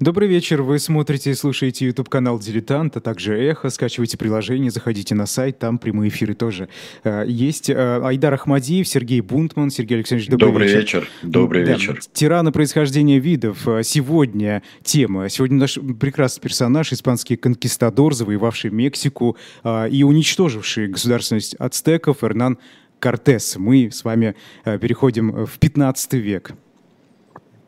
Добрый 0.00 0.28
вечер. 0.28 0.62
Вы 0.62 0.78
смотрите 0.78 1.30
и 1.30 1.34
слушаете 1.34 1.86
YouTube-канал 1.86 2.38
«Дилетант», 2.38 2.96
а 2.96 3.00
также 3.00 3.38
«Эхо». 3.38 3.70
Скачивайте 3.70 4.16
приложение, 4.16 4.70
заходите 4.70 5.14
на 5.14 5.26
сайт, 5.26 5.58
там 5.58 5.78
прямые 5.78 6.08
эфиры 6.08 6.34
тоже 6.34 6.68
э, 7.04 7.24
есть. 7.28 7.68
Э, 7.68 8.00
Айдар 8.02 8.34
Ахмадиев, 8.34 8.88
Сергей 8.88 9.20
Бунтман. 9.20 9.70
Сергей 9.70 9.96
Александрович, 9.96 10.30
добрый, 10.30 10.48
добрый 10.48 10.68
вечер. 10.68 11.00
вечер. 11.00 11.08
Добрый 11.22 11.64
да. 11.64 11.72
вечер. 11.72 12.00
Тираны 12.12 12.52
происхождения 12.52 13.18
видов. 13.18 13.68
Э, 13.68 13.82
сегодня 13.82 14.62
тема. 14.82 15.28
Сегодня 15.28 15.58
наш 15.58 15.78
прекрасный 16.00 16.40
персонаж, 16.40 16.92
испанский 16.92 17.36
конкистадор, 17.36 18.14
завоевавший 18.14 18.70
Мексику 18.70 19.36
и 19.64 20.02
уничтоживший 20.02 20.88
государственность 20.88 21.54
ацтеков 21.56 22.24
Эрнан 22.24 22.58
Кортес. 22.98 23.56
Мы 23.56 23.90
с 23.92 24.04
вами 24.04 24.34
переходим 24.64 25.44
в 25.44 25.58
15 25.58 26.14
век. 26.14 26.52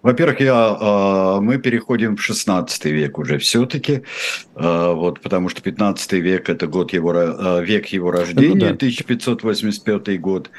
Во-первых, 0.04 0.40
я, 0.40 0.52
а, 0.54 1.40
мы 1.40 1.56
переходим 1.56 2.16
в 2.16 2.22
16 2.22 2.84
век 2.84 3.18
уже 3.18 3.38
все-таки, 3.38 4.02
а, 4.54 4.92
вот, 4.92 5.20
потому 5.20 5.48
что 5.48 5.62
15 5.62 6.12
век– 6.20 6.48
это 6.50 6.66
год 6.66 6.92
его, 6.92 7.14
а, 7.16 7.60
век 7.60 7.86
его 7.86 8.10
рождения, 8.10 8.68
да. 8.68 8.74
1585 8.74 10.20
год. 10.20 10.50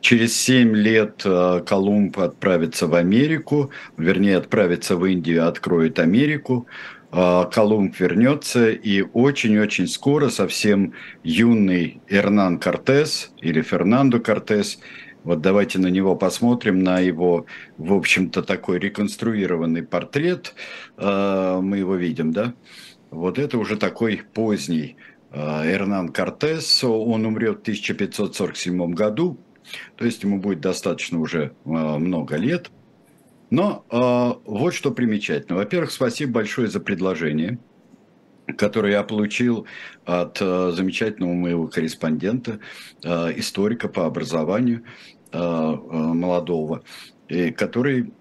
Через 0.00 0.36
7 0.36 0.76
лет 0.76 1.24
Колумб 1.66 2.16
отправится 2.20 2.86
в 2.86 2.94
Америку, 2.94 3.72
вернее, 3.96 4.36
отправится 4.36 4.94
в 4.94 5.04
Индию, 5.04 5.48
откроет 5.48 5.98
Америку. 5.98 6.68
Колумб 7.10 7.98
вернется, 7.98 8.70
и 8.70 9.02
очень-очень 9.02 9.88
скоро 9.88 10.28
совсем 10.28 10.92
юный 11.24 12.00
Эрнан 12.08 12.58
Кортес 12.58 13.32
или 13.40 13.62
Фернандо 13.62 14.20
Кортес– 14.20 14.78
вот 15.26 15.40
давайте 15.40 15.80
на 15.80 15.88
него 15.88 16.14
посмотрим, 16.14 16.84
на 16.84 17.00
его, 17.00 17.46
в 17.78 17.94
общем-то, 17.94 18.44
такой 18.44 18.78
реконструированный 18.78 19.82
портрет. 19.82 20.54
А, 20.96 21.60
мы 21.60 21.78
его 21.78 21.96
видим, 21.96 22.30
да? 22.30 22.54
Вот 23.10 23.36
это 23.40 23.58
уже 23.58 23.76
такой 23.76 24.22
поздний 24.32 24.96
а, 25.32 25.66
Эрнан 25.66 26.10
Кортес. 26.10 26.84
Он 26.84 27.26
умрет 27.26 27.58
в 27.58 27.62
1547 27.62 28.94
году, 28.94 29.36
то 29.96 30.04
есть 30.04 30.22
ему 30.22 30.38
будет 30.38 30.60
достаточно 30.60 31.18
уже 31.18 31.54
а, 31.64 31.98
много 31.98 32.36
лет. 32.36 32.70
Но 33.50 33.84
вот 34.44 34.74
что 34.74 34.90
примечательно. 34.90 35.56
Во-первых, 35.56 35.92
спасибо 35.92 36.32
большое 36.34 36.68
за 36.68 36.80
предложение 36.80 37.58
который 38.56 38.92
я 38.92 39.02
получил 39.02 39.66
от 40.04 40.38
замечательного 40.38 41.32
моего 41.32 41.66
корреспондента, 41.66 42.60
историка 43.02 43.88
по 43.88 44.06
образованию, 44.06 44.84
молодого, 45.36 46.82
который 47.56 48.12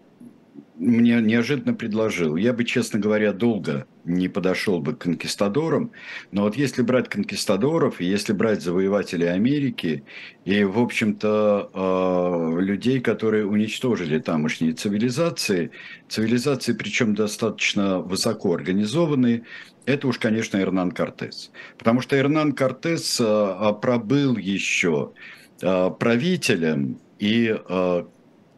мне 0.77 1.21
неожиданно 1.21 1.73
предложил. 1.73 2.35
Я 2.35 2.51
бы, 2.51 2.65
честно 2.65 2.99
говоря, 2.99 3.31
долго 3.31 3.87
не 4.03 4.27
подошел 4.27 4.81
бы 4.81 4.93
к 4.93 4.99
конкистадорам, 4.99 5.91
но 6.31 6.43
вот 6.43 6.57
если 6.57 6.81
брать 6.81 7.07
конкистадоров, 7.07 8.01
если 8.01 8.33
брать 8.33 8.61
завоевателей 8.61 9.31
Америки 9.31 10.03
и, 10.43 10.65
в 10.65 10.77
общем-то, 10.77 11.71
э, 11.73 12.61
людей, 12.61 12.99
которые 12.99 13.45
уничтожили 13.45 14.19
тамошние 14.19 14.73
цивилизации, 14.73 15.71
цивилизации, 16.09 16.73
причем 16.73 17.15
достаточно 17.15 17.99
высоко 17.99 18.53
организованные, 18.53 19.43
это 19.85 20.07
уж, 20.07 20.19
конечно, 20.19 20.57
Эрнан 20.57 20.91
Кортес. 20.91 21.51
Потому 21.77 22.01
что 22.01 22.17
Эрнан 22.17 22.51
Кортес 22.51 23.21
пробыл 23.81 24.35
еще 24.35 25.13
правителем 25.61 26.99
и 27.19 27.55
э, 27.57 28.05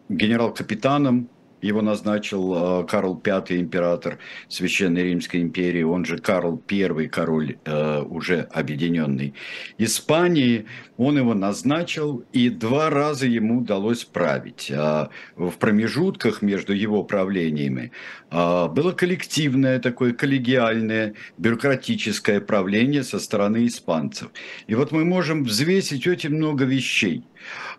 генерал-капитаном 0.09 1.29
его 1.67 1.81
назначил 1.81 2.81
э, 2.81 2.87
Карл 2.87 3.21
V, 3.23 3.43
император 3.49 4.19
Священной 4.47 5.03
Римской 5.03 5.41
империи, 5.41 5.83
он 5.83 6.05
же 6.05 6.17
Карл 6.17 6.61
I, 6.69 7.07
король 7.07 7.57
э, 7.65 8.01
уже 8.01 8.47
объединенный 8.51 9.33
Испании. 9.77 10.65
Он 10.97 11.17
его 11.17 11.33
назначил, 11.33 12.23
и 12.33 12.49
два 12.49 12.89
раза 12.89 13.27
ему 13.27 13.59
удалось 13.59 14.03
править. 14.03 14.71
А 14.73 15.09
в 15.35 15.51
промежутках 15.51 16.41
между 16.41 16.73
его 16.73 17.03
правлениями 17.03 17.91
а, 18.31 18.67
было 18.67 18.93
коллективное 18.93 19.79
такое 19.79 20.13
коллегиальное 20.13 21.13
бюрократическое 21.37 22.39
правление 22.41 23.03
со 23.03 23.19
стороны 23.19 23.67
испанцев. 23.67 24.29
И 24.65 24.75
вот 24.75 24.91
мы 24.91 25.05
можем 25.05 25.43
взвесить 25.43 26.07
очень 26.07 26.31
много 26.31 26.65
вещей. 26.65 27.23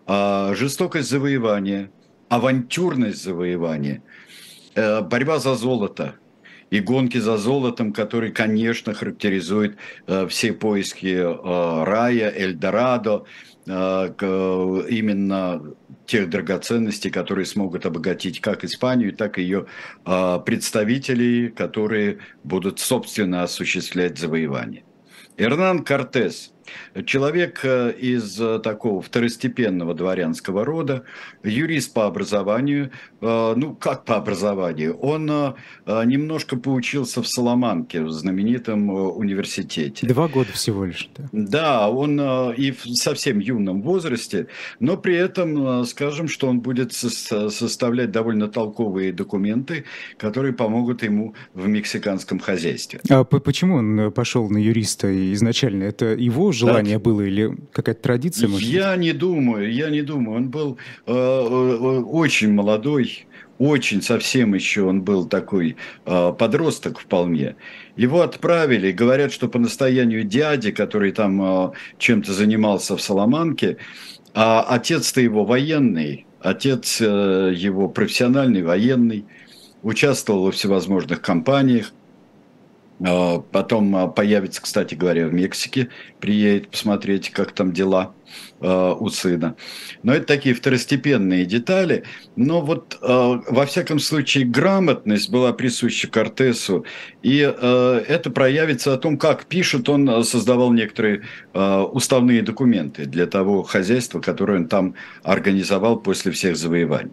А, 0.05 0.53
жестокость 0.55 1.09
завоевания– 1.09 1.91
авантюрность 2.29 3.23
завоевания, 3.23 4.01
э, 4.75 5.01
борьба 5.01 5.39
за 5.39 5.55
золото 5.55 6.15
и 6.69 6.79
гонки 6.79 7.17
за 7.17 7.37
золотом, 7.37 7.91
которые, 7.91 8.31
конечно, 8.31 8.93
характеризуют 8.93 9.77
э, 10.07 10.27
все 10.27 10.53
поиски 10.53 11.07
э, 11.07 11.83
рая, 11.83 12.31
Эльдорадо, 12.35 13.25
именно 13.67 15.61
тех 16.07 16.29
драгоценностей, 16.29 17.11
которые 17.11 17.45
смогут 17.45 17.85
обогатить 17.85 18.41
как 18.41 18.63
Испанию, 18.63 19.13
так 19.15 19.37
и 19.37 19.43
ее 19.43 19.67
представителей, 20.03 21.49
которые 21.49 22.17
будут 22.43 22.79
собственно 22.79 23.43
осуществлять 23.43 24.17
завоевание. 24.17 24.85
Эрнан 25.37 25.83
Кортес– 25.83 26.51
Человек 27.05 27.61
э, 27.63 27.91
из 27.91 28.39
э, 28.39 28.59
такого 28.59 29.01
второстепенного 29.01 29.93
дворянского 29.93 30.65
рода, 30.65 31.03
юрист 31.43 31.93
по 31.93 32.05
образованию, 32.05 32.91
э, 33.21 33.53
ну 33.55 33.75
как 33.75 34.05
по 34.05 34.15
образованию, 34.15 34.97
он 34.97 35.29
немножко 35.85 36.57
поучился 36.57 37.21
в 37.21 37.27
Соломанке, 37.27 38.01
в 38.03 38.11
знаменитом 38.11 38.89
университете. 38.89 40.07
Два 40.07 40.27
года 40.27 40.51
всего 40.53 40.85
лишь. 40.85 41.09
Да, 41.15 41.29
да 41.31 41.89
он 41.89 42.19
и 42.53 42.71
в 42.71 42.85
совсем 42.95 43.39
юном 43.39 43.81
возрасте, 43.81 44.47
но 44.79 44.97
при 44.97 45.15
этом 45.15 45.85
скажем, 45.85 46.27
что 46.27 46.47
он 46.47 46.59
будет 46.59 46.93
составлять 46.93 48.11
довольно 48.11 48.47
толковые 48.47 49.11
документы, 49.13 49.85
которые 50.17 50.53
помогут 50.53 51.03
ему 51.03 51.35
в 51.53 51.67
мексиканском 51.67 52.39
хозяйстве. 52.39 52.99
А 53.09 53.23
почему 53.23 53.75
он 53.75 54.11
пошел 54.11 54.49
на 54.49 54.57
юриста 54.57 55.07
изначально? 55.33 55.83
Это 55.83 56.05
его 56.05 56.51
желание 56.59 56.97
да. 56.97 57.03
было 57.03 57.21
или 57.21 57.55
какая-то 57.71 58.01
традиция? 58.01 58.47
Может 58.49 58.67
я 58.67 58.91
быть? 58.91 58.99
не 59.01 59.13
думаю, 59.13 59.71
я 59.71 59.89
не 59.89 60.01
думаю. 60.01 60.37
Он 60.37 60.49
был 60.49 60.77
э, 61.05 61.11
э, 61.13 61.99
очень 62.01 62.53
молодой, 62.53 63.25
очень 63.59 64.01
совсем 64.01 64.53
еще 64.53 64.83
он 64.83 65.01
был 65.01 65.25
такой 65.25 65.75
э, 66.05 66.33
подросток 66.37 66.99
вполне. 66.99 67.55
Его 67.97 68.21
отправили, 68.21 68.91
говорят, 68.91 69.33
что 69.33 69.49
по 69.49 69.59
настоянию 69.59 70.23
дяди, 70.23 70.71
который 70.71 71.11
там 71.11 71.41
э, 71.41 71.71
чем-то 71.97 72.33
занимался 72.33 72.95
в 72.95 73.01
Соломанке, 73.01 73.77
а 74.33 74.61
отец-то 74.61 75.19
его 75.19 75.43
военный, 75.43 76.25
отец 76.39 77.01
э, 77.01 77.53
его 77.53 77.89
профессиональный 77.89 78.63
военный, 78.63 79.25
участвовал 79.83 80.45
во 80.45 80.51
всевозможных 80.51 81.21
кампаниях, 81.21 81.91
а, 81.91 81.98
потом 82.99 83.95
а, 83.95 84.07
появится, 84.07 84.61
кстати 84.61 84.93
говоря, 84.93 85.27
в 85.27 85.33
Мексике, 85.33 85.89
приедет 86.19 86.69
посмотреть, 86.69 87.29
как 87.29 87.53
там 87.53 87.71
дела 87.71 88.13
а, 88.59 88.93
у 88.93 89.09
сына. 89.09 89.55
Но 90.03 90.13
это 90.13 90.25
такие 90.25 90.53
второстепенные 90.53 91.45
детали. 91.45 92.03
Но 92.35 92.61
вот 92.61 92.97
во 93.01 93.65
всяком 93.65 93.99
случае 93.99 94.45
грамотность 94.45 95.29
была 95.29 95.53
присуща 95.53 96.09
Кортесу, 96.09 96.85
и 97.23 97.37
это 97.37 98.31
проявится 98.31 98.93
о 98.93 98.97
том, 98.97 99.17
как 99.17 99.45
пишет 99.45 99.89
он, 99.89 100.23
создавал 100.23 100.71
некоторые 100.73 101.23
уставные 101.53 102.41
документы 102.41 103.05
для 103.05 103.25
того 103.25 103.63
хозяйства, 103.63 104.19
которое 104.19 104.59
он 104.59 104.67
там 104.67 104.95
организовал 105.23 105.99
после 105.99 106.31
всех 106.31 106.55
завоеваний. 106.57 107.11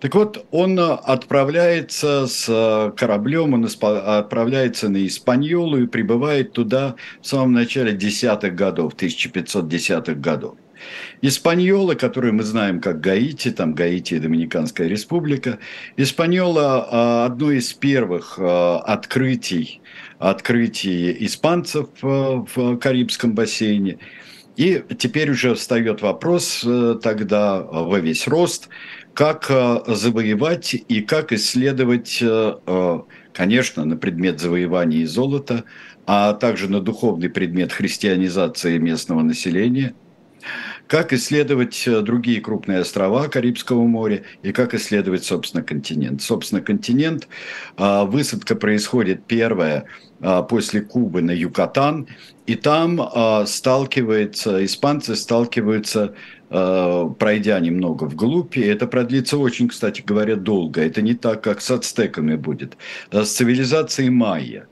Так 0.00 0.14
вот, 0.14 0.46
он 0.50 0.78
э, 0.78 0.82
отправляется 0.82 2.26
с 2.26 2.46
э, 2.48 2.92
кораблем, 2.96 3.54
он 3.54 3.64
отправляется 3.64 4.88
на 4.88 5.06
Испаньолу 5.06 5.78
и 5.78 5.86
прибывает 5.86 6.52
туда 6.52 6.94
в 7.20 7.26
самом 7.26 7.52
начале 7.52 7.92
десятых 7.92 8.54
годов, 8.54 8.94
1510-х 8.94 10.14
годов. 10.14 10.56
Испаньола, 11.20 11.94
которую 11.94 12.32
мы 12.34 12.42
знаем 12.42 12.80
как 12.80 13.00
Гаити, 13.00 13.50
там 13.50 13.74
Гаити 13.74 14.14
и 14.14 14.18
Доминиканская 14.18 14.88
республика, 14.88 15.58
Испаньола 15.96 16.88
э,– 16.90 17.26
одно 17.26 17.50
из 17.50 17.72
первых 17.74 18.38
открытий, 18.38 19.82
открытий 20.18 21.14
испанцев 21.26 21.88
в 22.00 22.76
Карибском 22.78 23.34
бассейне. 23.34 23.98
И 24.56 24.82
теперь 24.98 25.30
уже 25.30 25.54
встает 25.54 26.02
вопрос 26.02 26.66
тогда 27.02 27.62
во 27.62 27.98
весь 27.98 28.26
рост– 28.26 28.68
как 29.14 29.50
э, 29.50 29.80
завоевать 29.86 30.74
и 30.74 31.02
как 31.02 31.32
исследовать, 31.32 32.18
э, 32.22 32.54
э, 32.66 33.00
конечно, 33.32 33.84
на 33.84 33.96
предмет 33.96 34.40
завоевания 34.40 35.06
золота, 35.06 35.64
а 36.06 36.32
также 36.32 36.70
на 36.70 36.80
духовный 36.80 37.28
предмет 37.28 37.72
христианизации 37.72 38.78
местного 38.78 39.22
населения, 39.22 39.94
как 40.90 41.12
исследовать 41.12 41.86
э, 41.86 42.00
другие 42.00 42.40
крупные 42.40 42.80
острова 42.80 43.28
Карибского 43.28 43.84
моря 43.84 44.24
и 44.42 44.50
как 44.50 44.74
исследовать, 44.74 45.22
собственно, 45.22 45.62
континент. 45.62 46.20
Собственно, 46.20 46.60
континент, 46.60 47.28
а, 47.76 48.04
высадка 48.04 48.56
происходит 48.56 49.24
первая 49.24 49.84
а, 50.20 50.42
после 50.42 50.80
Кубы 50.80 51.22
на 51.22 51.30
Юкатан, 51.30 52.08
и 52.46 52.56
там 52.56 53.00
а, 53.00 53.46
сталкивается, 53.46 54.64
испанцы 54.64 55.14
сталкиваются 55.14 56.14
пройдя 56.48 57.60
немного 57.60 58.06
вглубь, 58.06 58.56
и 58.56 58.62
это 58.62 58.88
продлится 58.88 59.38
очень, 59.38 59.68
кстати 59.68 60.02
говоря, 60.04 60.34
долго. 60.34 60.84
Это 60.84 61.00
не 61.00 61.14
так, 61.14 61.44
как 61.44 61.60
с 61.60 61.70
ацтеками 61.70 62.34
будет. 62.34 62.76
С 63.12 63.28
цивилизацией 63.28 64.10
майя. 64.10 64.66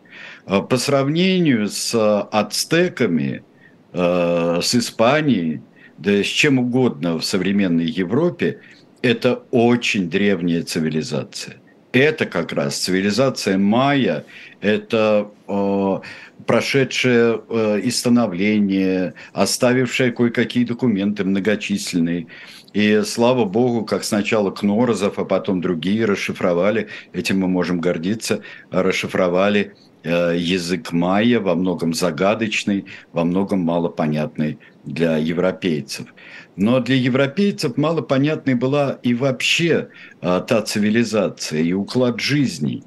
По 0.45 0.77
сравнению 0.77 1.69
с 1.69 1.95
ацтеками, 2.33 3.45
с 3.93 4.75
Испанией, 4.75 5.63
да 5.99 6.23
с 6.23 6.27
чем 6.27 6.59
угодно 6.59 7.19
в 7.19 7.25
современной 7.25 7.87
Европе, 7.87 8.61
это 9.03 9.43
очень 9.51 10.09
древняя 10.09 10.63
цивилизация. 10.63 11.57
Это 11.93 12.27
как 12.27 12.53
раз 12.53 12.77
цивилизация 12.77 13.57
майя, 13.57 14.25
это 14.61 15.31
э, 15.49 15.99
прошедшее 16.47 17.41
э, 17.49 17.81
и 17.81 17.91
становление, 17.91 19.15
оставившее 19.33 20.13
кое-какие 20.13 20.65
документы 20.65 21.25
многочисленные. 21.25 22.27
И 22.75 23.03
слава 23.07 23.47
богу, 23.47 23.87
как 23.87 24.05
сначала 24.05 24.51
Кнорозов, 24.51 25.19
а 25.19 25.25
потом 25.25 25.63
другие 25.63 26.05
расшифровали, 26.05 26.89
этим 27.15 27.41
мы 27.41 27.49
можем 27.49 27.81
гордиться, 27.81 28.43
расшифровали 28.71 29.73
э, 29.75 29.88
язык 30.09 30.93
майя, 30.93 31.41
во 31.41 31.55
многом 31.55 31.95
загадочный, 31.95 32.87
во 33.13 33.25
многом 33.25 33.61
малопонятный 33.61 34.59
для 34.85 35.17
европейцев. 35.17 36.07
Но 36.57 36.81
для 36.81 36.97
европейцев 36.97 37.77
малопонятной 37.77 38.55
была 38.55 38.99
и 39.03 39.15
вообще 39.15 39.89
а, 40.21 40.41
та 40.41 40.63
цивилизация, 40.63 41.61
и 41.61 41.73
уклад 41.73 42.21
жизни. 42.21 42.83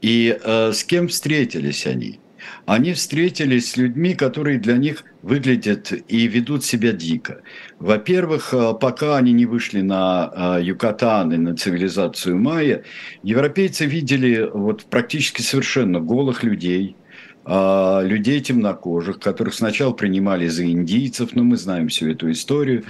И 0.00 0.38
а, 0.42 0.72
с 0.72 0.82
кем 0.84 1.08
встретились 1.08 1.86
они? 1.86 2.20
Они 2.66 2.92
встретились 2.92 3.70
с 3.70 3.76
людьми, 3.76 4.14
которые 4.14 4.58
для 4.58 4.76
них 4.76 5.04
выглядят 5.22 5.92
и 6.08 6.26
ведут 6.26 6.64
себя 6.64 6.92
дико. 6.92 7.42
Во-первых, 7.82 8.54
а, 8.54 8.74
пока 8.74 9.16
они 9.16 9.32
не 9.32 9.44
вышли 9.44 9.80
на 9.80 10.30
а, 10.32 10.60
Юкатан 10.60 11.32
и 11.32 11.36
на 11.36 11.56
цивилизацию 11.56 12.38
майя, 12.38 12.84
европейцы 13.24 13.86
видели 13.86 14.48
вот 14.54 14.84
практически 14.84 15.42
совершенно 15.42 15.98
голых 15.98 16.44
людей– 16.44 16.96
людей 17.44 18.40
темнокожих, 18.40 19.18
которых 19.18 19.54
сначала 19.54 19.92
принимали 19.92 20.46
за 20.46 20.64
индийцев, 20.64 21.34
но 21.34 21.42
мы 21.42 21.56
знаем 21.56 21.88
всю 21.88 22.10
эту 22.10 22.30
историю, 22.30 22.84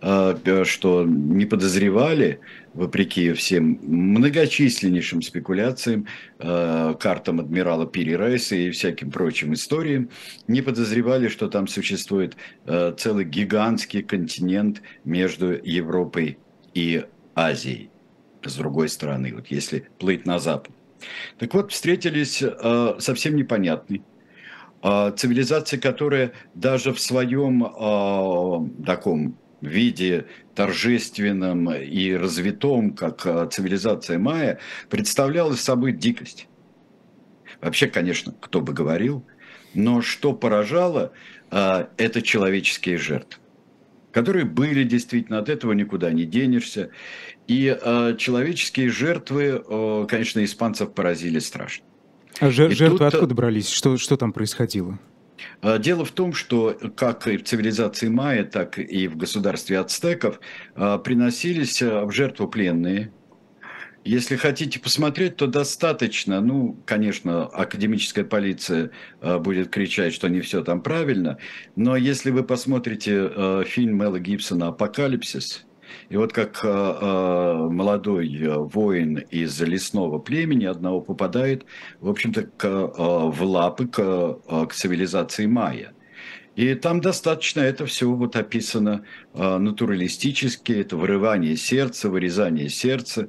а, 0.00 0.38
что 0.64 1.04
не 1.04 1.44
подозревали, 1.44 2.40
вопреки 2.72 3.32
всем 3.34 3.78
многочисленнейшим 3.82 5.20
спекуляциям, 5.20 6.06
а, 6.38 6.94
картам 6.94 7.40
адмирала 7.40 7.86
Пири 7.86 8.14
Райса 8.14 8.56
и 8.56 8.70
всяким 8.70 9.10
прочим 9.10 9.52
историям, 9.52 10.08
не 10.46 10.62
подозревали, 10.62 11.28
что 11.28 11.48
там 11.48 11.66
существует 11.66 12.36
целый 12.96 13.24
гигантский 13.24 14.02
континент 14.02 14.80
между 15.04 15.52
Европой 15.52 16.38
и 16.72 17.04
Азией, 17.34 17.90
с 18.42 18.54
другой 18.56 18.88
стороны, 18.88 19.34
вот 19.34 19.48
если 19.48 19.88
плыть 19.98 20.24
на 20.24 20.38
запад. 20.38 20.72
Так 21.38 21.54
вот, 21.54 21.72
встретились 21.72 22.42
э, 22.42 22.94
совсем 22.98 23.36
непонятный 23.36 24.02
э, 24.82 25.12
цивилизации, 25.16 25.76
которая 25.76 26.32
даже 26.54 26.92
в 26.92 27.00
своем 27.00 27.64
э, 27.64 28.84
таком 28.84 29.38
виде 29.60 30.26
торжественном 30.54 31.72
и 31.72 32.12
развитом, 32.12 32.92
как 32.92 33.26
э, 33.26 33.48
цивилизация 33.50 34.18
майя, 34.18 34.58
представляла 34.88 35.54
собой 35.54 35.92
дикость. 35.92 36.48
Вообще, 37.60 37.88
конечно, 37.88 38.34
кто 38.40 38.60
бы 38.60 38.72
говорил, 38.72 39.24
но 39.74 40.00
что 40.00 40.32
поражало, 40.32 41.12
э, 41.50 41.86
это 41.96 42.22
человеческие 42.22 42.98
жертвы 42.98 43.40
которые 44.12 44.44
были 44.44 44.84
действительно, 44.84 45.38
от 45.38 45.48
этого 45.48 45.72
никуда 45.72 46.10
не 46.10 46.24
денешься. 46.24 46.90
И 47.46 47.76
э, 47.80 48.16
человеческие 48.18 48.90
жертвы, 48.90 49.62
э, 49.66 50.06
конечно, 50.08 50.44
испанцев 50.44 50.92
поразили 50.92 51.38
страшно. 51.38 51.84
А 52.40 52.50
жертвы 52.50 52.88
тут, 52.88 53.00
откуда 53.02 53.34
брались? 53.34 53.68
Что, 53.68 53.96
что 53.96 54.16
там 54.16 54.32
происходило? 54.32 54.98
Э, 55.62 55.78
дело 55.78 56.04
в 56.04 56.12
том, 56.12 56.32
что 56.32 56.76
как 56.96 57.26
и 57.26 57.36
в 57.36 57.44
цивилизации 57.44 58.08
майя, 58.08 58.44
так 58.44 58.78
и 58.78 59.08
в 59.08 59.16
государстве 59.16 59.78
ацтеков 59.78 60.40
э, 60.74 60.98
приносились 61.02 61.82
э, 61.82 62.04
в 62.04 62.12
жертву 62.12 62.48
пленные, 62.48 63.12
если 64.08 64.36
хотите 64.36 64.80
посмотреть, 64.80 65.36
то 65.36 65.46
достаточно, 65.46 66.40
ну, 66.40 66.78
конечно, 66.86 67.44
академическая 67.44 68.24
полиция 68.24 68.90
э, 69.20 69.38
будет 69.38 69.68
кричать, 69.68 70.14
что 70.14 70.28
не 70.28 70.40
все 70.40 70.64
там 70.64 70.80
правильно, 70.80 71.36
но 71.76 71.94
если 71.94 72.30
вы 72.30 72.42
посмотрите 72.42 73.30
э, 73.30 73.64
фильм 73.66 73.98
Мэла 73.98 74.18
Гибсона 74.18 74.68
«Апокалипсис», 74.68 75.66
и 76.08 76.16
вот 76.16 76.32
как 76.32 76.60
э, 76.64 77.68
молодой 77.70 78.46
воин 78.46 79.18
из 79.18 79.60
лесного 79.60 80.18
племени 80.18 80.64
одного 80.64 81.02
попадает, 81.02 81.66
в 82.00 82.08
общем-то, 82.08 82.48
в 82.58 83.42
лапы 83.42 83.88
к 83.88 84.72
цивилизации 84.72 85.44
майя. 85.44 85.92
И 86.58 86.74
там 86.74 87.00
достаточно 87.00 87.60
это 87.60 87.86
все 87.86 88.10
вот 88.10 88.34
описано 88.34 89.04
э, 89.32 89.58
натуралистически, 89.58 90.72
это 90.72 90.96
вырывание 90.96 91.56
сердца, 91.56 92.10
вырезание 92.10 92.68
сердца, 92.68 93.28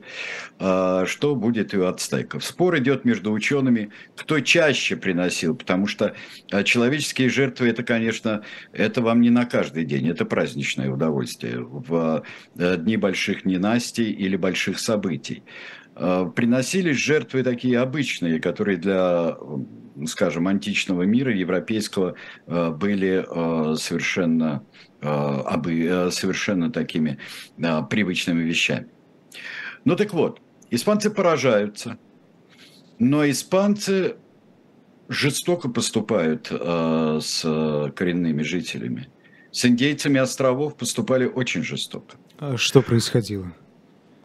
э, 0.58 1.04
что 1.06 1.36
будет 1.36 1.76
у 1.76 1.86
ацтеков. 1.86 2.44
Спор 2.44 2.80
идет 2.80 3.06
между 3.06 3.32
учеными, 3.32 3.92
кто 4.16 4.40
чаще 4.40 4.96
приносил, 4.96 5.56
потому 5.56 5.86
что 5.86 6.16
э, 6.52 6.64
человеческие 6.64 7.30
жертвы, 7.30 7.68
это, 7.68 7.84
конечно, 7.84 8.42
это 8.74 9.04
вам 9.04 9.22
не 9.22 9.30
на 9.30 9.46
каждый 9.46 9.86
день, 9.86 10.10
это 10.10 10.26
праздничное 10.26 10.90
удовольствие 10.90 11.60
в 11.60 12.24
э, 12.58 12.78
дни 12.78 12.98
больших 12.98 13.46
ненастий 13.46 14.12
или 14.12 14.38
больших 14.38 14.80
событий. 14.80 15.44
Э, 15.96 16.26
приносились 16.36 16.98
жертвы 16.98 17.44
такие 17.44 17.78
обычные, 17.78 18.40
которые 18.40 18.78
для 18.78 19.38
скажем, 20.08 20.48
античного 20.48 21.04
мира, 21.04 21.34
европейского, 21.34 22.16
э, 22.48 22.70
были 22.72 23.26
э, 23.28 23.76
совершенно, 23.76 24.64
э, 25.02 26.10
совершенно 26.12 26.72
такими 26.72 27.18
привычными 27.90 28.44
вещами. 28.44 28.88
Ну 29.86 29.96
так 29.96 30.14
вот, 30.14 30.42
испанцы 30.72 31.10
поражаются, 31.10 31.98
но 33.00 33.30
испанцы 33.30 34.18
жестоко 35.08 35.70
поступают 35.70 36.48
с 36.48 37.42
коренными 37.96 38.44
жителями. 38.44 39.10
С 39.52 39.66
индейцами 39.66 40.20
островов 40.20 40.76
поступали 40.76 41.26
очень 41.26 41.64
жестоко. 41.64 42.18
А 42.38 42.58
что 42.58 42.82
происходило? 42.82 43.52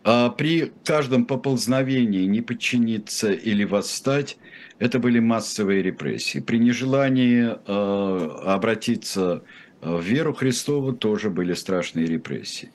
А 0.04 0.28
при 0.28 0.72
каждом 0.84 1.24
поползновении 1.24 2.24
не 2.24 2.42
подчиниться 2.42 3.32
или 3.32 3.64
восстать, 3.64 4.36
это 4.84 4.98
были 4.98 5.18
массовые 5.18 5.82
репрессии. 5.82 6.40
При 6.40 6.58
нежелании 6.58 7.44
э, 7.44 8.28
обратиться 8.44 9.42
в 9.80 10.02
веру 10.02 10.34
Христову 10.34 10.92
тоже 10.92 11.30
были 11.30 11.54
страшные 11.54 12.04
репрессии. 12.04 12.70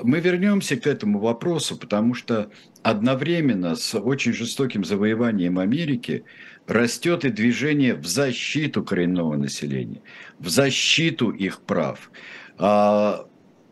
Мы 0.00 0.20
вернемся 0.20 0.76
к 0.76 0.86
этому 0.86 1.18
вопросу, 1.18 1.76
потому 1.76 2.14
что 2.14 2.48
одновременно 2.84 3.74
с 3.74 3.98
очень 3.98 4.32
жестоким 4.32 4.84
завоеванием 4.84 5.58
Америки 5.58 6.24
растет 6.68 7.24
и 7.24 7.30
движение 7.30 7.96
в 7.96 8.06
защиту 8.06 8.84
коренного 8.84 9.36
населения, 9.36 10.00
в 10.38 10.48
защиту 10.48 11.30
их 11.30 11.60
прав. 11.62 12.12
А, 12.56 13.26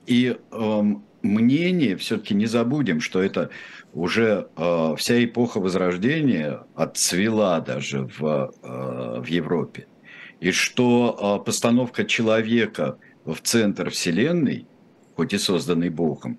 и 0.07 0.37
эм, 0.51 1.05
мнение, 1.23 1.97
все-таки 1.97 2.35
не 2.35 2.47
забудем, 2.47 3.01
что 3.01 3.23
это 3.23 3.51
уже 3.93 4.49
э, 4.57 4.95
вся 4.97 5.25
эпоха 5.25 5.61
Возрождения 5.61 6.65
отцвела 6.75 7.61
даже 7.61 8.09
в, 8.19 8.53
э, 8.63 9.21
в 9.21 9.27
Европе. 9.27 9.87
И 10.41 10.53
что 10.53 11.41
э, 11.43 11.45
постановка 11.45 12.05
человека 12.05 12.99
в 13.25 13.41
центр 13.43 13.91
Вселенной, 13.91 14.67
хоть 15.17 15.33
и 15.33 15.39
созданный 15.39 15.91
Богом, 15.91 16.39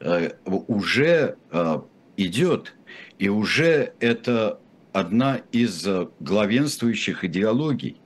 э, 0.00 0.30
уже 0.44 1.36
э, 1.50 1.80
идет. 2.16 2.74
И 3.18 3.28
уже 3.28 3.92
это 4.00 4.60
одна 4.92 5.40
из 5.52 5.86
главенствующих 6.20 7.24
идеологий. 7.24 7.96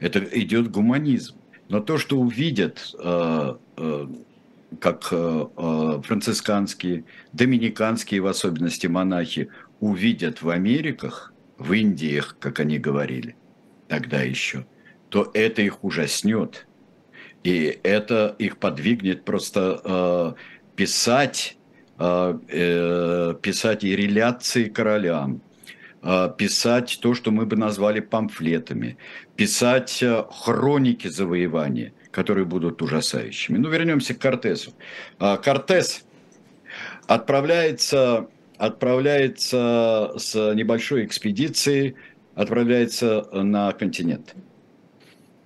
Это 0.00 0.20
идет 0.20 0.70
гуманизм. 0.70 1.36
Но 1.68 1.80
то, 1.80 1.98
что 1.98 2.18
увидят 2.18 2.94
э, 2.98 3.54
э, 3.76 4.06
как 4.80 5.08
э, 5.10 5.46
э, 5.56 6.00
францисканские, 6.04 7.04
доминиканские 7.32 8.20
в 8.20 8.26
особенности 8.26 8.86
монахи 8.86 9.48
увидят 9.80 10.42
в 10.42 10.50
Америках, 10.50 11.32
в 11.56 11.72
Индиях, 11.72 12.36
как 12.38 12.60
они 12.60 12.78
говорили 12.78 13.36
тогда 13.88 14.20
еще, 14.20 14.66
то 15.08 15.30
это 15.34 15.62
их 15.62 15.82
ужаснет. 15.82 16.66
И 17.44 17.78
это 17.82 18.34
их 18.38 18.58
подвигнет 18.58 19.24
просто 19.24 19.80
э, 19.84 20.32
писать, 20.76 21.54
писать 21.98 23.82
и 23.82 23.96
реляции 23.96 24.68
королям, 24.68 25.42
писать 26.00 27.00
то, 27.02 27.12
что 27.12 27.32
мы 27.32 27.44
бы 27.44 27.56
назвали 27.56 27.98
памфлетами, 27.98 28.96
писать 29.34 30.04
хроники 30.30 31.08
завоевания, 31.08 31.92
которые 32.10 32.44
будут 32.44 32.82
ужасающими. 32.82 33.58
Ну, 33.58 33.68
вернемся 33.68 34.14
к 34.14 34.18
Кортесу. 34.18 34.72
Э, 35.20 35.36
Кортес 35.36 36.04
отправляется, 37.06 38.28
отправляется 38.56 40.12
с 40.16 40.34
небольшой 40.54 41.04
экспедицией, 41.04 41.96
отправляется 42.34 43.26
на 43.32 43.72
континент. 43.72 44.34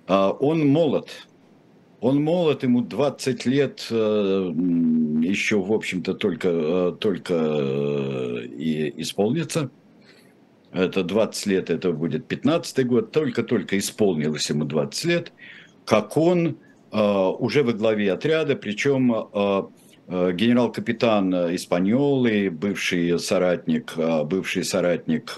Э, 0.07 0.31
он 0.39 0.67
молод, 0.67 1.09
он 2.03 2.21
молод, 2.21 2.63
ему 2.63 2.81
20 2.81 3.45
лет, 3.45 3.87
э, 3.89 3.95
еще, 3.95 5.61
в 5.61 5.71
общем-то, 5.71 6.13
только, 6.13 6.49
э, 6.49 6.95
только 6.99 7.33
э, 7.33 8.45
и 8.45 9.01
исполнится. 9.01 9.71
Это 10.73 11.03
20 11.03 11.45
лет, 11.45 11.69
это 11.69 11.93
будет 11.93 12.27
15 12.27 12.85
год, 12.87 13.13
только-только 13.13 13.77
исполнилось 13.77 14.49
ему 14.49 14.65
20 14.65 15.05
лет, 15.05 15.31
как 15.85 16.17
он 16.17 16.57
уже 16.91 17.63
во 17.63 17.73
главе 17.73 18.11
отряда, 18.11 18.55
причем 18.55 19.11
генерал-капитан 20.07 21.55
Испаньолы, 21.55 22.51
бывший 22.51 23.17
соратник, 23.19 23.95
бывший 24.25 24.63
соратник 24.63 25.35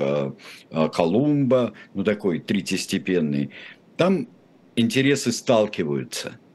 Колумба, 0.93 1.73
ну 1.93 2.03
такой 2.03 2.39
третьестепенный, 2.39 3.51
там 3.95 4.27
интересы 4.75 5.31
сталкиваются– 5.31 6.39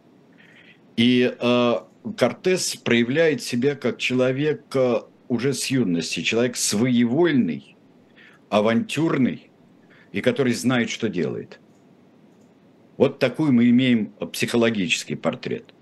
и 0.96 1.34
э, 1.38 1.74
Кортес 2.16 2.76
проявляет 2.76 3.42
себя 3.42 3.74
как 3.74 3.98
человек 3.98 4.64
э, 4.74 5.00
уже 5.28 5.54
с 5.54 5.66
юности, 5.66 6.20
человек 6.20 6.56
своевольный, 6.56 7.76
авантюрный 8.48 9.50
и 10.12 10.20
который 10.20 10.52
знает, 10.52 10.90
что 10.90 11.08
делает. 11.08 11.59
Вот 13.00 13.18
такой 13.18 13.50
мы 13.50 13.68
имеем 13.70 14.12
психологический 14.32 15.16
портрет. 15.16 15.74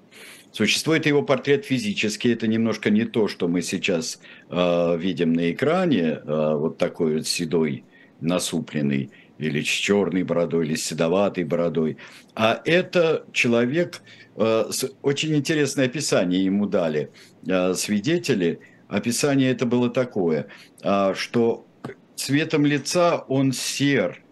Существует 0.53 1.05
его 1.05 1.23
портрет 1.23 1.67
физический, 1.67 2.33
это 2.33 2.47
немножко 2.47 2.91
не 2.91 3.05
то, 3.05 3.29
что 3.29 3.49
мы 3.49 3.61
сейчас 3.61 4.19
э, 4.49 4.97
видим 4.99 5.35
на 5.35 5.51
экране, 5.51 6.03
э, 6.03 6.55
вот 6.55 6.79
такой 6.79 7.17
вот 7.17 7.27
седой, 7.27 7.85
насупленный, 8.21 9.11
или 9.39 9.63
с 9.63 9.67
черной 9.67 10.23
бородой, 10.23 10.67
или 10.67 10.75
с 10.75 10.85
седоватой 10.87 11.45
бородой. 11.45 11.97
А 12.35 12.63
это 12.65 13.27
человек, 13.33 14.01
Э, 14.39 14.71
очень 15.03 15.35
интересное 15.35 15.87
описание 15.87 16.45
ему 16.45 16.67
дали 16.67 17.11
э, 17.47 17.75
свидетели. 17.75 18.61
Описание 18.87 19.51
это 19.51 19.67
было 19.67 19.91
такое, 19.91 20.47
э, 20.83 21.15
что 21.17 21.67
цветом 22.15 22.65
лица 22.65 23.19
он 23.19 23.53
сер, 23.53 24.23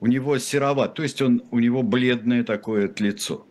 у 0.00 0.06
него 0.06 0.38
сероват, 0.38 0.94
то 0.94 1.02
есть 1.02 1.20
он, 1.22 1.42
у 1.50 1.58
него 1.58 1.82
бледное 1.82 2.42
такое 2.44 2.92
лицо. 2.98 3.46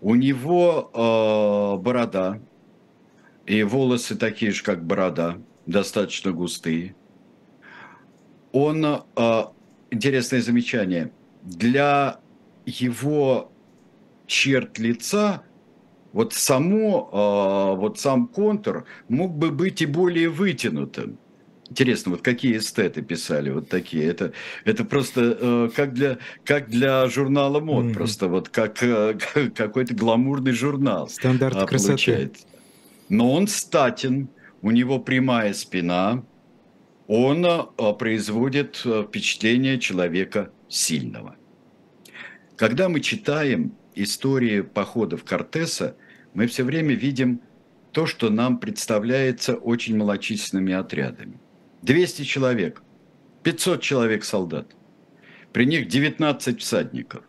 У 0.00 0.14
него 0.14 0.90
э, 0.94 1.82
борода, 1.82 2.40
и 3.46 3.62
волосы 3.62 4.16
такие 4.16 4.52
же, 4.52 4.62
как 4.62 4.84
борода, 4.84 5.38
достаточно 5.66 6.32
густые. 6.32 6.94
Он, 8.52 8.84
э, 8.84 9.42
интересное 9.90 10.40
замечание, 10.40 11.12
для 11.42 12.20
его 12.64 13.52
черт 14.26 14.78
лица, 14.78 15.42
вот 16.12 16.34
само, 16.34 17.08
а, 17.12 17.74
вот 17.74 17.98
сам 17.98 18.28
контур 18.28 18.84
мог 19.08 19.34
бы 19.34 19.50
быть 19.50 19.80
и 19.82 19.86
более 19.86 20.28
вытянутым. 20.28 21.18
Интересно, 21.72 22.12
вот 22.12 22.20
какие 22.20 22.58
эстеты 22.58 23.00
писали 23.00 23.48
вот 23.48 23.70
такие. 23.70 24.04
Это, 24.04 24.34
это 24.66 24.84
просто 24.84 25.38
э, 25.40 25.70
как, 25.74 25.94
для, 25.94 26.18
как 26.44 26.68
для 26.68 27.08
журнала 27.08 27.60
мод, 27.60 27.86
mm-hmm. 27.86 27.94
просто 27.94 28.28
вот 28.28 28.50
как 28.50 28.82
э, 28.82 29.18
какой-то 29.54 29.94
гламурный 29.94 30.52
журнал. 30.52 31.08
Стандарт 31.08 31.56
а, 31.56 31.66
красоты. 31.66 31.92
Получается. 31.92 32.46
Но 33.08 33.32
он 33.32 33.48
статен, 33.48 34.28
у 34.60 34.70
него 34.70 34.98
прямая 34.98 35.54
спина, 35.54 36.22
он 37.06 37.46
а, 37.46 37.64
производит 37.94 38.82
э, 38.84 39.04
впечатление 39.08 39.80
человека 39.80 40.50
сильного. 40.68 41.36
Когда 42.56 42.90
мы 42.90 43.00
читаем 43.00 43.74
истории 43.94 44.60
походов 44.60 45.24
Кортеса 45.24 45.96
мы 46.34 46.46
все 46.46 46.64
время 46.64 46.94
видим 46.94 47.40
то, 47.92 48.06
что 48.06 48.30
нам 48.30 48.58
представляется 48.58 49.54
очень 49.54 49.96
малочисленными 49.96 50.72
отрядами. 50.72 51.38
200 51.82 52.22
человек, 52.22 52.82
500 53.42 53.82
человек 53.82 54.24
солдат, 54.24 54.66
при 55.52 55.66
них 55.66 55.88
19 55.88 56.60
всадников, 56.60 57.24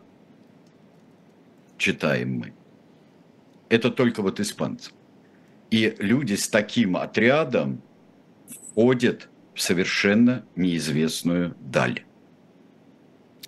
читаем 1.76 2.34
мы. 2.34 2.52
Это 3.68 3.90
только 3.90 4.22
вот 4.22 4.40
испанцы. 4.40 4.92
И 5.70 5.94
люди 5.98 6.34
с 6.34 6.48
таким 6.48 6.96
отрядом 6.96 7.82
входят 8.48 9.28
в 9.54 9.60
совершенно 9.60 10.44
неизвестную 10.56 11.56
даль. 11.60 12.04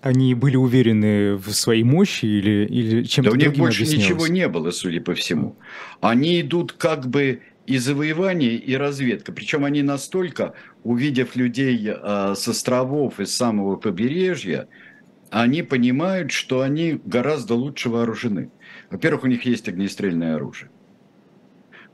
Они 0.00 0.34
были 0.34 0.56
уверены 0.56 1.36
в 1.36 1.52
своей 1.52 1.82
мощи 1.82 2.26
или, 2.26 2.66
или 2.66 3.02
чем-то 3.04 3.30
Да 3.30 3.36
у 3.36 3.38
них 3.38 3.56
больше 3.56 3.82
ничего 3.82 4.26
не 4.26 4.48
было, 4.48 4.70
судя 4.70 5.00
по 5.00 5.14
всему. 5.14 5.56
Они 6.00 6.40
идут 6.40 6.72
как 6.72 7.08
бы 7.08 7.42
и 7.66 7.78
завоевание, 7.78 8.54
и 8.54 8.76
разведка. 8.76 9.32
Причем 9.32 9.64
они 9.64 9.82
настолько, 9.82 10.54
увидев 10.84 11.36
людей 11.36 11.88
э, 11.88 12.34
с 12.36 12.48
островов 12.48 13.20
и 13.20 13.26
с 13.26 13.34
самого 13.34 13.76
побережья, 13.76 14.68
они 15.30 15.62
понимают, 15.62 16.30
что 16.30 16.60
они 16.60 17.00
гораздо 17.04 17.54
лучше 17.54 17.90
вооружены. 17.90 18.50
Во-первых, 18.90 19.24
у 19.24 19.26
них 19.26 19.42
есть 19.42 19.68
огнестрельное 19.68 20.36
оружие. 20.36 20.70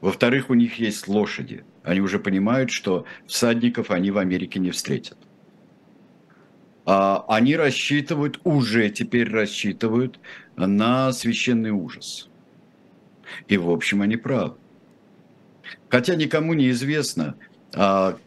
Во-вторых, 0.02 0.50
у 0.50 0.54
них 0.54 0.78
есть 0.78 1.08
лошади. 1.08 1.64
Они 1.82 2.00
уже 2.00 2.18
понимают, 2.18 2.70
что 2.70 3.06
всадников 3.26 3.90
они 3.90 4.10
в 4.10 4.18
Америке 4.18 4.58
не 4.58 4.70
встретят. 4.70 5.16
А, 6.84 7.24
они 7.28 7.56
рассчитывают, 7.56 8.40
уже 8.44 8.90
теперь 8.90 9.30
рассчитывают 9.30 10.18
на 10.56 11.12
священный 11.12 11.70
ужас. 11.70 12.28
И, 13.48 13.56
в 13.56 13.70
общем, 13.70 14.02
они 14.02 14.16
правы. 14.16 14.56
Хотя 15.88 16.14
никому 16.14 16.54
не 16.54 16.70
известно, 16.70 17.36
а, 17.74 18.18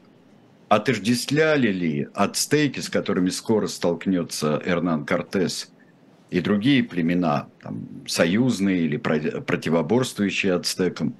отождествляли 0.69 1.71
ли 1.71 2.07
ацтеки, 2.13 2.79
с 2.79 2.89
которыми 2.89 3.29
скоро 3.29 3.67
столкнется 3.67 4.61
Эрнан 4.65 5.05
Кортес, 5.05 5.71
и 6.31 6.41
другие 6.41 6.83
племена, 6.83 7.47
там, 7.61 7.87
союзные 8.07 8.81
или 8.81 8.97
противоборствующие 8.97 10.53
ацтекам, 10.53 11.15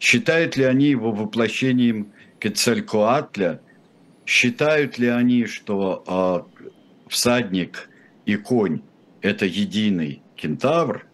считают 0.00 0.56
ли 0.56 0.64
они 0.64 0.86
его 0.86 1.12
воплощением 1.12 2.12
Кецалькоатля, 2.38 3.60
считают 4.24 4.98
ли 4.98 5.08
они, 5.08 5.46
что 5.46 6.04
а, 6.06 6.46
всадник 7.08 7.90
и 8.26 8.36
конь– 8.36 8.82
это 9.22 9.44
единый 9.44 10.22
кентавр, 10.36 11.06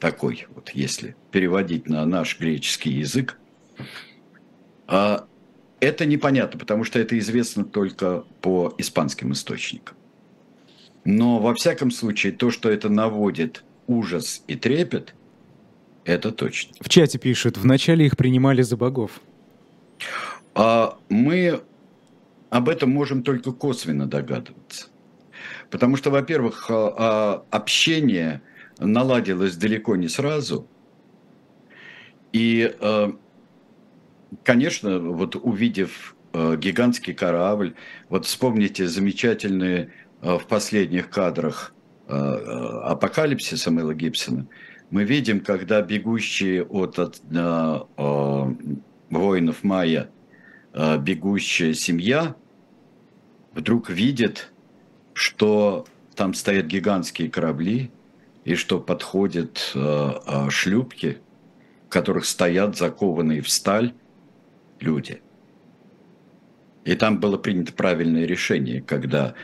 такой 0.00 0.46
вот, 0.54 0.70
если 0.70 1.14
переводить 1.30 1.88
на 1.88 2.04
наш 2.04 2.40
греческий 2.40 2.90
язык, 2.90 3.38
это 4.86 6.06
непонятно, 6.06 6.58
потому 6.58 6.84
что 6.84 6.98
это 6.98 7.18
известно 7.18 7.64
только 7.64 8.24
по 8.40 8.74
испанским 8.78 9.32
источникам. 9.32 9.96
Но 11.04 11.38
во 11.38 11.54
всяком 11.54 11.90
случае, 11.90 12.32
то, 12.32 12.50
что 12.50 12.70
это 12.70 12.88
наводит 12.88 13.64
ужас 13.86 14.42
и 14.46 14.54
трепет, 14.54 15.14
это 16.04 16.32
точно. 16.32 16.74
В 16.80 16.88
чате 16.88 17.18
пишут, 17.18 17.58
вначале 17.58 18.06
их 18.06 18.16
принимали 18.16 18.62
за 18.62 18.76
богов. 18.76 19.20
А 20.54 20.98
мы 21.08 21.62
об 22.50 22.68
этом 22.68 22.90
можем 22.90 23.22
только 23.22 23.52
косвенно 23.52 24.06
догадываться. 24.06 24.88
Потому 25.70 25.96
что, 25.96 26.10
во-первых, 26.10 26.66
а, 26.70 26.94
а, 26.96 27.44
общение 27.50 28.42
наладилось 28.78 29.56
далеко 29.56 29.96
не 29.96 30.08
сразу. 30.08 30.68
И, 32.32 32.74
а, 32.80 33.16
конечно, 34.42 34.98
вот 34.98 35.36
увидев 35.36 36.16
гигантский 36.34 37.14
корабль, 37.14 37.74
вот 38.08 38.26
вспомните 38.26 38.86
замечательные 38.86 39.92
в 40.20 40.42
последних 40.48 41.10
кадрах 41.10 41.74
апокалипсиса 42.08 43.70
Мэла 43.70 43.94
Гибсона, 43.94 44.46
мы 44.90 45.04
видим, 45.04 45.40
когда 45.40 45.82
бегущие 45.82 46.64
от, 46.64 46.98
от 46.98 47.22
воинов 49.10 49.62
Майя, 49.62 50.10
бегущая 50.74 51.74
семья, 51.74 52.34
вдруг 53.54 53.90
видит 53.90 54.52
что 55.14 55.86
там 56.14 56.34
стоят 56.34 56.66
гигантские 56.66 57.30
корабли, 57.30 57.90
и 58.44 58.54
что 58.54 58.80
подходят 58.80 59.74
шлюпки, 60.48 61.18
в 61.86 61.88
которых 61.90 62.24
стоят 62.24 62.76
закованные 62.76 63.40
в 63.40 63.48
сталь 63.50 63.94
люди. 64.82 65.22
И 66.84 66.94
там 66.94 67.20
было 67.20 67.38
принято 67.38 67.72
правильное 67.72 68.26
решение, 68.26 68.82
когда 68.82 69.34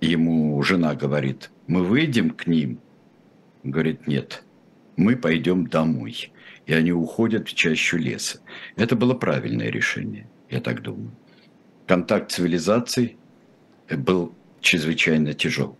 ему 0.00 0.62
жена 0.62 0.94
говорит, 0.94 1.50
мы 1.66 1.84
выйдем 1.84 2.30
к 2.30 2.46
ним, 2.46 2.80
говорит, 3.62 4.06
нет, 4.06 4.42
мы 4.96 5.16
пойдем 5.16 5.66
домой. 5.66 6.32
И 6.66 6.72
они 6.72 6.92
уходят 6.92 7.48
в 7.48 7.54
чащу 7.54 7.98
леса. 7.98 8.40
Это 8.76 8.96
было 8.96 9.14
правильное 9.14 9.68
решение, 9.68 10.28
я 10.48 10.60
так 10.60 10.82
думаю. 10.82 11.10
Контакт 11.86 12.32
цивилизаций 12.32 13.16
был 13.90 14.34
чрезвычайно 14.60 15.34
тяжел. 15.34 15.76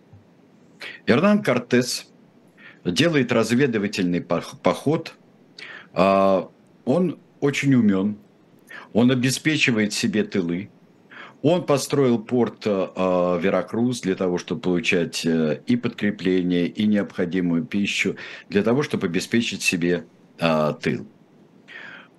Эрнан 1.07 1.43
Кортес 1.43 2.13
делает 2.85 3.33
разведывательный 3.33 4.21
поход. 4.21 5.15
А, 5.95 6.51
он 6.85 7.19
очень 7.41 7.75
умен, 7.75 8.17
он 8.93 9.11
обеспечивает 9.11 9.93
себе 9.93 10.25
тылы, 10.25 10.71
он 11.43 11.67
построил 11.67 12.21
порт 12.21 12.63
э, 12.67 13.39
Веракрус 13.43 14.01
для 14.01 14.15
того, 14.15 14.39
чтобы 14.39 14.61
получать 14.61 15.27
э, 15.27 15.61
и 15.67 15.77
подкрепление, 15.77 16.69
и 16.69 16.87
необходимую 16.87 17.65
пищу, 17.65 18.17
для 18.49 18.63
того, 18.63 18.85
чтобы 18.85 19.09
обеспечить 19.09 19.63
себе 19.63 20.05
э, 20.39 20.75
тыл. 20.81 21.07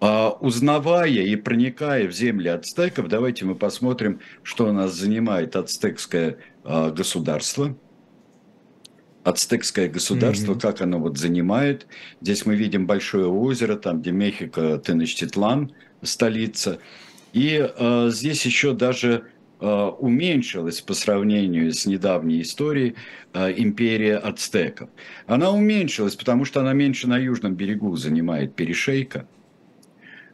Э, 0.01 0.27
узнавая 0.41 1.07
и 1.07 1.35
проникая 1.37 2.07
в 2.07 2.11
земли 2.11 2.49
ацтеков, 2.49 3.07
давайте 3.07 3.45
мы 3.45 3.55
посмотрим, 3.55 4.19
что 4.43 4.67
у 4.67 4.73
нас 4.73 4.93
занимает 4.93 5.55
ацтекское 5.55 6.39
э, 6.65 6.91
государство. 6.91 7.77
Ацтекское 9.23 9.89
государство, 9.89 10.53
mm-hmm. 10.53 10.59
как 10.59 10.81
оно 10.81 10.99
вот 10.99 11.17
занимает. 11.17 11.87
Здесь 12.21 12.45
мы 12.45 12.55
видим 12.55 12.85
большое 12.85 13.27
озеро, 13.27 13.75
там, 13.75 14.01
где 14.01 14.11
Мехико, 14.11 14.77
Теночтитлан, 14.77 15.71
столица. 16.01 16.79
И 17.31 17.67
э, 17.75 18.09
здесь 18.11 18.45
еще 18.45 18.73
даже 18.73 19.25
э, 19.59 19.65
уменьшилась 19.65 20.81
по 20.81 20.93
сравнению 20.93 21.73
с 21.73 21.85
недавней 21.85 22.41
историей 22.41 22.95
э, 23.33 23.53
империя 23.57 24.17
ацтеков. 24.17 24.89
Она 25.25 25.51
уменьшилась, 25.51 26.15
потому 26.15 26.45
что 26.45 26.59
она 26.59 26.73
меньше 26.73 27.07
на 27.07 27.17
южном 27.17 27.55
берегу 27.55 27.95
занимает 27.95 28.55
перешейка. 28.55 29.27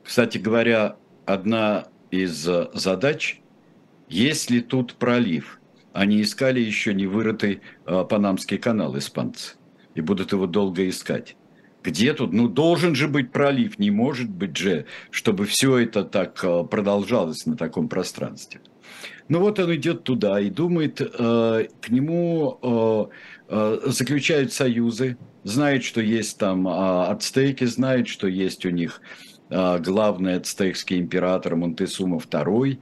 Кстати 0.04 0.40
говоря, 0.40 0.96
одна 1.26 1.88
из 2.10 2.48
э, 2.48 2.70
задач, 2.74 3.40
если 4.08 4.60
тут 4.60 4.96
пролив, 4.96 5.59
они 5.94 6.22
искали 6.22 6.60
еще 6.60 6.94
не 6.94 7.08
вырытый 7.08 7.62
э, 7.86 8.06
Панамский 8.10 8.58
канал 8.58 8.98
испанцы 8.98 9.56
и 9.96 10.02
будут 10.02 10.32
его 10.32 10.48
долго 10.48 10.88
искать. 10.88 11.36
Где 11.84 12.14
тут? 12.14 12.34
Ну, 12.34 12.48
должен 12.48 12.94
же 12.94 13.08
быть 13.08 13.32
пролив, 13.32 13.80
не 13.80 13.90
может 13.90 14.30
быть 14.30 14.58
же, 14.58 14.86
чтобы 15.12 15.46
все 15.46 15.78
это 15.78 16.04
так 16.04 16.40
э, 16.44 16.64
продолжалось 16.64 17.46
на 17.46 17.56
таком 17.56 17.90
пространстве. 17.90 18.62
Ну 19.30 19.40
вот 19.40 19.60
он 19.60 19.74
идет 19.76 20.04
туда 20.04 20.40
и 20.40 20.50
думает, 20.50 21.02
э, 21.02 21.68
к 21.82 21.90
нему 21.90 23.10
заключают 23.48 24.54
союзы, 24.54 25.18
знает, 25.44 25.84
что 25.84 26.02
есть 26.02 26.38
там 26.38 26.68
ацтеки, 26.68 27.64
знает, 27.64 28.08
что 28.08 28.28
есть 28.28 28.64
у 28.64 28.70
них 28.70 29.02
главный 29.50 30.36
ацтекский 30.36 31.00
император 31.00 31.56
Монтесума 31.56 32.18
II. 32.18 32.78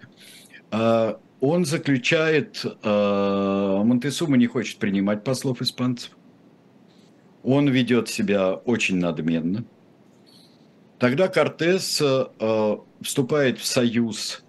Э, 1.41 1.45
он 1.45 1.65
заключает, 1.65 2.63
э, 2.65 3.81
Монтесума 3.83 4.37
не 4.37 4.47
хочет 4.47 4.77
принимать 4.77 5.23
послов 5.23 5.61
испанцев 5.61 6.11
он 7.47 7.69
ведет 7.69 8.09
себя 8.09 8.53
очень 8.53 8.97
надменно. 8.97 9.63
Тогда 10.99 11.29
Кортес 11.29 12.01
э, 12.01 12.77
вступает 13.01 13.59
в 13.59 13.65
союз 13.65 14.43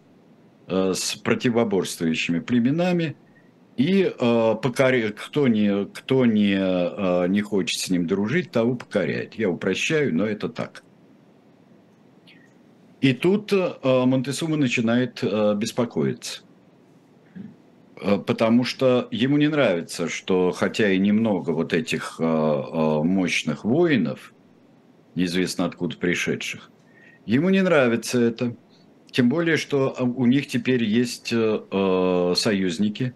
э, 0.66 0.94
с 0.94 1.14
противоборствующими 1.14 2.40
племенами, 2.40 3.16
и 3.76 4.02
э, 4.02 4.54
покоря... 4.60 5.12
кто, 5.12 5.46
не, 5.46 5.86
кто 5.86 6.26
не, 6.26 6.56
э, 6.58 7.28
не 7.28 7.40
хочет 7.40 7.80
с 7.80 7.88
ним 7.88 8.08
дружить, 8.08 8.50
того 8.50 8.74
покоряет. 8.74 9.34
Я 9.34 9.48
упрощаю, 9.50 10.12
но 10.12 10.26
это 10.26 10.48
так. 10.48 10.82
И 13.00 13.12
тут 13.12 13.52
э, 13.52 13.74
Монтесума 13.84 14.56
начинает 14.56 15.20
э, 15.22 15.54
беспокоиться. 15.54 16.40
Э, 18.00 18.18
потому 18.18 18.64
что 18.64 19.08
ему 19.10 19.36
не 19.38 19.48
нравится, 19.48 20.08
что 20.08 20.52
хотя 20.52 20.90
и 20.90 20.98
немного 20.98 21.50
вот 21.50 21.72
этих 21.72 22.16
э, 22.18 22.24
э, 22.24 23.02
мощных 23.02 23.64
воинов, 23.64 24.32
неизвестно 25.14 25.64
откуда 25.64 25.96
пришедших, 25.96 26.70
ему 27.26 27.50
не 27.50 27.62
нравится 27.62 28.20
это. 28.20 28.56
Тем 29.10 29.28
более, 29.28 29.56
что 29.56 29.96
у 29.98 30.26
них 30.26 30.48
теперь 30.48 30.84
есть 30.84 31.28
союзники, 31.28 33.14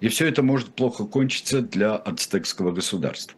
и 0.00 0.08
все 0.08 0.28
это 0.28 0.42
может 0.42 0.74
плохо 0.74 1.04
кончиться 1.04 1.60
для 1.60 1.94
ацтекского 1.94 2.72
государства. 2.72 3.36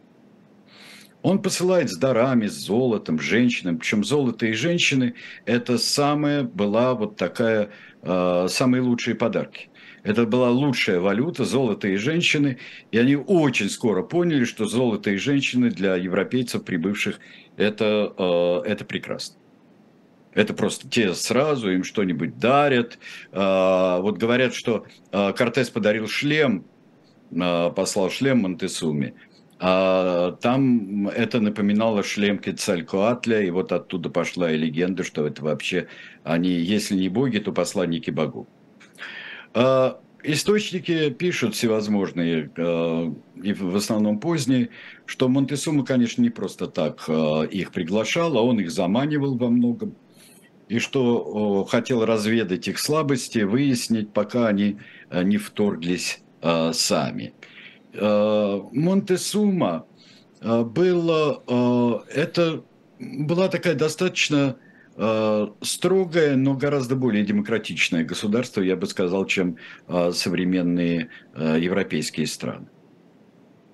Он 1.23 1.41
посылает 1.41 1.89
с 1.89 1.97
дарами, 1.97 2.47
с 2.47 2.53
золотом, 2.53 3.19
женщинам. 3.19 3.79
Причем 3.79 4.05
золото 4.05 4.45
и 4.45 4.53
женщины– 4.53 5.15
это 5.45 5.77
самая 5.77 6.43
была 6.43 6.95
вот 6.95 7.17
такая, 7.17 7.71
самые 8.01 8.81
лучшие 8.81 9.15
подарки. 9.15 9.69
Это 10.09 10.25
была 10.25 10.49
лучшая 10.49 10.99
валюта, 10.99 11.45
золото 11.45 11.87
и 11.87 11.95
женщины. 11.95 12.57
И 12.91 12.97
они 12.97 13.15
очень 13.15 13.69
скоро 13.69 14.01
поняли, 14.01 14.43
что 14.43 14.65
золото 14.65 15.11
и 15.11 15.17
женщины 15.17 15.69
для 15.69 15.97
европейцев, 15.97 16.63
прибывших, 16.63 17.19
это, 17.57 18.11
э, 18.17 18.71
это 18.71 18.85
прекрасно. 18.85 19.35
Это 20.33 20.55
просто 20.55 20.89
те 20.89 21.13
сразу 21.13 21.71
им 21.71 21.83
что-нибудь 21.83 22.39
дарят. 22.39 22.97
Э, 23.31 23.99
вот 24.01 24.17
говорят, 24.17 24.55
что 24.55 24.87
э, 25.11 25.31
Кортес 25.33 25.69
подарил 25.69 26.07
шлем, 26.07 26.65
послал 27.29 28.09
шлем 28.09 28.39
Монтесуме. 28.39 29.13
А 29.59 30.31
там 30.41 31.07
это 31.09 31.39
напоминало 31.39 32.01
шлем 32.01 32.39
Кецалькоатля, 32.39 33.43
и 33.43 33.51
вот 33.51 33.71
оттуда 33.71 34.09
пошла 34.09 34.51
и 34.51 34.57
легенда, 34.57 35.03
что 35.03 35.27
это 35.27 35.43
вообще 35.43 35.87
они, 36.23 36.49
если 36.49 36.95
не 36.95 37.09
боги, 37.09 37.37
то 37.37 37.51
посланники 37.51 38.09
богов. 38.09 38.47
А, 39.53 39.99
источники 40.23 41.09
пишут 41.09 41.55
всевозможные, 41.55 42.51
а, 42.57 43.13
и 43.41 43.53
в 43.53 43.75
основном 43.75 44.19
поздние, 44.19 44.69
что 45.05 45.27
Монтесума, 45.27 45.85
конечно, 45.85 46.21
не 46.21 46.29
просто 46.29 46.67
так 46.67 47.05
а, 47.07 47.43
их 47.43 47.71
приглашал, 47.71 48.37
а 48.37 48.41
он 48.41 48.59
их 48.59 48.71
заманивал 48.71 49.37
во 49.37 49.49
многом. 49.49 49.95
И 50.67 50.77
что 50.77 51.65
хотел 51.65 52.05
разведать 52.05 52.67
их 52.67 52.77
слабости, 52.77 53.39
выяснить, 53.39 54.13
пока 54.13 54.47
они 54.47 54.77
не 55.11 55.37
вторглись 55.37 56.21
сами. 56.43 57.33
Монтесума 57.91 59.87
было, 60.39 62.03
это 62.13 62.63
была 62.99 63.47
такая 63.47 63.73
достаточно 63.73 64.57
строгое, 65.61 66.35
но 66.35 66.55
гораздо 66.55 66.95
более 66.95 67.23
демократичное 67.23 68.03
государство, 68.03 68.61
я 68.61 68.75
бы 68.75 68.85
сказал, 68.85 69.25
чем 69.25 69.55
э, 69.87 70.11
современные 70.11 71.09
э, 71.33 71.57
европейские 71.59 72.27
страны. 72.27 72.67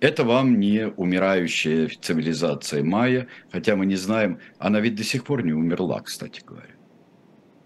Это 0.02 0.24
вам 0.24 0.60
не 0.60 0.88
умирающая 0.88 1.90
цивилизация 2.00 2.84
майя, 2.84 3.28
хотя 3.52 3.76
мы 3.76 3.88
не 3.88 3.96
знаем, 3.96 4.38
она 4.60 4.80
ведь 4.80 4.96
до 4.96 5.04
сих 5.04 5.24
пор 5.24 5.44
не 5.44 5.54
умерла, 5.54 6.02
кстати 6.02 6.42
говоря. 6.46 6.76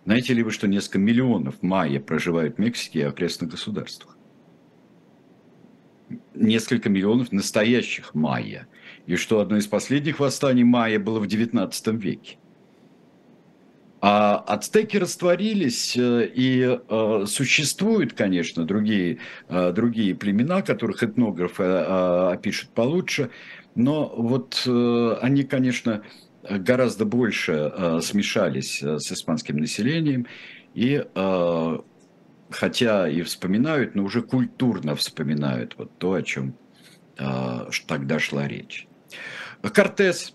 Знаете 0.06 0.34
ли 0.34 0.44
вы, 0.44 0.52
что 0.52 0.68
несколько 0.68 1.00
миллионов 1.00 1.62
майя 1.62 2.00
проживают 2.00 2.56
в 2.56 2.60
Мексике 2.60 3.00
и 3.00 3.04
окрестных 3.04 3.52
государствах? 3.52 4.18
Несколько 6.34 6.90
миллионов 6.90 7.34
настоящих 7.34 8.16
майя. 8.16 8.68
И 9.06 9.18
что 9.18 9.42
одно 9.42 9.58
из 9.58 9.68
последних 9.68 10.20
восстаний 10.20 10.64
майя 10.64 10.98
было 10.98 11.20
в 11.20 11.26
XIX 11.26 11.98
веке. 11.98 12.38
А 14.02 14.38
ацтеки 14.48 14.96
растворились, 14.96 15.98
э, 15.98 16.30
и 16.34 16.62
э, 16.62 17.26
существуют, 17.28 18.14
конечно, 18.14 18.66
другие, 18.66 19.20
э, 19.50 19.74
другие 19.74 20.16
племена, 20.16 20.62
которых 20.62 21.04
этнографы 21.04 21.64
опишут 21.64 22.70
получше, 22.70 23.30
но 23.76 24.08
вот 24.16 24.68
они, 25.22 25.44
конечно, 25.44 26.04
гораздо 26.50 27.06
больше 27.06 28.00
смешались 28.02 28.82
с 28.82 29.12
испанским 29.12 29.58
населением, 29.58 30.28
и 30.74 31.06
хотя 32.50 33.08
и 33.08 33.22
вспоминают, 33.22 33.96
но 33.96 34.04
уже 34.04 34.22
культурно 34.22 34.96
вспоминают 34.96 35.76
вот 35.78 35.98
то, 35.98 36.14
о 36.14 36.22
чем 36.24 36.56
тогда 37.88 38.20
шла 38.20 38.48
речь. 38.48 38.88
Кортес 39.62 40.34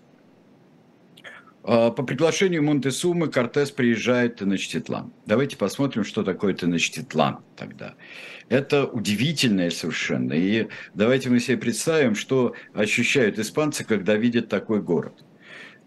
по 1.65 1.91
приглашению 1.91 2.63
Монтесумы 2.63 3.27
Кортес 3.27 3.71
приезжает 3.71 4.35
в 4.35 4.37
Теночтитлан. 4.37 5.11
Давайте 5.25 5.57
посмотрим, 5.57 6.03
что 6.03 6.23
такое 6.23 6.53
Теночтитлан 6.53 7.39
тогда. 7.55 7.95
Это 8.49 8.85
удивительное 8.85 9.71
совершенно. 9.71 10.33
И 10.33 10.67
давайте 10.93 11.29
мы 11.29 11.39
себе 11.39 11.57
представим, 11.57 12.13
что 12.13 12.53
ощущают 12.73 13.39
испанцы, 13.39 13.83
когда 13.83 14.15
видят 14.15 14.49
такой 14.49 14.81
город. 14.81 15.23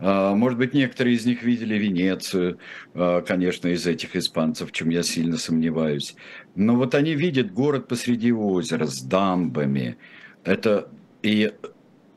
А, 0.00 0.34
может 0.34 0.58
быть, 0.58 0.74
некоторые 0.74 1.16
из 1.16 1.26
них 1.26 1.42
видели 1.42 1.76
Венецию, 1.76 2.58
а, 2.94 3.20
конечно, 3.20 3.68
из 3.68 3.86
этих 3.86 4.16
испанцев, 4.16 4.72
чем 4.72 4.90
я 4.90 5.02
сильно 5.02 5.36
сомневаюсь. 5.36 6.14
Но 6.54 6.76
вот 6.76 6.94
они 6.94 7.14
видят 7.14 7.52
город 7.52 7.88
посреди 7.88 8.32
озера 8.32 8.86
с 8.86 9.00
дамбами. 9.00 9.96
Это 10.44 10.90
и 11.22 11.52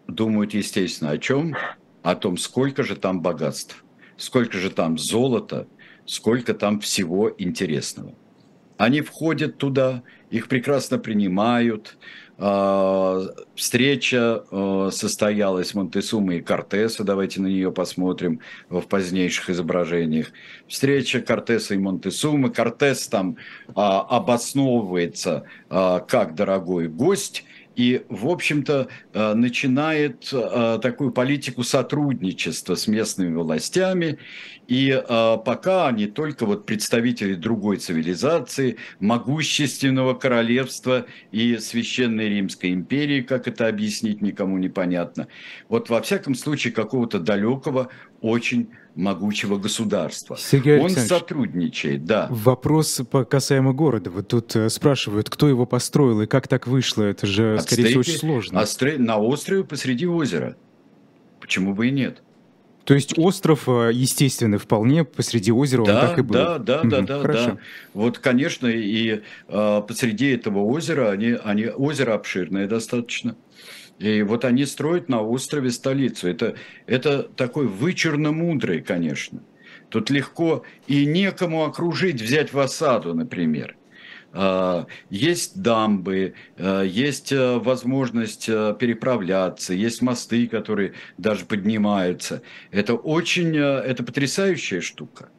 думают, 0.08 0.54
естественно, 0.54 1.12
о 1.12 1.18
чем? 1.18 1.56
О 2.02 2.16
том, 2.16 2.38
сколько 2.38 2.84
же 2.84 2.96
там 2.96 3.22
богатств, 3.22 3.84
сколько 4.18 4.58
же 4.58 4.70
там 4.70 4.98
золота, 4.98 5.68
сколько 6.06 6.54
там 6.54 6.80
всего 6.80 7.34
интересного. 7.38 8.14
Они 8.78 9.02
входят 9.02 9.58
туда, 9.58 10.02
их 10.32 10.48
прекрасно 10.48 10.98
принимают. 10.98 11.98
А, 12.40 13.28
встреча 13.54 14.44
а, 14.50 14.90
состоялась 14.92 15.76
Монтесумы 15.76 16.38
и 16.38 16.42
Кортеса, 16.42 17.04
давайте 17.04 17.42
на 17.42 17.46
нее 17.46 17.72
посмотрим 17.72 18.40
в 18.70 18.82
позднейших 18.82 19.52
изображениях. 19.52 20.32
Встреча 20.68 21.22
Кортеса 21.22 21.76
и 21.76 21.78
Монтесумы. 21.78 22.50
Кортес 22.50 23.08
там 23.08 23.38
а, 23.76 24.02
обосновывается 24.02 25.44
как 25.70 26.34
дорогой 26.34 26.88
гость, 26.88 27.46
и, 27.76 28.06
в 28.10 28.28
общем-то, 28.28 28.88
э, 29.14 29.34
начинает 29.34 30.30
э, 30.34 30.80
такую 30.82 31.12
политику 31.12 31.64
сотрудничества 31.64 32.76
с 32.76 32.88
местными 32.88 33.36
властями. 33.36 34.20
И 34.68 34.90
э, 34.92 35.38
пока 35.46 35.88
они 35.88 36.08
только 36.08 36.46
вот 36.46 36.66
представители 36.66 37.36
другой 37.36 37.78
цивилизации, 37.78 38.78
могущественного 39.00 40.14
королевства 40.14 41.06
и 41.32 41.58
Священной 41.58 42.30
Римской 42.30 42.72
империи, 42.72 43.22
как 43.22 43.48
это 43.48 43.68
объяснить 43.68 44.22
никому 44.22 44.58
непонятно. 44.58 45.28
Вот 45.70 45.90
во 45.90 46.02
всяком 46.02 46.36
случае 46.36 46.74
какого-то 46.74 47.20
далекого, 47.20 47.90
очень 48.22 48.70
могучего 48.96 49.58
государства. 49.58 50.38
Сергей 50.38 50.80
Он 50.80 50.90
сотрудничает, 50.90 52.06
да. 52.06 52.28
Вопрос 52.30 53.02
по 53.10 53.24
касаемо 53.24 53.74
города. 53.74 54.10
Вот 54.10 54.28
тут 54.28 54.56
э, 54.56 54.70
спрашивают, 54.70 55.30
кто 55.30 55.48
его 55.48 55.66
построил 55.66 56.22
и 56.22 56.28
как 56.28 56.48
так 56.48 56.68
вышло. 56.68 57.04
Это 57.04 57.26
же, 57.26 57.56
Ацтеки, 57.56 57.74
скорее 57.74 57.88
всего, 57.90 58.00
очень 58.02 58.18
сложно. 58.18 58.60
Астре... 58.60 58.98
На 58.98 59.18
острове 59.18 59.64
посреди 59.64 60.06
озера. 60.06 60.56
Почему 61.40 61.74
бы 61.74 61.88
и 61.88 61.92
нет? 61.92 62.22
То 62.84 62.96
есть 62.96 63.18
остров, 63.18 63.70
э, 63.70 63.92
естественно, 63.94 64.58
вполне 64.58 65.06
посреди 65.06 65.52
озера 65.52 65.86
да, 65.86 65.94
он 65.94 66.08
так 66.08 66.20
и 66.20 66.22
был. 66.22 66.34
Да, 66.34 66.58
да, 66.58 66.82
да, 66.84 67.02
да, 67.02 67.24
да. 67.24 67.58
Вот, 67.94 68.20
конечно, 68.20 68.68
и 68.68 69.22
э, 69.48 69.82
посреди 69.88 70.32
этого 70.32 70.60
озера, 70.60 71.12
они, 71.12 71.38
они, 71.44 71.68
озеро 71.68 72.16
обширное 72.16 72.68
достаточно. 72.68 73.36
И 74.00 74.24
вот 74.24 74.46
они 74.46 74.66
строят 74.66 75.10
на 75.10 75.22
острове 75.22 75.72
столицу. 75.72 76.28
Это, 76.28 76.56
это 76.88 77.24
такой 77.24 77.68
вычурно 77.68 78.32
мудрый, 78.32 78.82
конечно. 78.82 79.44
Тут 79.90 80.10
легко 80.10 80.64
и 80.88 81.06
некому 81.06 81.66
окружить, 81.66 82.22
взять 82.22 82.54
в 82.54 82.60
осаду, 82.60 83.14
например. 83.14 83.76
А, 84.34 84.88
есть 85.10 85.62
дамбы, 85.62 86.36
а, 86.58 86.84
есть 86.84 87.34
а, 87.34 87.60
возможность 87.60 88.46
переправляться, 88.46 89.74
есть 89.74 90.02
мосты, 90.02 90.48
которые 90.48 90.94
даже 91.18 91.46
поднимаются. 91.46 92.42
Это 92.72 92.96
очень, 92.96 93.58
это 93.58 94.04
потрясающая 94.04 94.82
штука. 94.82 95.30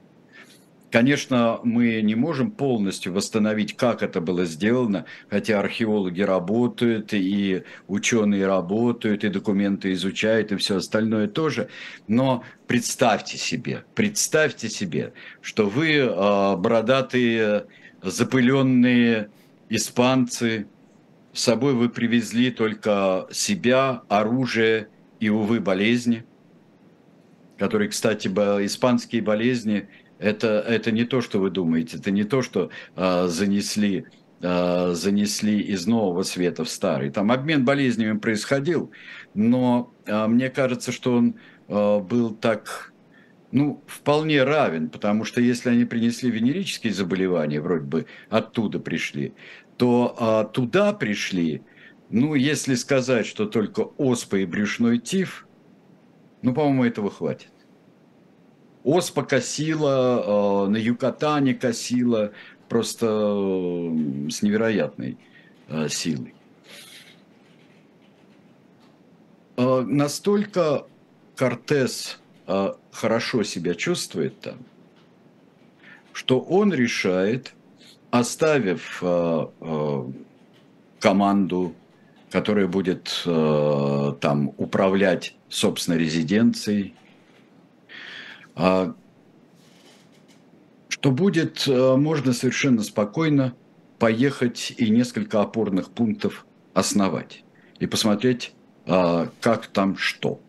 Конечно, 0.92 1.58
мы 1.64 2.02
не 2.02 2.14
можем 2.14 2.50
полностью 2.50 3.14
восстановить, 3.14 3.74
как 3.78 4.02
это 4.02 4.20
было 4.20 4.44
сделано, 4.44 5.06
хотя 5.30 5.58
археологи 5.58 6.20
работают, 6.20 7.14
и 7.14 7.62
ученые 7.88 8.46
работают, 8.46 9.24
и 9.24 9.30
документы 9.30 9.92
изучают, 9.94 10.52
и 10.52 10.56
все 10.56 10.76
остальное 10.76 11.28
тоже. 11.28 11.70
Но 12.08 12.44
представьте 12.66 13.38
себе, 13.38 13.84
представьте 13.94 14.68
себе, 14.68 15.14
что 15.40 15.66
вы 15.66 15.94
э, 15.96 16.56
бородатые, 16.56 17.64
запыленные 18.02 19.30
испанцы, 19.70 20.66
с 21.32 21.42
собой 21.42 21.72
вы 21.72 21.88
привезли 21.88 22.50
только 22.50 23.28
себя, 23.32 24.02
оружие 24.10 24.88
и, 25.20 25.30
увы, 25.30 25.58
болезни, 25.58 26.26
которые, 27.56 27.88
кстати, 27.88 28.28
испанские 28.28 29.22
болезни– 29.22 29.88
это, 30.22 30.64
это 30.66 30.92
не 30.92 31.04
то, 31.04 31.20
что 31.20 31.38
вы 31.40 31.50
думаете, 31.50 31.98
это 31.98 32.10
не 32.10 32.24
то, 32.24 32.42
что 32.42 32.70
а, 32.94 33.26
занесли, 33.26 34.06
а, 34.40 34.92
занесли 34.94 35.60
из 35.60 35.86
нового 35.86 36.22
света 36.22 36.64
в 36.64 36.70
старый. 36.70 37.10
Там 37.10 37.32
обмен 37.32 37.64
болезнями 37.64 38.18
происходил, 38.18 38.92
но 39.34 39.92
а, 40.06 40.28
мне 40.28 40.48
кажется, 40.48 40.92
что 40.92 41.14
он 41.14 41.34
а, 41.68 41.98
был 41.98 42.34
так, 42.34 42.92
ну, 43.50 43.82
вполне 43.86 44.44
равен, 44.44 44.90
потому 44.90 45.24
что 45.24 45.40
если 45.40 45.70
они 45.70 45.84
принесли 45.84 46.30
венерические 46.30 46.92
заболевания, 46.92 47.60
вроде 47.60 47.84
бы 47.84 48.06
оттуда 48.30 48.78
пришли, 48.78 49.34
то 49.76 50.14
а, 50.18 50.44
туда 50.44 50.92
пришли, 50.92 51.62
ну, 52.10 52.34
если 52.34 52.74
сказать, 52.76 53.26
что 53.26 53.46
только 53.46 53.80
оспа 53.80 54.36
и 54.36 54.46
брюшной 54.46 54.98
тиф, 54.98 55.46
ну, 56.42 56.54
по-моему, 56.54 56.84
этого 56.84 57.10
хватит. 57.10 57.51
Оспа 58.84 59.22
косила, 59.22 60.64
э, 60.66 60.68
на 60.68 60.76
Юкатане 60.76 61.54
косила, 61.54 62.32
просто 62.68 63.06
э, 63.06 64.28
с 64.30 64.42
невероятной 64.42 65.18
э, 65.68 65.88
силой. 65.88 66.34
Настолько 69.54 70.86
Кортес 71.36 72.18
хорошо 72.90 73.42
себя 73.44 73.74
чувствует 73.74 74.40
там, 74.40 74.56
что 76.14 76.40
он 76.40 76.72
решает, 76.72 77.52
оставив 78.10 78.98
команду, 80.98 81.74
которая 82.30 82.66
будет 82.66 83.22
там 83.24 84.54
управлять, 84.56 85.36
собственно, 85.48 85.96
резиденцией, 85.96 86.94
что 91.02 91.10
будет, 91.10 91.66
э, 91.66 91.96
можно 91.96 92.32
совершенно 92.32 92.82
спокойно 92.82 93.54
поехать 93.98 94.74
и 94.76 94.88
несколько 94.90 95.40
опорных 95.40 95.90
пунктов 95.90 96.46
основать 96.74 97.44
и 97.80 97.86
посмотреть, 97.86 98.52
а, 98.86 99.28
как 99.40 99.66
там 99.66 99.96
что. 99.96 100.40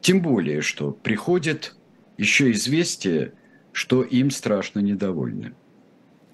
Тем 0.00 0.20
более, 0.20 0.62
что 0.62 0.90
приходит 0.90 1.76
еще 2.18 2.50
известие, 2.52 3.34
что 3.72 4.02
им 4.02 4.30
страшно 4.30 4.80
недовольны. 4.80 5.54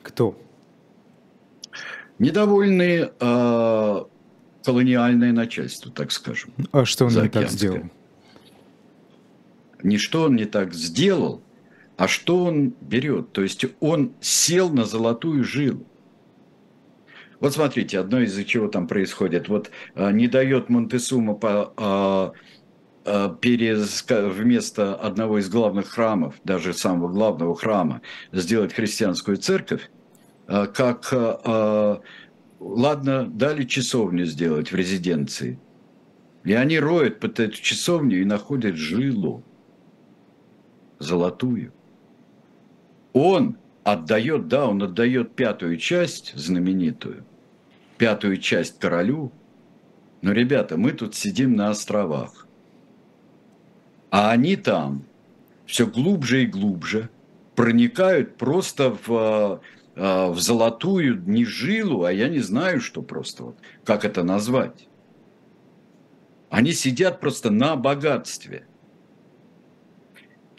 Кто? 0.02 0.40
Недовольны 2.18 3.10
э, 3.18 4.04
колониальное 4.64 5.32
начальство, 5.32 5.90
так 5.90 6.12
скажем. 6.12 6.52
А 6.72 6.84
что 6.84 7.06
он 7.06 7.12
не 7.12 7.28
так 7.28 7.50
сделал? 7.50 7.90
Не 9.82 9.98
что 9.98 10.22
он 10.22 10.36
не 10.36 10.44
так 10.44 10.74
сделал, 10.74 11.42
а 11.96 12.08
что 12.08 12.44
он 12.44 12.74
берет. 12.80 13.32
То 13.32 13.42
есть 13.42 13.66
он 13.80 14.14
сел 14.20 14.70
на 14.70 14.84
золотую 14.84 15.44
жилу. 15.44 15.86
Вот 17.40 17.54
смотрите, 17.54 17.98
одно 17.98 18.20
из-за 18.20 18.44
чего 18.44 18.68
там 18.68 18.86
происходит. 18.86 19.48
Вот 19.48 19.70
а, 19.94 20.12
не 20.12 20.28
дает 20.28 20.68
Монтесума 20.68 21.34
по, 21.34 21.72
а, 21.76 22.32
а, 23.04 23.34
перез, 23.34 24.04
вместо 24.08 24.94
одного 24.94 25.38
из 25.38 25.48
главных 25.48 25.88
храмов, 25.88 26.34
даже 26.44 26.74
самого 26.74 27.08
главного 27.08 27.56
храма, 27.56 28.02
сделать 28.32 28.74
христианскую 28.74 29.38
церковь, 29.38 29.90
а, 30.46 30.66
как, 30.66 31.08
а, 31.12 32.00
ладно, 32.58 33.26
дали 33.26 33.64
часовню 33.64 34.26
сделать 34.26 34.70
в 34.70 34.76
резиденции. 34.76 35.58
И 36.44 36.52
они 36.52 36.78
роют 36.78 37.20
под 37.20 37.40
эту 37.40 37.56
часовню 37.56 38.20
и 38.20 38.24
находят 38.24 38.76
жилу 38.76 39.44
золотую. 41.00 41.72
Он 43.12 43.56
отдает, 43.82 44.46
да, 44.46 44.68
он 44.68 44.82
отдает 44.82 45.34
пятую 45.34 45.78
часть 45.78 46.32
знаменитую, 46.36 47.24
пятую 47.98 48.36
часть 48.36 48.78
королю. 48.78 49.32
Но, 50.22 50.32
ребята, 50.32 50.76
мы 50.76 50.92
тут 50.92 51.14
сидим 51.16 51.56
на 51.56 51.70
островах. 51.70 52.46
А 54.10 54.30
они 54.30 54.56
там 54.56 55.04
все 55.66 55.86
глубже 55.86 56.44
и 56.44 56.46
глубже 56.46 57.08
проникают 57.56 58.36
просто 58.36 58.96
в, 59.06 59.62
а, 59.96 60.30
в 60.30 60.38
золотую 60.38 61.22
не 61.26 61.44
жилу, 61.44 62.04
а 62.04 62.12
я 62.12 62.28
не 62.28 62.40
знаю, 62.40 62.80
что 62.80 63.02
просто 63.02 63.44
вот, 63.44 63.56
как 63.84 64.04
это 64.04 64.22
назвать. 64.22 64.88
Они 66.50 66.72
сидят 66.72 67.20
просто 67.20 67.50
на 67.50 67.76
богатстве– 67.76 68.66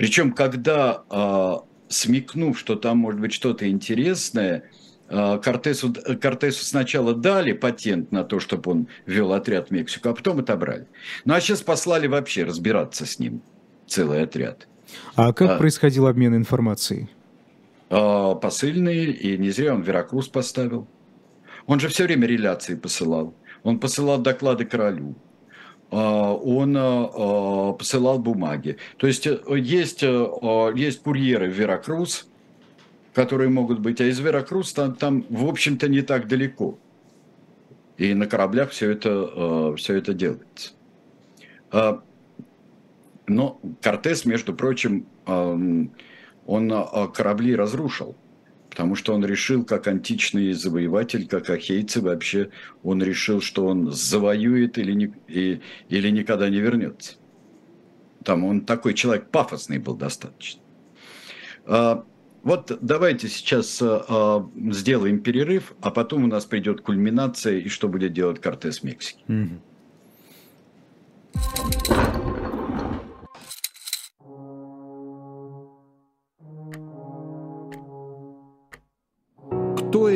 Причем, 0.01 0.31
когда, 0.31 1.03
а, 1.11 1.63
смекнув, 1.87 2.57
что 2.57 2.75
там 2.75 2.97
может 2.97 3.21
быть 3.21 3.31
что-то 3.31 3.69
интересное, 3.69 4.63
а, 5.07 5.37
Кортесу, 5.37 5.93
Кортесу 6.19 6.65
сначала 6.65 7.13
дали 7.13 7.53
патент 7.53 8.11
на 8.11 8.23
то, 8.23 8.39
чтобы 8.39 8.71
он 8.71 8.87
вел 9.05 9.31
отряд 9.31 9.67
в 9.67 9.71
Мексику, 9.71 10.09
а 10.09 10.15
потом 10.15 10.39
отобрали. 10.39 10.87
Ну 11.23 11.35
а 11.35 11.39
сейчас 11.39 11.61
послали 11.61 12.07
вообще 12.07 12.45
разбираться 12.45 13.05
с 13.05 13.19
ним, 13.19 13.43
целый 13.85 14.23
отряд. 14.23 14.67
А 15.13 15.33
как 15.33 15.51
а, 15.51 15.57
происходил 15.59 16.07
обмен 16.07 16.35
информацией? 16.35 17.07
А, 17.91 18.33
посыльный, 18.33 19.11
и 19.11 19.37
не 19.37 19.51
зря 19.51 19.75
он 19.75 19.83
Веракрус 19.83 20.29
поставил. 20.29 20.87
Он 21.67 21.79
же 21.79 21.89
все 21.89 22.05
время 22.05 22.25
реляции 22.25 22.73
посылал. 22.73 23.35
Он 23.61 23.79
посылал 23.79 24.17
доклады 24.17 24.65
королю. 24.65 25.15
А, 25.91 26.34
он 26.34 26.75
а, 26.77 27.73
посылал 27.73 28.17
бумаги. 28.17 28.77
То 28.97 29.08
есть 29.08 29.27
э, 29.27 29.38
есть, 29.58 30.04
э, 30.04 30.71
есть 30.73 31.04
курьеры 31.04 31.49
в 31.49 31.54
Веракрус, 31.54 32.30
которые 33.13 33.49
могут 33.49 33.80
быть, 33.80 33.99
а 33.99 34.06
из 34.06 34.19
Веракрус 34.19 34.71
там, 34.71 34.95
там 34.95 35.25
в 35.30 35.45
общем-то, 35.45 35.89
не 35.89 36.01
так 36.01 36.30
далеко. 36.30 36.80
И 37.97 38.13
на 38.13 38.25
кораблях 38.25 38.71
все 38.71 38.91
это, 38.91 39.75
все 39.75 39.95
это 39.95 40.13
делается. 40.13 40.71
Но 43.27 43.60
Кортес, 43.82 44.25
между 44.25 44.56
прочим, 44.56 45.06
он 45.25 45.91
корабли 47.13 47.56
разрушил 47.56 48.15
потому 48.71 48.95
что 48.95 49.13
он 49.13 49.23
решил, 49.25 49.65
как 49.65 49.88
античный 49.88 50.53
завоеватель, 50.53 51.27
как 51.27 51.49
ахейцы 51.49 52.01
вообще, 52.01 52.49
он 52.84 53.03
решил, 53.03 53.41
что 53.41 53.67
он 53.67 53.91
завоюет 53.91 54.77
или, 54.77 54.93
не, 54.93 55.13
и, 55.27 55.62
или 55.89 56.10
никогда 56.10 56.49
не 56.49 56.62
вернется. 56.62 57.15
Там 58.23 58.45
он 58.45 58.62
такой 58.62 58.93
человек 58.93 59.29
пафосный 59.29 59.77
был 59.77 59.95
достаточно. 59.95 60.62
А, 61.65 62.05
вот 62.43 62.77
давайте 62.81 63.27
сейчас 63.27 63.81
а, 63.81 64.49
сделаем 64.71 65.19
перерыв, 65.19 65.73
а 65.81 65.91
потом 65.91 66.23
у 66.23 66.27
нас 66.27 66.45
придет 66.45 66.79
кульминация, 66.79 67.57
и 67.57 67.67
что 67.67 67.89
будет 67.89 68.13
делать 68.13 68.39
Кортес 68.39 68.84
Мексики. 68.84 69.21
Mm-hmm. 69.27 69.60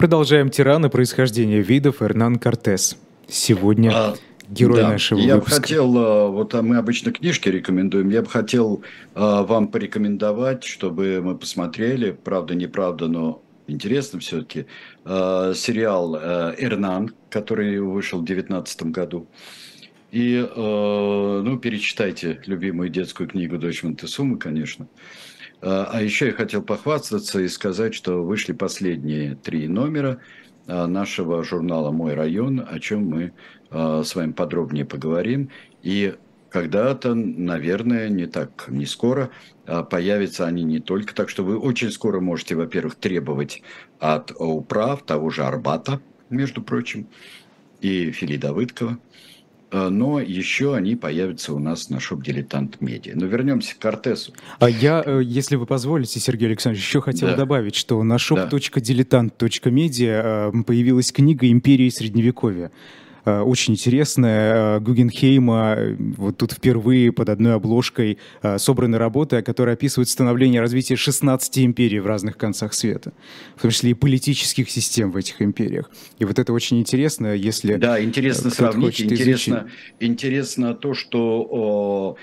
Продолжаем 0.00 0.48
тираны 0.48 0.88
происхождения 0.88 1.60
видов 1.60 2.00
Эрнан 2.00 2.38
Кортес. 2.38 2.96
Сегодня 3.28 3.90
а, 3.94 4.14
герой 4.48 4.78
да, 4.78 4.88
нашего 4.92 5.18
я 5.18 5.34
выпуска. 5.34 5.56
Я 5.56 5.60
бы 5.60 5.62
хотел, 5.62 5.98
а, 5.98 6.28
вот 6.28 6.54
а 6.54 6.62
мы 6.62 6.78
обычно 6.78 7.12
книжки 7.12 7.50
рекомендуем, 7.50 8.08
я 8.08 8.22
бы 8.22 8.26
хотел 8.26 8.82
а, 9.14 9.42
вам 9.42 9.68
порекомендовать, 9.68 10.64
чтобы 10.64 11.20
мы 11.20 11.36
посмотрели, 11.36 12.12
правда, 12.12 12.54
неправда, 12.54 13.08
но 13.08 13.42
интересно 13.66 14.20
все-таки, 14.20 14.64
сериал 15.04 16.16
«Эрнан», 16.16 17.12
который 17.28 17.78
вышел 17.80 18.20
в 18.20 18.24
2019 18.24 18.82
году. 18.84 19.26
И, 20.12 20.48
ну, 20.56 21.58
перечитайте 21.58 22.40
любимую 22.46 22.88
детскую 22.88 23.28
книгу 23.28 23.58
«Дочь 23.58 23.82
Монтесумы», 23.82 24.38
конечно. 24.38 24.86
А, 24.86 25.29
а 25.62 26.00
еще 26.02 26.26
я 26.26 26.32
хотел 26.32 26.62
похвастаться 26.62 27.40
и 27.40 27.48
сказать, 27.48 27.94
что 27.94 28.22
вышли 28.22 28.52
последние 28.52 29.34
три 29.34 29.68
номера 29.68 30.20
а, 30.66 30.86
нашего 30.86 31.44
журнала 31.44 31.90
«Мой 31.90 32.14
район», 32.14 32.66
о 32.66 32.78
чем 32.80 33.06
мы 33.06 33.32
а, 33.70 34.02
с 34.02 34.14
вами 34.14 34.32
подробнее 34.32 34.86
поговорим. 34.86 35.50
И 35.82 36.14
когда-то, 36.48 37.14
наверное, 37.14 38.08
не 38.08 38.26
так, 38.26 38.66
не 38.68 38.86
скоро, 38.86 39.30
появятся 39.90 40.46
они 40.46 40.64
не 40.64 40.80
только. 40.80 41.14
Так 41.14 41.28
что 41.28 41.44
вы 41.44 41.56
очень 41.56 41.92
скоро 41.92 42.18
можете, 42.20 42.56
во-первых, 42.56 42.96
требовать 42.96 43.62
от 44.00 44.32
управ 44.36 45.04
того 45.04 45.30
же 45.30 45.44
Арбата, 45.44 46.00
между 46.28 46.62
прочим, 46.62 47.06
и 47.80 48.10
Фили 48.10 48.36
Давыдкова– 48.36 48.98
но 49.72 50.20
еще 50.20 50.74
они 50.74 50.96
появятся 50.96 51.52
у 51.52 51.58
нас 51.58 51.90
на 51.90 52.00
шоп 52.00 52.22
«Дилетант 52.22 52.80
Медиа». 52.80 53.12
Но 53.14 53.26
вернемся 53.26 53.74
к 53.74 53.78
Кортесу. 53.78 54.32
А 54.58 54.68
я, 54.68 55.02
э, 55.04 55.20
если 55.22 55.56
вы 55.56 55.66
позволите, 55.66 56.20
Сергей 56.20 56.48
Александрович, 56.48 56.84
еще 56.84 57.00
хотел 57.00 57.28
да. 57.28 57.36
добавить, 57.36 57.74
что 57.74 58.02
на 58.02 58.16
shop.diletant.media 58.16 60.52
э, 60.52 60.62
появилась 60.64 61.12
книга 61.12 61.50
«Империи 61.50 61.88
Средневековья». 61.88 62.70
Э, 63.24 63.40
очень 63.40 63.74
интересная. 63.74 64.76
Э, 64.76 64.80
Гугенхейма 64.80 65.74
э, 65.76 65.96
вот 66.16 66.38
тут 66.38 66.52
впервые 66.52 67.12
под 67.12 67.28
одной 67.28 67.54
обложкой 67.54 68.18
собраны 68.56 68.98
работы, 68.98 69.42
которые 69.42 69.74
описывают 69.74 70.08
становление 70.08 70.58
и 70.58 70.60
развитие 70.60 70.96
16 70.96 71.58
империй 71.58 72.00
в 72.00 72.06
разных 72.06 72.36
концах 72.36 72.74
света, 72.74 73.12
в 73.56 73.62
том 73.62 73.70
числе 73.70 73.90
и 73.90 73.94
политических 73.94 74.70
систем 74.70 75.10
в 75.10 75.16
этих 75.16 75.42
империях. 75.42 75.90
И 76.18 76.24
вот 76.24 76.38
это 76.38 76.52
очень 76.52 76.78
интересно, 76.78 77.34
если... 77.34 77.76
Да, 77.76 78.02
интересно 78.02 78.50
сравнить, 78.50 79.00
интересно, 79.00 79.68
интересно 79.98 80.74
то, 80.74 80.94
что... 80.94 82.16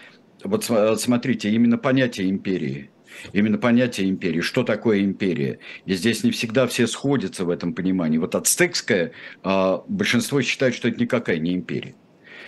Вот 0.44 0.64
смотрите, 1.00 1.50
именно 1.50 1.78
понятие 1.78 2.30
империи– 2.30 2.92
именно 3.34 3.58
понятие 3.58 4.10
империи, 4.10 4.42
что 4.42 4.64
такое 4.64 5.02
империя. 5.02 5.60
И 5.86 5.94
здесь 5.94 6.24
не 6.24 6.32
всегда 6.32 6.68
все 6.68 6.88
сходятся 6.88 7.46
в 7.46 7.50
этом 7.50 7.74
понимании. 7.74 8.18
Вот 8.18 8.36
ацтекское, 8.36 9.12
а, 9.44 9.84
большинство 9.88 10.42
считает, 10.42 10.76
что 10.76 10.88
это 10.88 11.00
никакая 11.00 11.40
не 11.40 11.54
империя. 11.54 11.96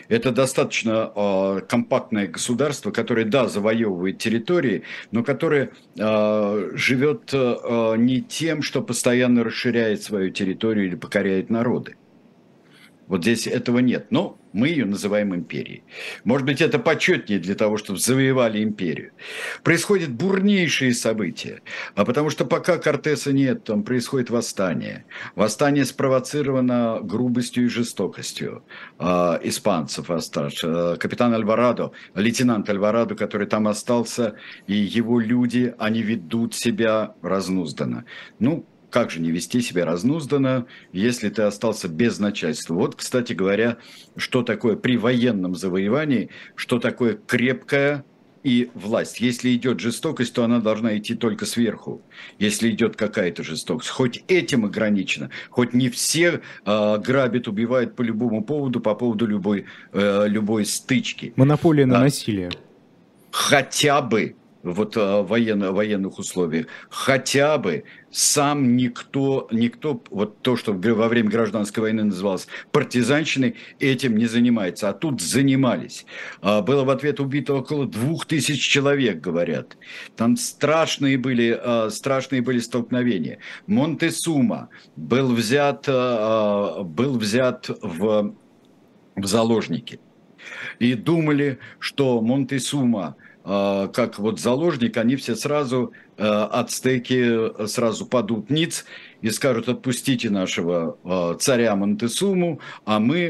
Это 0.09 0.31
достаточно 0.31 1.11
э, 1.15 1.61
компактное 1.69 2.27
государство, 2.27 2.89
которое, 2.89 3.25
да, 3.25 3.47
завоевывает 3.47 4.17
территории, 4.17 4.81
но 5.11 5.23
которое 5.23 5.69
э, 5.97 6.71
живет 6.73 7.29
э, 7.31 7.95
не 7.97 8.21
тем, 8.21 8.63
что 8.63 8.81
постоянно 8.81 9.43
расширяет 9.43 10.01
свою 10.01 10.31
территорию 10.31 10.87
или 10.87 10.95
покоряет 10.95 11.51
народы. 11.51 11.95
Вот 13.09 13.23
здесь 13.23 13.47
этого 13.47 13.79
нет. 13.79 14.11
Но 14.11 14.39
мы 14.53 14.69
ее 14.69 14.85
называем 14.85 15.35
империей. 15.35 15.83
Может 16.23 16.45
быть, 16.45 16.61
это 16.61 16.79
почетнее 16.79 17.39
для 17.39 17.55
того, 17.55 17.77
чтобы 17.77 17.99
завоевали 17.99 18.63
империю. 18.63 19.11
Происходят 19.63 20.11
бурнейшие 20.11 20.93
события. 20.93 21.61
А 21.95 22.05
потому 22.05 22.29
что 22.29 22.45
пока 22.45 22.77
Кортеса 22.77 23.33
нет, 23.33 23.63
там 23.63 23.83
происходит 23.83 24.29
восстание. 24.29 25.05
Восстание 25.35 25.85
спровоцировано 25.85 26.99
грубостью 27.01 27.65
и 27.65 27.67
жестокостью 27.67 28.63
э, 28.99 29.03
испанцев. 29.43 30.09
Э, 30.09 30.95
капитан 30.97 31.33
Альварадо, 31.33 31.91
лейтенант 32.13 32.69
Альварадо, 32.69 33.15
который 33.15 33.47
там 33.47 33.67
остался, 33.67 34.35
и 34.67 34.75
его 34.75 35.19
люди, 35.19 35.73
они 35.79 36.03
ведут 36.03 36.53
себя 36.53 37.15
разнузданно. 37.23 38.05
Ну, 38.37 38.65
как 38.89 39.11
же 39.11 39.19
не 39.19 39.31
вести 39.31 39.61
себя 39.61 39.85
разнузданно, 39.85 40.65
если 40.91 41.29
ты 41.29 41.43
остался 41.43 41.87
без 41.87 42.19
начальства? 42.19 42.73
Вот, 42.73 42.95
кстати 42.95 43.33
говоря, 43.33 43.77
что 44.15 44.41
такое 44.41 44.75
при 44.75 44.97
военном 44.97 45.55
завоевании, 45.55 46.29
что 46.55 46.79
такое 46.79 47.15
крепкая 47.15 48.03
и 48.43 48.69
власть. 48.73 49.19
Если 49.19 49.53
идет 49.55 49.79
жестокость, 49.79 50.33
то 50.33 50.43
она 50.43 50.59
должна 50.59 50.97
идти 50.97 51.15
только 51.15 51.45
сверху. 51.45 52.01
Если 52.37 52.69
идет 52.69 52.95
какая-то 52.95 53.43
жестокость, 53.43 53.89
хоть 53.89 54.23
этим 54.27 54.65
ограничено, 54.65 55.29
хоть 55.49 55.73
не 55.73 55.89
все 55.89 56.41
э, 56.65 56.97
грабят, 56.99 57.47
убивают 57.47 57.95
по 57.95 58.01
любому 58.01 58.43
поводу, 58.43 58.79
по 58.79 58.95
поводу 58.95 59.25
любой, 59.25 59.65
э, 59.91 60.25
любой 60.27 60.65
стычки. 60.65 61.33
Монополия 61.35 61.85
на 61.85 61.97
а, 61.97 62.01
насилие. 62.01 62.49
Хотя 63.31 64.01
бы 64.01 64.35
вот 64.63 64.97
э, 64.97 65.21
военно, 65.21 65.71
военных 65.71 66.19
условиях. 66.19 66.67
Хотя 66.89 67.57
бы 67.57 67.83
сам 68.11 68.75
никто, 68.75 69.47
никто, 69.51 70.01
вот 70.09 70.41
то, 70.41 70.55
что 70.55 70.73
во 70.73 71.07
время 71.07 71.29
гражданской 71.29 71.81
войны 71.81 72.03
называлось 72.03 72.47
партизанщиной, 72.71 73.55
этим 73.79 74.17
не 74.17 74.25
занимается. 74.25 74.89
А 74.89 74.93
тут 74.93 75.21
занимались. 75.21 76.05
А, 76.41 76.61
было 76.61 76.83
в 76.83 76.89
ответ 76.89 77.19
убито 77.19 77.55
около 77.55 77.85
двух 77.85 78.25
тысяч 78.25 78.59
человек, 78.59 79.21
говорят. 79.21 79.77
Там 80.15 80.35
страшные 80.35 81.17
были, 81.17 81.57
а, 81.61 81.89
страшные 81.89 82.41
были 82.41 82.59
столкновения. 82.59 83.39
Монтесума 83.67 84.69
был 84.95 85.33
взят, 85.33 85.85
а, 85.87 86.83
был 86.83 87.17
взят 87.17 87.69
в, 87.81 88.35
в 89.15 89.25
заложники– 89.25 89.99
И 90.79 90.93
думали, 90.93 91.59
что 91.79 92.21
Монтесума 92.21 93.01
а, 93.01 93.28
как 93.49 94.19
вот 94.19 94.39
заложник, 94.39 94.97
они 94.97 95.15
все 95.15 95.35
сразу, 95.35 95.91
а, 96.17 96.45
ацтеки 96.45 97.65
сразу 97.67 98.05
падут 98.05 98.51
ниц 98.51 98.85
и 99.21 99.31
скажут, 99.31 99.69
отпустите 99.69 100.29
нашего 100.29 100.99
а, 101.03 101.33
царя 101.33 101.75
Монтесуму, 101.75 102.59
а 102.85 102.99
мы 102.99 103.29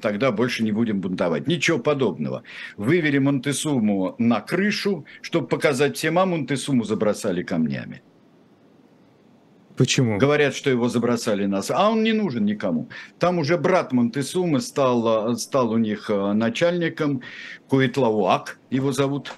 тогда 0.00 0.32
больше 0.32 0.64
не 0.64 0.72
будем 0.72 1.00
бунтовать. 1.00 1.46
Ничего 1.46 1.78
подобного. 1.78 2.42
Вывели 2.78 3.18
Монтесуму 3.18 4.14
на 4.18 4.40
крышу, 4.40 5.04
чтобы 5.20 5.46
показать 5.46 5.96
всем, 5.98 6.18
а 6.18 6.24
Монтесуму 6.24 6.84
забросали 6.84 7.42
камнями. 7.42 8.02
Почему? 9.76 10.18
Говорят, 10.18 10.54
что 10.54 10.70
его 10.70 10.88
забросали 10.88 11.46
нас, 11.46 11.70
а 11.70 11.90
он 11.90 12.02
не 12.02 12.12
нужен 12.12 12.44
никому. 12.44 12.88
Там 13.18 13.38
уже 13.38 13.56
брат 13.56 13.92
Монтесумы 13.92 14.60
стал, 14.60 15.36
стал 15.38 15.70
у 15.70 15.78
них 15.78 16.10
э, 16.10 16.32
начальником, 16.32 17.22
Куитлауак 17.68 18.58
его 18.70 18.92
зовут, 18.92 19.32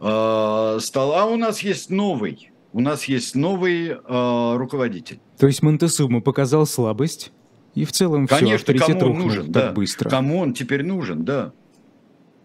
э, 0.00 0.78
стал. 0.80 1.12
А 1.14 1.24
у 1.24 1.36
нас 1.36 1.60
есть 1.60 1.90
новый, 1.90 2.50
у 2.72 2.80
нас 2.80 3.04
есть 3.04 3.34
новый 3.34 3.88
э, 3.88 4.56
руководитель. 4.56 5.20
То 5.38 5.46
есть 5.46 5.62
Монтесума 5.62 6.20
показал 6.20 6.66
слабость, 6.66 7.32
и 7.74 7.84
в 7.84 7.92
целом 7.92 8.26
Конечно, 8.26 8.74
все, 8.74 8.86
кому 8.86 9.12
он 9.12 9.18
нужен, 9.18 9.52
так 9.52 9.64
да. 9.66 9.72
быстро. 9.72 10.08
Кому 10.08 10.38
он 10.38 10.52
теперь 10.54 10.82
нужен, 10.82 11.24
да. 11.24 11.52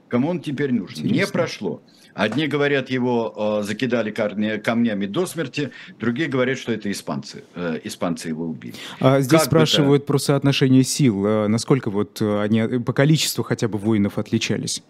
Кому 0.08 0.30
он 0.30 0.42
теперь 0.42 0.74
нужен. 0.74 1.06
Интересно. 1.06 1.16
Не 1.16 1.28
прошло. 1.28 1.82
Одни 2.14 2.48
говорят, 2.48 2.90
его 2.90 3.60
э, 3.62 3.64
закидали 3.64 4.12
камнями 4.12 5.06
до 5.06 5.26
смерти, 5.26 5.72
другие 6.00 6.28
говорят, 6.28 6.58
что 6.58 6.72
это 6.72 6.92
испанцы. 6.92 7.44
Э, 7.56 7.80
испанцы 7.84 8.30
его 8.30 8.46
убили. 8.46 8.76
А 9.00 9.22
здесь 9.22 9.42
как 9.42 9.48
спрашивают 9.48 10.04
это... 10.04 10.08
про 10.08 10.18
соотношение 10.18 10.84
сил. 10.84 11.26
Э, 11.26 11.48
насколько 11.48 11.90
вот 11.90 12.22
э, 12.22 12.42
они 12.42 12.80
по 12.80 12.94
количеству 12.94 13.44
хотя 13.44 13.68
бы 13.68 13.78
воинов 13.78 14.18
отличались? 14.18 14.84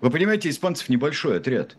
Вы 0.00 0.10
понимаете, 0.10 0.48
испанцев 0.48 0.88
небольшой 0.88 1.36
отряд. 1.36 1.76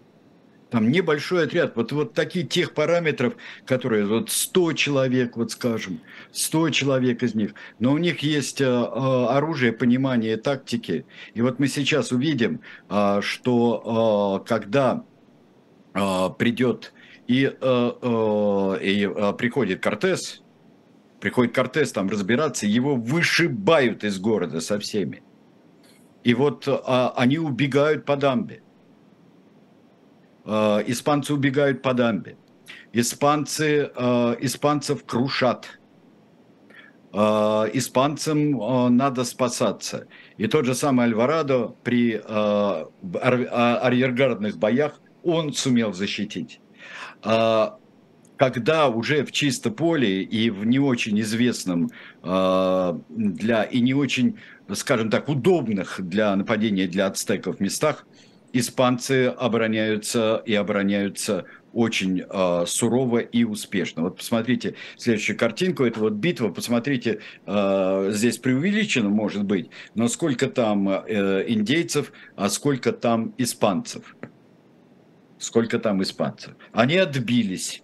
Там 0.75 0.91
небольшой 0.91 1.45
отряд, 1.45 1.77
вот, 1.77 1.93
вот 1.93 2.13
такие 2.13 2.45
тех 2.45 2.73
параметров, 2.73 3.35
которые 3.65 4.05
вот 4.05 4.29
100 4.29 4.73
человек, 4.73 5.37
вот 5.37 5.51
скажем, 5.51 6.01
100 6.33 6.71
человек 6.71 7.23
из 7.23 7.33
них, 7.33 7.53
но 7.79 7.93
у 7.93 7.97
них 7.97 8.19
есть 8.19 8.59
э, 8.59 8.65
оружие, 8.65 9.71
понимание 9.71 10.35
тактики. 10.35 11.05
И 11.33 11.41
вот 11.41 11.59
мы 11.59 11.69
сейчас 11.69 12.11
увидим, 12.11 12.59
э, 12.89 13.21
что 13.21 14.43
э, 14.43 14.49
когда 14.49 15.05
э, 15.93 16.29
придет 16.37 16.91
и, 17.25 17.45
э, 17.45 17.51
э, 17.61 18.77
и 18.81 19.05
э, 19.05 19.33
приходит 19.37 19.81
Кортес, 19.81 20.41
приходит 21.21 21.55
Кортес 21.55 21.93
там 21.93 22.09
разбираться, 22.09 22.65
его 22.65 22.97
вышибают 22.97 24.03
из 24.03 24.19
города 24.19 24.59
со 24.59 24.77
всеми. 24.79 25.23
И 26.25 26.33
вот 26.33 26.67
э, 26.67 26.77
они 27.15 27.37
убегают 27.37 28.03
по 28.03 28.17
дамбе. 28.17 28.61
Э, 30.45 30.83
испанцы 30.85 31.33
убегают 31.33 31.81
по 31.81 31.93
дамбе, 31.93 32.37
испанцы, 32.93 33.91
э, 33.95 34.35
испанцев 34.41 35.03
крушат, 35.03 35.79
э, 37.13 37.17
испанцам 37.73 38.95
надо 38.95 39.23
спасаться. 39.23 40.07
И 40.37 40.45
тот 40.47 40.65
же 40.65 40.75
самый 40.75 41.05
Альварадо 41.05 41.75
при 41.83 42.13
арьергардных 42.13 44.57
боях 44.57 45.01
он 45.23 45.53
сумел 45.53 45.93
защитить. 45.93 46.59
Когда 48.37 48.89
уже 48.89 49.23
в 49.23 49.31
чисто 49.31 49.71
поле 49.71 50.21
и 50.21 50.49
в 50.49 50.65
не 50.65 50.77
очень 50.77 51.17
известном 51.21 51.89
для 52.21 53.63
и 53.63 53.79
не 53.79 53.93
очень, 53.93 54.37
скажем 54.73 55.09
так, 55.09 55.29
удобных 55.29 56.01
для 56.01 56.35
нападения 56.35 56.87
для 56.87 57.07
ацтеков 57.07 57.61
местах, 57.61 58.05
испанцы 58.55 59.27
обороняются 59.27 60.41
и 60.45 60.53
обороняются 60.55 61.45
очень 61.73 62.21
э, 62.21 62.63
сурово 62.65 63.17
и 63.17 63.43
успешно. 63.43 64.03
Вот 64.03 64.15
посмотрите 64.15 64.75
следующую 64.95 65.37
картинку, 65.37 65.83
это 65.83 65.99
вот 65.99 66.13
битва, 66.13 66.49
посмотрите, 66.49 67.19
э, 67.45 68.09
здесь 68.13 68.37
преувеличено 68.37 69.09
может 69.09 69.43
быть, 69.43 69.69
но 69.93 70.07
сколько 70.07 70.47
там 70.47 70.87
э, 70.87 71.43
индейцев, 71.49 72.13
а 72.37 72.47
сколько 72.47 72.93
там 72.93 73.33
испанцев. 73.37 74.15
Сколько 75.37 75.77
там 75.77 76.01
испанцев. 76.01 76.53
Они 76.71 76.95
отбились. 76.95 77.83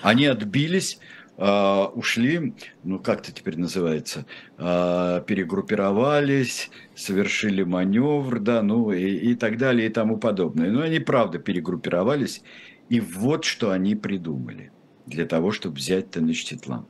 Они 0.00 0.26
отбились, 0.26 1.00
э, 1.36 1.84
ушли, 1.94 2.54
ну 2.82 2.98
как 2.98 3.20
это 3.20 3.32
теперь 3.32 3.58
называется, 3.58 4.26
э, 4.58 5.22
перегруппировались, 5.26 6.70
совершили 6.94 7.62
маневр, 7.62 8.40
да, 8.40 8.62
ну 8.62 8.92
и, 8.92 9.04
и 9.04 9.34
так 9.34 9.58
далее 9.58 9.88
и 9.88 9.92
тому 9.92 10.18
подобное. 10.18 10.70
Но 10.70 10.82
они 10.82 10.98
правда 10.98 11.38
перегруппировались, 11.38 12.42
и 12.88 13.00
вот 13.00 13.44
что 13.44 13.70
они 13.70 13.94
придумали 13.94 14.72
для 15.06 15.26
того, 15.26 15.52
чтобы 15.52 15.76
взять 15.76 16.10
Теночтитлан. 16.10 16.86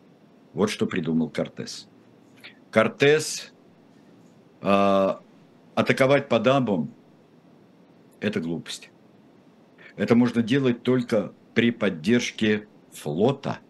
Вот 0.52 0.70
что 0.70 0.87
придумал 0.87 1.28
Кортес. 1.28 1.88
Кортес 2.70 3.52
э, 4.62 5.14
атаковать 5.74 6.28
по 6.28 6.38
дамбам– 6.38 6.94
это 8.20 8.40
глупость. 8.40 8.90
Это 9.96 10.14
можно 10.14 10.42
делать 10.42 10.82
только 10.82 11.32
при 11.54 11.70
поддержке 11.70 12.68
флота– 12.92 13.59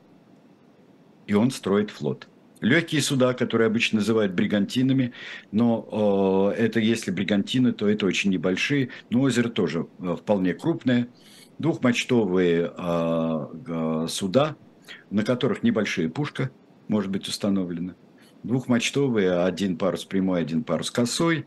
и 1.27 1.35
он 1.35 1.51
строит 1.51 1.91
флот. 1.91 2.29
Легкие 2.61 3.03
суда, 3.03 3.35
которые 3.35 3.67
обычно 3.67 3.99
называют 3.99 4.33
бригантинами, 4.33 5.12
но 5.53 6.53
э, 6.57 6.62
это 6.62 6.81
если 6.81 7.11
бригантины, 7.11 7.73
то 7.73 7.87
это 7.87 8.07
очень 8.07 8.31
небольшие, 8.31 8.89
но 9.11 9.21
озеро 9.21 9.51
тоже 9.51 9.87
э, 9.99 10.17
вполне 10.19 10.55
крупное. 10.55 11.09
Двухмачтовые 11.59 12.73
э, 12.77 13.47
э, 13.67 14.07
суда, 14.09 14.57
на 15.11 15.23
которых 15.23 15.62
небольшая 15.62 16.09
пушка 16.09 16.51
может 16.89 17.11
быть 17.11 17.29
установлена. 17.29 17.95
Двухмачтовые, 18.43 19.45
один 19.45 19.77
парус 19.77 20.05
прямой, 20.05 20.41
один 20.41 20.65
парус 20.65 20.91
косой. 20.91 21.45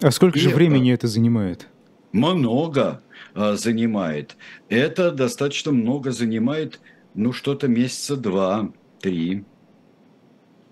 А 0.00 0.10
сколько 0.10 0.38
и, 0.38 0.42
же 0.42 0.50
времени 0.50 0.92
это 0.92 1.06
занимает? 1.06 1.68
Много 2.12 3.02
э, 3.34 3.54
занимает. 3.54 4.36
Это 4.68 5.10
достаточно 5.12 5.72
много 5.72 6.10
занимает, 6.10 6.80
ну 7.14 7.32
что-то 7.32 7.68
месяца 7.68 8.16
два 8.16 8.70
три, 9.02 9.44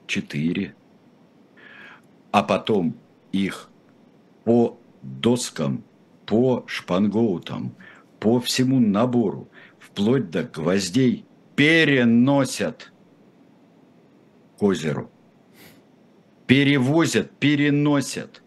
четыре, 0.06 0.74
а 2.30 2.42
потом 2.42 2.96
их 3.32 3.68
по 4.44 4.78
доскам, 5.02 5.84
по 6.24 6.64
шпангоутам, 6.66 7.74
по 8.20 8.40
всему 8.40 8.78
набору, 8.80 9.50
вплоть 9.78 10.30
до 10.30 10.44
гвоздей, 10.44 11.26
переносят 11.56 12.92
к 14.58 14.62
озеру. 14.62 15.10
Перевозят, 16.46 17.30
переносят. 17.38 18.42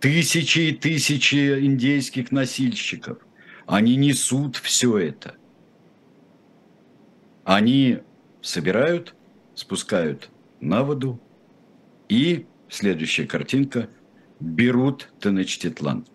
Тысячи 0.00 0.58
и 0.58 0.72
тысячи 0.72 1.58
индейских 1.64 2.30
носильщиков. 2.30 3.18
Они 3.66 3.96
несут 3.96 4.56
все 4.56 4.98
это. 4.98 5.34
Они 7.44 8.00
собирают, 8.46 9.14
спускают 9.54 10.30
на 10.60 10.84
воду 10.84 11.20
и, 12.08 12.46
следующая 12.68 13.26
картинка, 13.26 13.88
берут 14.38 15.10
Тенечтитлан. 15.20 16.06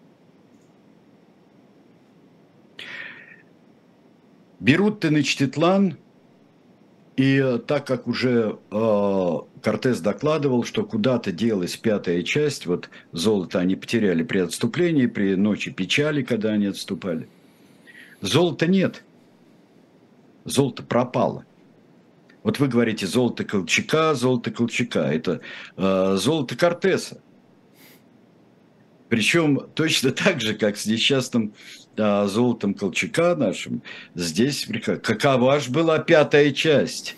Берут 4.60 5.02
Тенечтитлан, 5.02 5.98
и 7.18 7.60
так 7.68 7.86
как 7.86 8.08
уже 8.08 8.60
э, 8.72 9.38
Кортес 9.62 10.00
докладывал, 10.00 10.64
что 10.64 10.84
куда-то 10.86 11.32
делась 11.32 11.76
пятая 11.76 12.24
часть, 12.24 12.66
вот 12.66 12.90
золото 13.12 13.60
они 13.60 13.76
потеряли 13.76 14.24
при 14.24 14.40
отступлении, 14.40 15.08
при 15.08 15.36
ночи 15.36 15.72
печали, 15.72 16.24
когда 16.24 16.52
они 16.52 16.68
отступали. 16.68 17.28
Золота 18.22 18.68
нет. 18.68 19.04
Золото 20.46 20.84
пропало. 20.84 21.46
Вот 22.44 22.60
вы 22.60 22.68
говорите 22.68 23.06
золото 23.06 23.44
Колчака, 23.44 24.16
золото 24.16 24.52
Колчака. 24.52 25.12
Это 25.14 25.42
э, 25.78 26.16
золото 26.18 26.58
Кортеса. 26.58 27.22
Причем 29.10 29.60
точно 29.76 30.12
так 30.12 30.40
же, 30.40 30.54
как 30.54 30.78
с 30.78 30.86
несчастным 30.86 31.54
э, 31.98 32.28
золотом 32.28 32.74
Колчака 32.74 33.36
нашим, 33.36 33.84
здесь 34.16 34.68
какова 35.04 35.60
же 35.60 35.70
была 35.70 36.00
пятая 36.00 36.52
часть? 36.52 37.18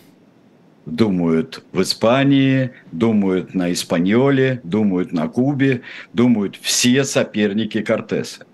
Думают 0.87 1.63
в 1.71 1.81
Испании, 1.83 2.71
думают 2.91 3.53
на 3.53 3.71
Испаньоле, 3.71 4.59
думают 4.63 5.13
на 5.13 5.29
Кубе, 5.29 5.83
думают 6.13 6.57
все 6.59 7.03
соперники 7.05 7.81
Кортеса. 7.81 8.47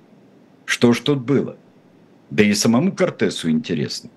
Что 0.66 0.92
ж 0.92 1.00
тут 1.00 1.22
было? 1.22 1.56
Да 2.30 2.44
и 2.44 2.54
самому 2.54 2.92
Кортесу 2.92 3.50
интересно. 3.50 4.10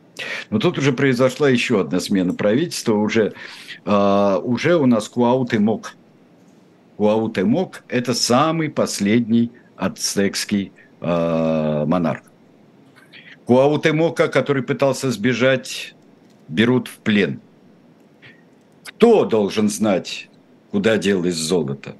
Но 0.50 0.58
тут 0.58 0.78
уже 0.78 0.92
произошла 0.92 1.48
еще 1.48 1.80
одна 1.80 2.00
смена 2.00 2.34
правительства. 2.34 2.94
Уже, 2.94 3.32
э, 3.84 4.40
уже 4.42 4.76
у 4.76 4.86
нас 4.86 5.08
Куаутемок. 5.08 5.94
Куаутемок– 6.96 7.84
это 7.88 8.14
самый 8.14 8.68
последний 8.70 9.50
ацтекский 9.76 10.72
э, 11.00 11.84
монарх. 11.86 12.22
Куаутемока, 13.46 14.28
который 14.28 14.62
пытался 14.62 15.10
сбежать, 15.10 15.94
берут 16.48 16.88
в 16.88 16.98
плен. 16.98 17.40
Кто 18.84 19.24
должен 19.24 19.68
знать, 19.68 20.28
куда 20.70 20.96
делось 20.96 21.34
золото? 21.34 21.96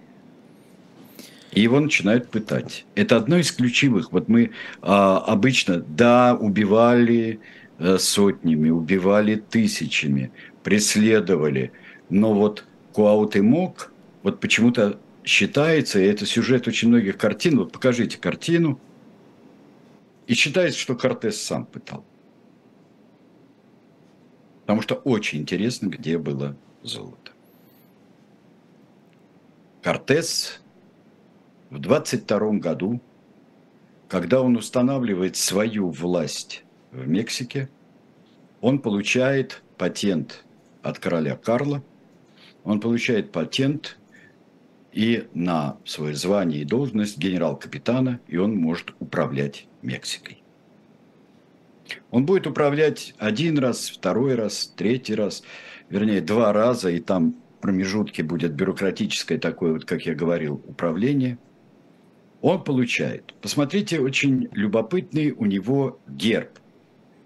И 1.53 1.61
его 1.61 1.81
начинают 1.81 2.31
пытать. 2.31 2.87
Это 2.95 3.17
одно 3.17 3.39
из 3.39 3.53
ключевых. 3.53 4.13
Вот 4.13 4.29
мы 4.29 4.53
а, 4.81 5.19
обычно, 5.19 5.79
да, 5.81 6.35
убивали 6.35 7.41
сотнями, 7.99 8.71
убивали 8.71 9.37
тысячами, 9.37 10.33
преследовали. 10.63 11.73
Но 12.09 12.35
вот 12.35 12.65
Куаутемок, 12.93 13.93
вот 14.23 14.41
почему-то 14.41 14.99
считается, 15.25 16.01
и 16.01 16.05
это 16.05 16.27
сюжет 16.27 16.69
очень 16.69 16.89
многих 16.89 17.17
картин, 17.17 17.59
вот 17.59 17.73
покажите 17.73 18.19
картину, 18.19 18.81
и 20.27 20.35
считается, 20.35 20.79
что 20.79 20.95
Кортес 20.95 21.41
сам 21.41 21.67
пытал. 21.67 22.05
Потому 24.63 24.83
что 24.83 24.95
очень 24.95 25.41
интересно, 25.41 25.89
где 25.89 26.19
было 26.19 26.57
золото. 26.83 27.33
Кортес 29.83 30.61
в 31.71 31.79
22 31.79 32.39
году, 32.53 33.01
когда 34.09 34.41
он 34.41 34.57
устанавливает 34.57 35.37
свою 35.37 35.91
власть 35.91 36.65
в 36.93 37.09
Мексике, 37.09 37.69
он 38.61 38.79
получает 38.79 39.63
патент 39.77 40.45
от 40.83 40.99
короля 40.99 41.37
Карла, 41.37 41.83
он 42.65 42.81
получает 42.81 43.33
патент 43.33 43.99
и 44.93 45.27
на 45.35 45.79
свое 45.85 46.15
звание 46.15 46.63
и 46.63 46.65
должность 46.65 47.19
генерал-капитана, 47.19 48.21
и 48.29 48.37
он 48.37 48.55
может 48.55 48.93
управлять 49.01 49.67
Мексикой. 49.81 50.43
Он 52.11 52.25
будет 52.25 52.47
управлять 52.47 53.15
один 53.19 53.59
раз, 53.59 53.89
второй 53.89 54.35
раз, 54.35 54.73
третий 54.77 55.15
раз, 55.15 55.43
вернее, 55.89 56.21
два 56.21 56.53
раза, 56.53 56.91
и 56.91 57.01
там 57.01 57.35
промежутки 57.61 58.23
будет 58.23 58.53
бюрократическое 58.53 59.39
такое, 59.39 59.73
вот, 59.73 59.85
как 59.85 60.07
я 60.07 60.15
говорил, 60.15 60.63
управление– 60.67 61.39
он 62.43 62.65
получает. 62.65 63.35
Посмотрите, 63.41 64.01
очень 64.01 64.49
любопытный 64.53 65.31
у 65.31 65.47
него 65.47 66.01
герб. 66.09 66.59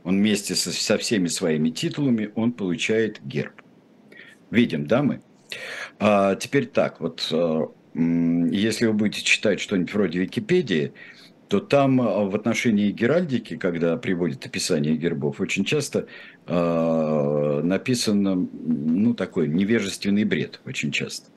Он 0.07 0.19
вместе 0.19 0.55
со, 0.55 0.71
со 0.71 0.99
всеми 0.99 1.27
своими 1.27 1.71
титулами, 1.71 2.31
он 2.37 2.53
получает 2.53 3.21
герб. 3.25 3.61
Видим, 4.53 4.87
да, 4.87 5.03
мы? 5.03 5.21
А, 5.99 6.37
теперь 6.37 6.67
так, 6.67 7.01
вот 7.01 7.29
а, 7.33 7.73
если 7.93 8.87
вы 8.87 8.93
будете 8.93 9.25
читать 9.25 9.59
что-нибудь 9.59 9.93
вроде 9.93 10.21
Википедии, 10.21 10.93
то 11.49 11.59
там 11.59 12.01
а, 12.01 12.25
в 12.25 12.37
отношении 12.37 12.93
геральдики, 12.93 13.57
когда 13.57 13.97
приводят 13.97 14.47
описание 14.47 14.95
гербов, 14.95 15.41
очень 15.41 15.65
часто 15.65 16.07
э, 16.47 17.61
написано, 17.65 18.37
ну, 18.37 19.13
такой 19.13 19.49
невежественный 19.49 20.23
бред, 20.23 20.61
очень 20.65 20.93
часто. 20.93 21.31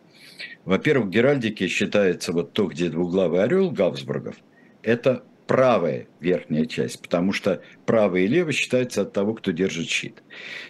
Во-первых, 0.65 1.07
в 1.07 1.09
геральдике 1.09 1.67
считается 1.67 2.33
вот 2.33 2.53
то, 2.53 2.67
где 2.67 2.89
двуглавый 2.89 3.41
орел 3.43 3.71
Габсбургов, 3.71 4.35
это 4.83 5.23
правая 5.49 6.07
верхняя 6.19 6.65
часть, 6.67 7.01
потому 7.01 7.33
что 7.33 7.63
правая 7.87 8.21
и 8.21 8.27
левая 8.27 8.53
считается 8.53 9.01
от 9.01 9.13
того, 9.13 9.33
кто 9.33 9.49
держит 9.49 9.87
щит. 9.87 10.21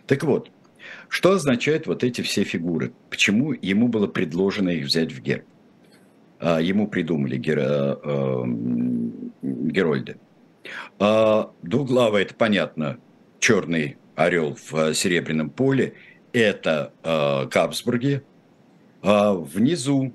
Так 0.07 0.23
вот, 0.23 0.51
что 1.09 1.34
означают 1.34 1.86
вот 1.86 2.05
эти 2.05 2.21
все 2.21 2.45
фигуры? 2.45 2.93
Почему 3.09 3.51
ему 3.51 3.89
было 3.89 4.07
предложено 4.07 4.69
их 4.69 4.86
взять 4.86 5.11
в 5.11 5.21
герб? 5.21 5.43
А, 6.39 6.61
ему 6.61 6.88
придумали 6.88 7.36
гер... 7.36 7.59
а, 7.61 8.45
Герольды. 9.41 10.15
А, 10.97 11.51
двуглавый, 11.61 12.21
это 12.21 12.34
понятно, 12.36 12.99
черный 13.41 13.97
орел 14.15 14.55
в 14.71 14.93
серебряном 14.93 15.49
поле, 15.49 15.95
это 16.32 16.93
Габсбурги, 17.03 18.21
а 19.01 19.34
внизу, 19.34 20.13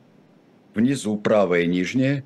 внизу 0.75 1.19
правая 1.19 1.67
нижняя, 1.67 2.25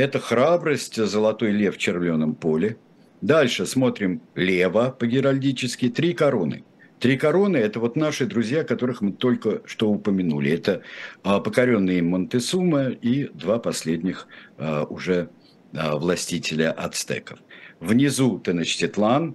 это 0.00 0.18
храбрость, 0.18 0.96
золотой 0.96 1.52
лев 1.52 1.76
в 1.76 1.78
червленом 1.78 2.34
поле. 2.34 2.76
Дальше 3.20 3.66
смотрим 3.66 4.22
лево 4.34 4.90
по-геральдически, 4.98 5.88
три 5.88 6.14
короны. 6.14 6.64
Три 6.98 7.16
короны– 7.16 7.56
это 7.58 7.80
вот 7.80 7.96
наши 7.96 8.26
друзья, 8.26 8.62
которых 8.62 9.00
мы 9.00 9.12
только 9.12 9.62
что 9.64 9.90
упомянули. 9.90 10.52
Это 10.52 10.82
а, 11.22 11.40
покоренные 11.40 12.02
Монтесума 12.02 12.88
и 12.90 13.28
два 13.28 13.58
последних 13.58 14.26
а, 14.58 14.84
уже 14.84 15.30
а, 15.72 15.96
властителя 15.96 16.72
ацтеков. 16.72 17.38
Внизу 17.80 18.38
Теночтитлан, 18.38 19.34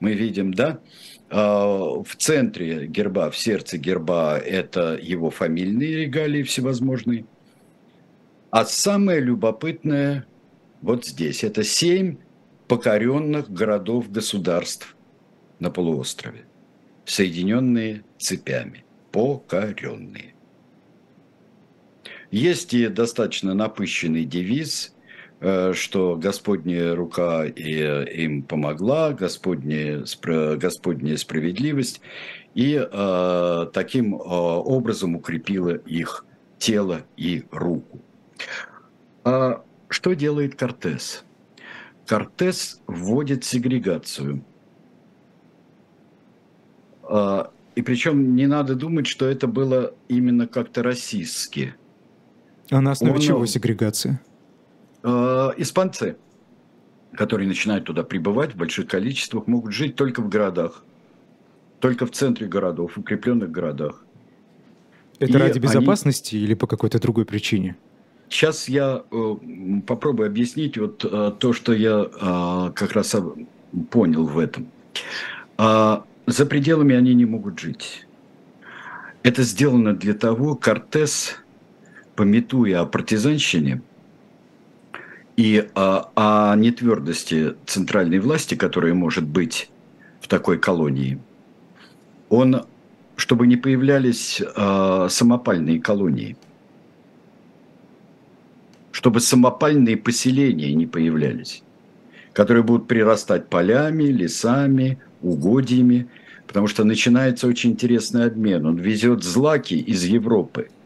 мы 0.00 0.14
видим, 0.14 0.54
да? 0.54 0.80
А, 1.28 2.02
в 2.02 2.16
центре 2.16 2.86
герба, 2.86 3.30
в 3.30 3.36
сердце 3.36 3.76
герба 3.76 4.38
это 4.38 4.98
его 5.00 5.30
фамильные 5.30 5.96
регалии 5.96 6.42
всевозможные. 6.42 7.26
А 8.50 8.64
самое 8.64 9.20
любопытное 9.20 10.26
вот 10.82 11.06
здесь. 11.06 11.44
Это 11.44 11.62
семь 11.62 12.18
покоренных 12.68 13.50
городов-государств 13.50 14.96
на 15.58 15.70
полуострове, 15.70 16.44
соединенные 17.04 18.04
цепями, 18.18 18.84
покоренные. 19.12 20.34
Есть 22.30 22.74
и 22.74 22.86
достаточно 22.88 23.54
напыщенный 23.54 24.24
девиз 24.24 24.94
Э, 25.42 25.72
что 25.72 26.16
Господняя 26.16 26.94
рука 26.94 27.46
им 27.46 28.42
помогла, 28.42 29.12
Господняя, 29.12 30.04
Господняя 30.56 31.16
справедливость, 31.16 32.02
и 32.54 32.78
э, 32.78 33.66
таким 33.72 34.16
э, 34.16 34.18
образом 34.18 35.16
укрепила 35.16 35.70
их 35.70 36.26
тело 36.58 37.06
и 37.16 37.44
руку. 37.50 38.02
А 39.24 39.62
что 39.88 40.14
делает 40.14 40.54
Кортес? 40.54 41.24
Кортес 42.06 42.80
вводит 42.86 43.44
сегрегацию. 43.44 44.44
А, 47.02 47.50
и 47.74 47.82
причем 47.82 48.34
не 48.34 48.46
надо 48.46 48.74
думать, 48.74 49.06
что 49.06 49.26
это 49.26 49.46
было 49.46 49.94
именно 50.08 50.46
как-то 50.46 50.82
расистски. 50.82 51.74
А 52.70 52.80
на 52.80 52.92
основе 52.92 53.14
Он, 53.14 53.20
чего 53.20 53.46
сегрегация? 53.46 54.20
Э, 55.02 55.50
испанцы, 55.56 56.16
которые 57.12 57.48
начинают 57.48 57.84
туда 57.84 58.04
прибывать 58.04 58.54
в 58.54 58.56
больших 58.56 58.86
количествах, 58.86 59.46
могут 59.46 59.72
жить 59.72 59.96
только 59.96 60.20
в 60.22 60.28
городах, 60.28 60.84
только 61.80 62.06
в 62.06 62.10
центре 62.12 62.46
городов, 62.46 62.92
в 62.96 62.98
укрепленных 62.98 63.50
городах. 63.50 64.04
Это 65.18 65.32
И 65.32 65.36
ради 65.36 65.58
безопасности 65.58 66.36
они... 66.36 66.44
или 66.44 66.54
по 66.54 66.66
какой-то 66.66 67.00
другой 67.00 67.24
причине? 67.24 67.76
Сейчас 68.30 68.68
я 68.68 69.02
э, 69.10 69.34
попробую 69.86 70.28
объяснить 70.28 70.78
вот 70.78 71.04
э, 71.04 71.32
то, 71.38 71.52
что 71.52 71.72
я 71.72 72.06
э, 72.08 72.72
как 72.74 72.92
раз 72.92 73.14
понял 73.90 74.24
в 74.24 74.38
этом. 74.38 74.68
Э, 75.58 75.98
за 76.26 76.46
пределами 76.46 76.94
они 76.94 77.12
не 77.14 77.26
могут 77.26 77.58
жить. 77.58 78.06
Это 79.24 79.42
сделано 79.42 79.94
для 79.94 80.14
того, 80.14 80.54
Кортес, 80.54 81.36
пометуя 82.14 82.80
о 82.80 82.86
партизанщине, 82.86 83.82
и 85.36 85.66
о, 85.74 86.10
о 86.14 86.54
нетвердости 86.54 87.54
центральной 87.64 88.18
власти, 88.18 88.54
которая 88.54 88.92
может 88.92 89.24
быть 89.24 89.70
в 90.20 90.28
такой 90.28 90.58
колонии, 90.58 91.18
он, 92.28 92.66
чтобы 93.16 93.46
не 93.46 93.56
появлялись 93.56 94.40
э, 94.42 95.06
самопальные 95.08 95.80
колонии, 95.80 96.36
чтобы 98.92 99.20
самопальные 99.20 99.96
поселения 99.96 100.72
не 100.74 100.86
появлялись, 100.86 101.62
которые 102.32 102.62
будут 102.62 102.88
прирастать 102.88 103.48
полями, 103.48 104.04
лесами, 104.04 104.98
угодьями, 105.22 106.08
потому 106.46 106.66
что 106.66 106.84
начинается 106.84 107.46
очень 107.46 107.70
интересный 107.70 108.26
обмен. 108.26 108.66
Он 108.66 108.76
везет 108.76 109.22
злаки 109.22 109.74
из 109.74 110.04
Европы– 110.04 110.68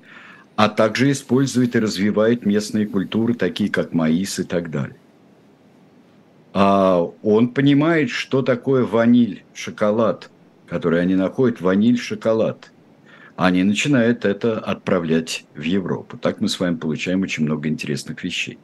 а 0.57 0.69
также 0.69 1.11
использует 1.11 1.75
и 1.75 1.81
развивает 1.81 2.47
местные 2.47 2.87
культуры, 2.87 3.35
такие 3.35 3.71
как 3.71 3.93
маис 3.93 4.39
и 4.39 4.45
так 4.45 4.71
далее. 4.71 4.97
А 6.53 7.03
он 7.23 7.49
понимает, 7.49 8.11
что 8.11 8.43
такое 8.43 8.85
ваниль, 8.85 9.43
шоколад, 9.55 10.31
который 10.69 11.03
они 11.03 11.17
находят, 11.17 11.61
ваниль, 11.61 11.99
шоколад. 11.99 12.71
Они 13.37 13.65
начинают 13.65 14.25
это 14.25 14.61
отправлять 14.61 15.45
в 15.55 15.63
Европу. 15.63 16.17
Так 16.17 16.41
мы 16.41 16.49
с 16.49 16.61
вами 16.61 16.77
получаем 16.77 17.23
очень 17.23 17.45
много 17.45 17.69
интересных 17.69 18.23
вещей. 18.23 18.59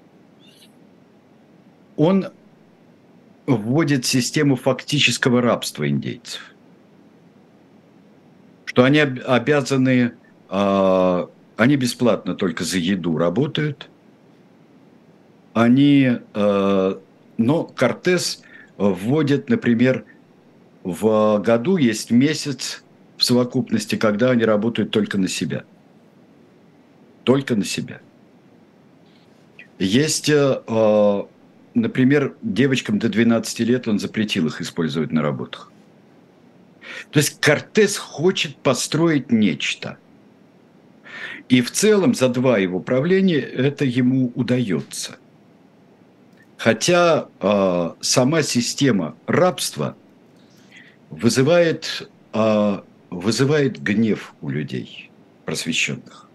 Он 1.97 2.29
вводит 3.47 4.07
систему 4.07 4.55
фактического 4.55 5.43
рабства 5.43 5.89
индейцев. 5.89 6.55
Что 8.65 8.85
они 8.85 9.01
обязаны 9.01 10.13
а, 10.49 11.29
Они 11.57 11.77
бесплатно 11.77 12.35
только 12.35 12.65
за 12.65 12.79
еду 12.79 13.19
работают. 13.19 13.91
Они, 15.53 16.19
э, 16.33 16.95
но 17.39 17.65
Кортес 17.65 18.43
вводит, 18.79 19.49
например, 19.51 20.05
в 20.85 21.39
году 21.45 21.77
есть 21.77 22.11
месяц 22.11 22.85
в 23.21 23.25
совокупности, 23.25 23.97
когда 23.97 24.31
они 24.31 24.45
работают 24.47 24.93
только 24.93 25.19
на 25.19 25.29
себя. 25.29 25.65
Только 27.25 27.55
на 27.55 27.67
себя. 27.67 28.01
Есть, 29.79 30.31
э, 30.31 31.23
например, 31.75 32.35
девочкам 32.41 32.99
до 32.99 33.11
12 33.11 33.61
лет 33.61 33.89
он 33.89 33.99
запретил 33.99 34.47
их 34.47 34.63
использовать 34.63 35.13
на 35.13 35.21
работах. 35.21 35.71
То 37.11 37.19
есть 37.19 37.39
Кортес 37.41 37.99
хочет 37.99 38.57
построить 38.57 39.31
нечто. 39.31 39.99
И 41.51 41.61
в 41.61 41.71
целом 41.73 42.15
за 42.15 42.31
два 42.31 42.57
его 42.57 42.81
правления 42.81 43.41
это 43.41 43.85
ему 43.85 44.33
удается. 44.35 45.19
Хотя 46.57 47.29
э, 47.39 47.91
сама 48.01 48.43
система 48.43 49.15
рабства 49.27 49.95
вызывает, 51.11 52.09
э, 52.33 52.81
вызывает 53.11 53.83
гнев 53.83 54.35
у 54.41 54.49
людей 54.49 55.11
просвещенных. 55.45 56.29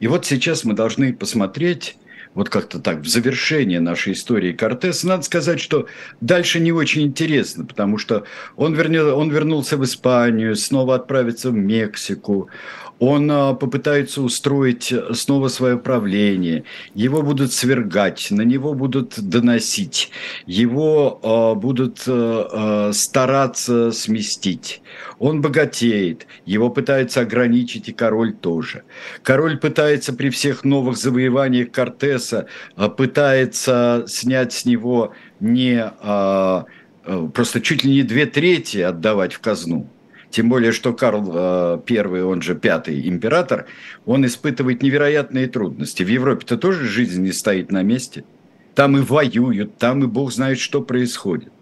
И 0.00 0.06
вот 0.08 0.26
сейчас 0.26 0.64
мы 0.64 0.74
должны 0.74 1.14
посмотреть 1.14 1.96
вот 2.34 2.48
как-то 2.48 2.80
так, 2.80 2.98
в 3.00 3.06
завершение 3.06 3.80
нашей 3.80 4.12
истории 4.12 4.52
Кортеса, 4.52 5.06
надо 5.06 5.22
сказать, 5.22 5.60
что 5.60 5.86
дальше 6.20 6.58
не 6.58 6.72
очень 6.72 7.02
интересно, 7.02 7.64
потому 7.64 7.96
что 7.96 8.24
он, 8.56 8.74
вернел, 8.74 9.16
он 9.16 9.30
вернулся 9.30 9.76
в 9.76 9.84
Испанию, 9.84 10.56
снова 10.56 10.96
отправится 10.96 11.50
в 11.50 11.54
Мексику, 11.54 12.48
он 12.98 13.30
а, 13.30 13.54
попытается 13.54 14.22
устроить 14.22 14.92
снова 15.12 15.48
свое 15.48 15.76
правление, 15.78 16.64
его 16.94 17.22
будут 17.22 17.52
свергать, 17.52 18.28
на 18.30 18.42
него 18.42 18.74
будут 18.74 19.18
доносить, 19.18 20.10
его 20.46 21.20
а, 21.22 21.54
будут 21.54 22.04
а, 22.06 22.90
стараться 22.92 23.90
сместить. 23.92 24.82
Он 25.18 25.40
богатеет, 25.40 26.26
его 26.46 26.70
пытается 26.70 27.20
ограничить 27.20 27.88
и 27.88 27.92
король 27.92 28.34
тоже. 28.34 28.84
Король 29.22 29.58
пытается 29.58 30.12
при 30.12 30.30
всех 30.30 30.64
новых 30.64 30.96
завоеваниях 30.96 31.70
Кортеса, 31.70 32.46
пытается 32.96 34.04
снять 34.06 34.52
с 34.52 34.64
него 34.64 35.12
не 35.40 35.90
просто 37.32 37.60
чуть 37.60 37.84
ли 37.84 37.90
не 37.90 38.02
две 38.02 38.26
трети 38.26 38.78
отдавать 38.78 39.34
в 39.34 39.40
казну, 39.40 39.88
тем 40.34 40.48
более, 40.48 40.72
что 40.72 40.92
Карл 40.92 41.80
I, 41.88 42.22
он 42.24 42.42
же 42.42 42.56
пятый 42.56 43.08
император, 43.08 43.66
он 44.04 44.26
испытывает 44.26 44.82
невероятные 44.82 45.46
трудности. 45.46 46.02
В 46.02 46.08
Европе-то 46.08 46.56
тоже 46.56 46.88
жизнь 46.88 47.22
не 47.22 47.30
стоит 47.30 47.70
на 47.70 47.84
месте. 47.84 48.24
Там 48.74 48.96
и 48.96 49.00
воюют, 49.00 49.78
там 49.78 50.02
и 50.02 50.08
бог 50.08 50.32
знает, 50.32 50.58
что 50.58 50.82
происходит. 50.82 51.52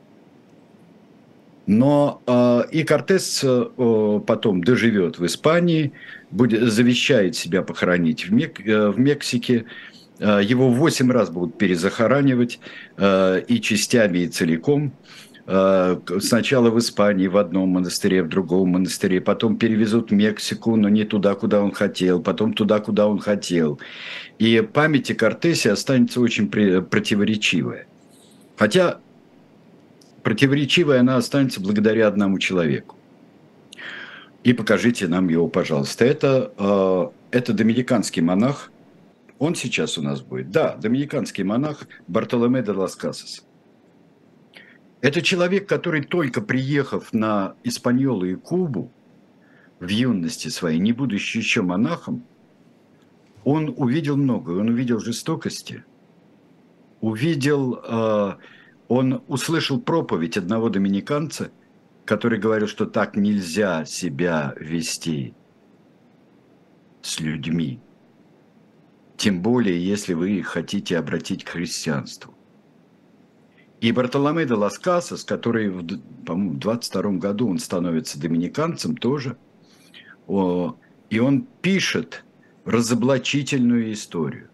Но 1.66 2.22
э, 2.26 2.62
и 2.72 2.82
Кортес 2.82 3.44
э, 3.44 4.20
потом 4.26 4.64
доживет 4.64 5.18
в 5.18 5.26
Испании, 5.26 5.92
будет, 6.30 6.72
завещает 6.72 7.36
себя 7.36 7.60
похоронить 7.60 8.26
в, 8.26 8.32
Мек, 8.32 8.66
э, 8.66 8.88
в 8.88 8.98
Мексике. 8.98 9.66
Э, 10.18 10.40
его 10.42 10.70
восемь 10.70 11.12
раз 11.12 11.28
будут 11.28 11.58
перезахоранивать 11.58 12.58
э, 12.96 13.42
и 13.46 13.60
частями, 13.60 14.20
и 14.20 14.28
целиком. 14.28 14.86
Э, 14.86 15.22
сначала 15.44 16.70
в 16.70 16.78
Испании 16.78 17.26
в 17.26 17.36
одном 17.36 17.70
монастыре, 17.70 18.22
в 18.22 18.28
другом 18.28 18.70
монастыре, 18.70 19.20
потом 19.20 19.56
перевезут 19.56 20.10
в 20.10 20.14
Мексику, 20.14 20.76
но 20.76 20.88
не 20.88 21.04
туда, 21.04 21.34
куда 21.34 21.62
он 21.62 21.72
хотел, 21.72 22.22
потом 22.22 22.52
туда, 22.52 22.78
куда 22.78 23.08
он 23.08 23.18
хотел. 23.18 23.80
И 24.38 24.60
память 24.60 25.10
о 25.10 25.14
Кортесе 25.14 25.72
останется 25.72 26.20
очень 26.20 26.48
противоречивая. 26.48 27.86
Хотя 28.56 29.00
противоречивая 30.22 31.00
она 31.00 31.16
останется 31.16 31.60
благодаря 31.60 32.06
одному 32.06 32.38
человеку. 32.38 32.96
И 34.44 34.52
покажите 34.52 35.08
нам 35.08 35.28
его, 35.28 35.48
пожалуйста. 35.48 36.04
Это, 36.04 36.52
э, 36.58 37.36
это 37.36 37.52
доминиканский 37.52 38.22
монах. 38.22 38.70
Он 39.38 39.54
сейчас 39.54 39.98
у 39.98 40.02
нас 40.02 40.20
будет. 40.20 40.50
Да, 40.50 40.76
доминиканский 40.76 41.44
монах 41.44 41.86
Бартоломе 42.08 42.62
де 42.62 42.72
лас 42.72 42.96
Касас. 42.96 43.44
Это 45.02 45.20
человек, 45.20 45.68
который 45.68 46.02
только 46.02 46.40
приехав 46.40 47.12
на 47.12 47.56
Испаньолу 47.64 48.24
и 48.24 48.36
Кубу 48.36 48.92
в 49.80 49.88
юности 49.88 50.46
своей, 50.46 50.78
не 50.78 50.92
будучи 50.92 51.38
еще 51.38 51.62
монахом, 51.62 52.24
он 53.42 53.74
увидел 53.76 54.16
многое. 54.16 54.60
Он 54.60 54.68
увидел 54.68 55.00
жестокости, 55.00 55.84
увидел, 57.00 57.80
э, 57.82 58.36
он 58.86 59.24
услышал 59.26 59.80
проповедь 59.80 60.36
одного 60.36 60.68
доминиканца, 60.68 61.50
который 62.04 62.38
говорил, 62.38 62.68
что 62.68 62.86
так 62.86 63.16
нельзя 63.16 63.84
себя 63.84 64.54
вести 64.56 65.34
с 67.00 67.18
людьми, 67.18 67.80
тем 69.16 69.42
более, 69.42 69.84
если 69.84 70.14
вы 70.14 70.40
хотите 70.44 70.96
обратить 70.96 71.42
к 71.42 71.48
христианству. 71.48 72.36
И 73.82 73.90
Бартоломе 73.90 74.46
де 74.46 74.54
Лас 74.54 74.78
Касас, 74.78 75.24
который, 75.24 75.68
по-моему, 76.24 76.52
в 76.52 76.58
22 76.58 77.02
году 77.18 77.48
он 77.48 77.58
становится 77.58 78.20
доминиканцем 78.20 78.96
тоже, 78.96 79.36
и 80.28 81.18
он 81.18 81.46
пишет 81.62 82.24
разоблачительную 82.64 83.92
историю. 83.92 84.50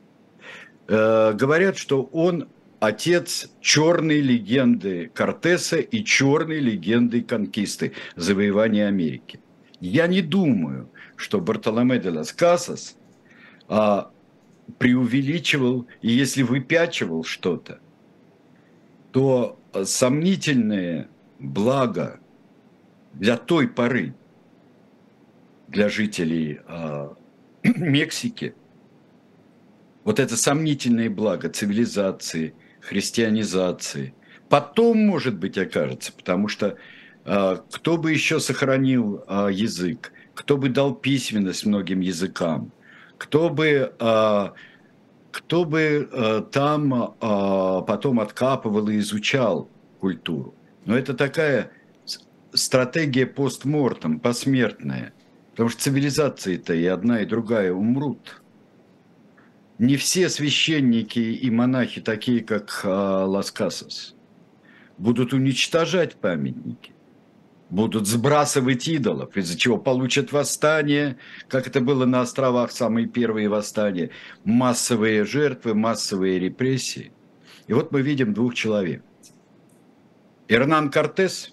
Э, 0.88 1.34
говорят, 1.34 1.76
что 1.76 2.04
он 2.04 2.48
отец 2.80 3.50
черной 3.60 4.20
легенды 4.20 5.10
Кортеса 5.12 5.76
и 5.76 6.02
черной 6.04 6.60
легенды 6.60 7.20
конкисты, 7.20 7.92
завоевания 8.16 8.88
Америки. 8.88 9.40
Я 9.78 10.06
не 10.06 10.22
думаю, 10.22 10.88
что 11.16 11.42
Бартоломе 11.42 11.98
де 11.98 12.08
Лас 12.08 12.32
Касас 12.32 12.96
а, 13.68 14.10
преувеличивал 14.78 15.86
и 16.00 16.12
если 16.12 16.42
выпячивал 16.42 17.24
что-то, 17.24 17.80
то 19.18 19.58
сомнительное 19.82 21.08
благо 21.40 22.20
для 23.14 23.36
той 23.36 23.66
поры, 23.66 24.14
для 25.66 25.88
жителей 25.88 26.60
э, 26.68 27.08
Мексики, 27.64 28.54
вот 30.04 30.20
это 30.20 30.36
сомнительное 30.36 31.10
благо 31.10 31.48
цивилизации, 31.48 32.54
христианизации, 32.80 34.14
потом, 34.48 35.04
может 35.04 35.36
быть, 35.36 35.58
окажется, 35.58 36.12
потому 36.12 36.46
что 36.46 36.76
э, 37.24 37.56
кто 37.72 37.96
бы 37.96 38.12
еще 38.12 38.38
сохранил 38.38 39.24
э, 39.26 39.48
язык, 39.50 40.12
кто 40.34 40.56
бы 40.56 40.68
дал 40.68 40.94
письменность 40.94 41.66
многим 41.66 41.98
языкам, 41.98 42.70
кто 43.16 43.50
бы 43.50 43.92
э, 43.98 44.48
кто 45.30 45.64
бы 45.64 46.08
э, 46.10 46.42
там 46.50 46.94
э, 46.94 47.06
потом 47.20 48.20
откапывал 48.20 48.88
и 48.88 48.98
изучал 48.98 49.68
культуру. 50.00 50.54
Но 50.84 50.96
это 50.96 51.14
такая 51.14 51.70
стратегия 52.52 53.26
постмортом, 53.26 54.20
посмертная. 54.20 55.12
Потому 55.50 55.70
что 55.70 55.82
цивилизации-то 55.82 56.72
и 56.72 56.84
одна, 56.86 57.22
и 57.22 57.26
другая 57.26 57.72
умрут. 57.72 58.42
Не 59.78 59.96
все 59.96 60.28
священники 60.28 61.18
и 61.18 61.50
монахи, 61.50 62.00
такие 62.00 62.42
как 62.42 62.80
э, 62.84 62.88
Лас 62.88 63.50
Касас, 63.50 64.14
будут 64.98 65.32
уничтожать 65.32 66.16
памятники 66.16 66.92
будут 67.70 68.06
сбрасывать 68.06 68.88
идолов, 68.88 69.36
из-за 69.36 69.58
чего 69.58 69.78
получат 69.78 70.32
восстание, 70.32 71.18
как 71.48 71.66
это 71.66 71.80
было 71.80 72.06
на 72.06 72.22
островах, 72.22 72.72
самые 72.72 73.06
первые 73.06 73.48
восстания, 73.48 74.10
массовые 74.44 75.24
жертвы, 75.24 75.74
массовые 75.74 76.38
репрессии. 76.38 77.12
И 77.66 77.72
вот 77.72 77.92
мы 77.92 78.00
видим 78.02 78.32
двух 78.32 78.54
человек. 78.54 79.02
Эрнан 80.48 80.90
Кортес, 80.90 81.52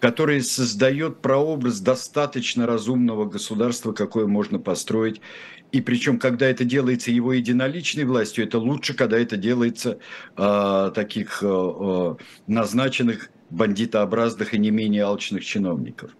который 0.00 0.42
создает 0.42 1.22
прообраз 1.22 1.80
достаточно 1.80 2.66
разумного 2.66 3.24
государства, 3.24 3.92
какое 3.92 4.26
можно 4.26 4.58
построить. 4.58 5.22
И 5.70 5.80
причем, 5.80 6.18
когда 6.18 6.46
это 6.46 6.64
делается 6.66 7.10
его 7.10 7.32
единоличной 7.32 8.04
властью, 8.04 8.44
это 8.44 8.58
лучше, 8.58 8.92
когда 8.92 9.18
это 9.18 9.38
делается 9.38 9.98
э, 10.36 10.92
таких 10.94 11.38
э, 11.42 12.14
назначенных 12.46 13.30
бандитообразных 13.52 14.54
и 14.54 14.58
не 14.58 14.70
менее 14.70 15.04
алчных 15.04 15.44
чиновников. 15.44 16.16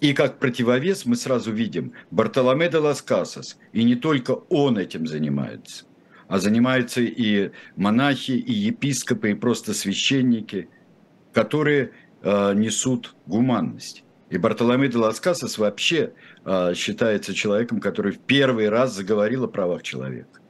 И 0.00 0.12
как 0.12 0.38
противовес 0.38 1.06
мы 1.06 1.16
сразу 1.16 1.50
видим 1.50 1.92
Бартоломе 2.10 2.68
де 2.68 2.78
лас 2.78 3.00
Касас, 3.00 3.58
и 3.72 3.82
не 3.82 3.96
только 3.96 4.32
он 4.50 4.76
этим 4.76 5.06
занимается, 5.06 5.86
а 6.28 6.38
занимаются 6.38 7.00
и 7.00 7.50
монахи, 7.76 8.32
и 8.32 8.52
епископы, 8.52 9.30
и 9.30 9.34
просто 9.34 9.72
священники, 9.72 10.68
которые 11.32 11.92
э, 12.22 12.54
несут 12.54 13.16
гуманность. 13.26 14.04
И 14.28 14.36
Бартоломей 14.36 14.90
де 14.90 14.98
лас 14.98 15.20
Касас 15.20 15.56
вообще 15.56 16.12
а, 16.44 16.74
считается 16.74 17.32
человеком, 17.32 17.80
который 17.80 18.12
в 18.12 18.18
первый 18.18 18.68
раз 18.68 18.92
заговорил 18.92 19.44
о 19.44 19.48
правах 19.48 19.82
человека. 19.82 20.40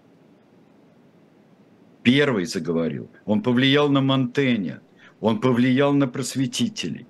Первый 2.02 2.46
заговорил. 2.46 3.10
Он 3.26 3.42
повлиял 3.42 3.90
на 3.90 4.00
Монтэня, 4.00 4.80
он 5.20 5.40
повлиял 5.40 5.92
на 5.92 6.06
просветителей. 6.06 7.06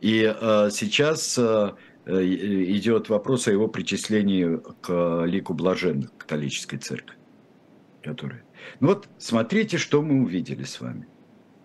И 0.00 0.24
а, 0.24 0.68
сейчас 0.70 1.38
а, 1.38 1.76
э, 2.04 2.24
идет 2.24 3.08
вопрос 3.08 3.48
о 3.48 3.52
его 3.52 3.68
причислении 3.68 4.60
к 4.80 5.24
лику 5.26 5.54
блаженных 5.54 6.16
католической 6.16 6.78
церкви. 6.78 7.16
Которая... 8.02 8.44
Ну 8.80 8.88
вот 8.88 9.08
смотрите, 9.18 9.78
что 9.78 10.02
мы 10.02 10.22
увидели 10.22 10.64
с 10.64 10.80
вами. 10.80 11.06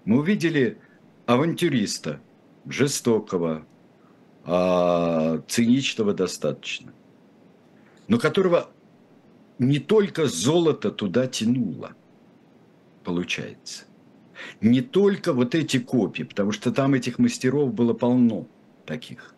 Мы 0.05 0.19
увидели 0.19 0.77
авантюриста, 1.25 2.21
жестокого, 2.65 3.65
а, 4.45 5.41
циничного 5.47 6.13
достаточно, 6.13 6.93
но 8.07 8.17
которого 8.17 8.69
не 9.59 9.79
только 9.79 10.27
золото 10.27 10.91
туда 10.91 11.27
тянуло, 11.27 11.95
получается. 13.03 13.85
Не 14.61 14.81
только 14.81 15.33
вот 15.33 15.55
эти 15.55 15.79
копии, 15.79 16.23
потому 16.23 16.51
что 16.51 16.71
там 16.71 16.93
этих 16.93 17.19
мастеров 17.19 17.73
было 17.73 17.93
полно 17.93 18.47
таких, 18.85 19.35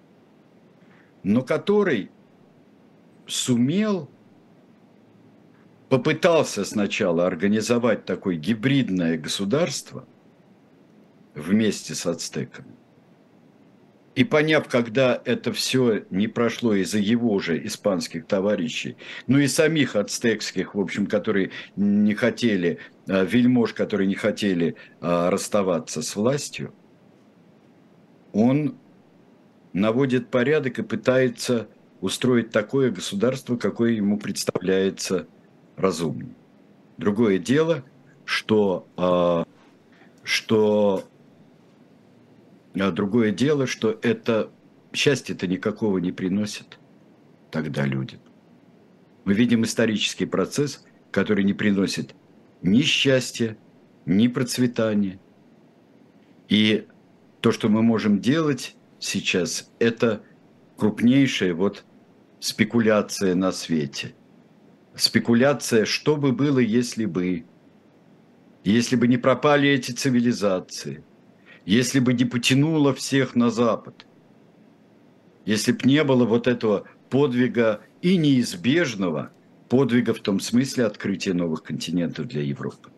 но 1.24 1.42
который 1.42 2.10
сумел, 3.28 4.10
попытался 5.90 6.66
сначала 6.66 7.26
организовать 7.26 8.06
такое 8.06 8.36
гибридное 8.36 9.18
государство 9.18 10.06
вместе 11.34 11.96
с 11.96 12.06
ацтеками, 12.06 12.76
и 14.16 14.24
поняв, 14.24 14.68
когда 14.68 15.22
это 15.24 15.54
все 15.54 16.04
не 16.10 16.28
прошло 16.28 16.74
из-за 16.74 17.00
его 17.00 17.40
же 17.40 17.66
испанских 17.66 18.26
товарищей, 18.26 18.98
ну 19.28 19.40
и 19.40 19.48
самих 19.48 19.96
ацтекских, 19.96 20.76
в 20.76 20.80
общем, 20.80 21.08
которые 21.08 21.52
не 21.76 22.14
хотели, 22.16 22.80
вельмож, 23.10 23.74
которые 23.74 24.08
не 24.08 24.14
хотели 24.14 24.76
а, 25.02 25.32
расставаться 25.32 26.04
с 26.04 26.16
властью, 26.16 26.74
он 28.34 28.78
наводит 29.74 30.30
порядок 30.30 30.78
и 30.78 30.84
пытается 30.84 31.68
устроить 32.02 32.52
такое 32.52 32.92
государство, 32.92 33.58
какое 33.58 33.94
ему 33.94 34.20
представляется 34.20 35.28
разумным. 35.76 36.36
Другое 36.98 37.40
дело, 37.40 37.84
что, 38.26 38.88
а, 38.96 39.44
что 40.22 41.04
другое 42.76 43.32
дело, 43.32 43.66
что 43.66 43.98
это 44.04 44.52
счастье-то 44.94 45.48
никакого 45.48 45.98
не 45.98 46.12
приносит 46.12 46.78
тогда 47.50 47.86
людям. 47.86 48.20
Мы 49.26 49.34
видим 49.34 49.64
исторический 49.64 50.26
процесс, 50.26 50.86
который 51.10 51.44
не 51.44 51.54
приносит 51.54 52.14
ни 52.62 52.82
счастья, 52.82 53.58
ни 54.06 54.28
процветания. 54.28 55.20
И 56.48 56.88
то, 57.42 57.52
что 57.52 57.70
мы 57.70 57.82
можем 57.82 58.20
делать 58.20 58.76
сейчас, 59.00 59.72
это 59.80 60.22
крупнейшая 60.78 61.54
вот 61.54 61.84
спекуляция 62.40 63.36
на 63.36 63.52
свете. 63.52 64.16
Спекуляция, 64.96 65.86
что 65.86 66.18
бы 66.18 66.32
было, 66.32 66.60
если 66.60 67.06
бы, 67.06 67.46
если 68.64 68.96
бы 68.96 69.08
не 69.08 69.18
пропали 69.18 69.70
эти 69.70 69.92
цивилизации– 69.92 71.04
если 71.70 72.00
бы 72.00 72.14
не 72.14 72.26
потянуло 72.26 72.96
всех 72.96 73.36
на 73.36 73.52
Запад, 73.52 74.08
если 75.46 75.72
бы 75.72 75.88
не 75.88 76.04
было 76.04 76.26
вот 76.26 76.48
этого 76.48 76.88
подвига 77.12 77.82
и 78.02 78.18
неизбежного 78.18 79.32
подвига 79.70 80.14
в 80.14 80.20
том 80.20 80.40
смысле 80.40 80.86
открытия 80.86 81.34
новых 81.34 81.64
континентов 81.64 82.28
для 82.28 82.42
Европы, 82.42 82.90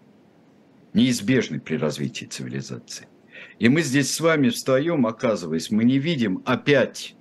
неизбежный 0.93 1.59
при 1.59 1.75
развитии 1.75 2.25
цивилизации. 2.25 3.07
И 3.59 3.69
мы 3.69 3.81
здесь 3.81 4.13
с 4.13 4.19
вами 4.19 4.49
встаем, 4.49 5.05
оказываясь, 5.05 5.71
мы 5.71 5.83
не 5.83 5.99
видим 5.99 6.41
опять 6.45 7.15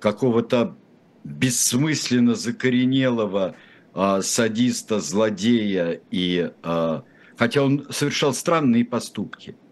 какого-то 0.00 0.76
бессмысленно 1.24 2.34
закоренелого 2.34 3.56
а, 3.94 4.22
садиста, 4.22 5.00
злодея, 5.00 6.00
и, 6.10 6.52
а, 6.62 7.02
хотя 7.36 7.62
он 7.62 7.86
совершал 7.90 8.34
странные 8.34 8.84
поступки– 8.84 9.56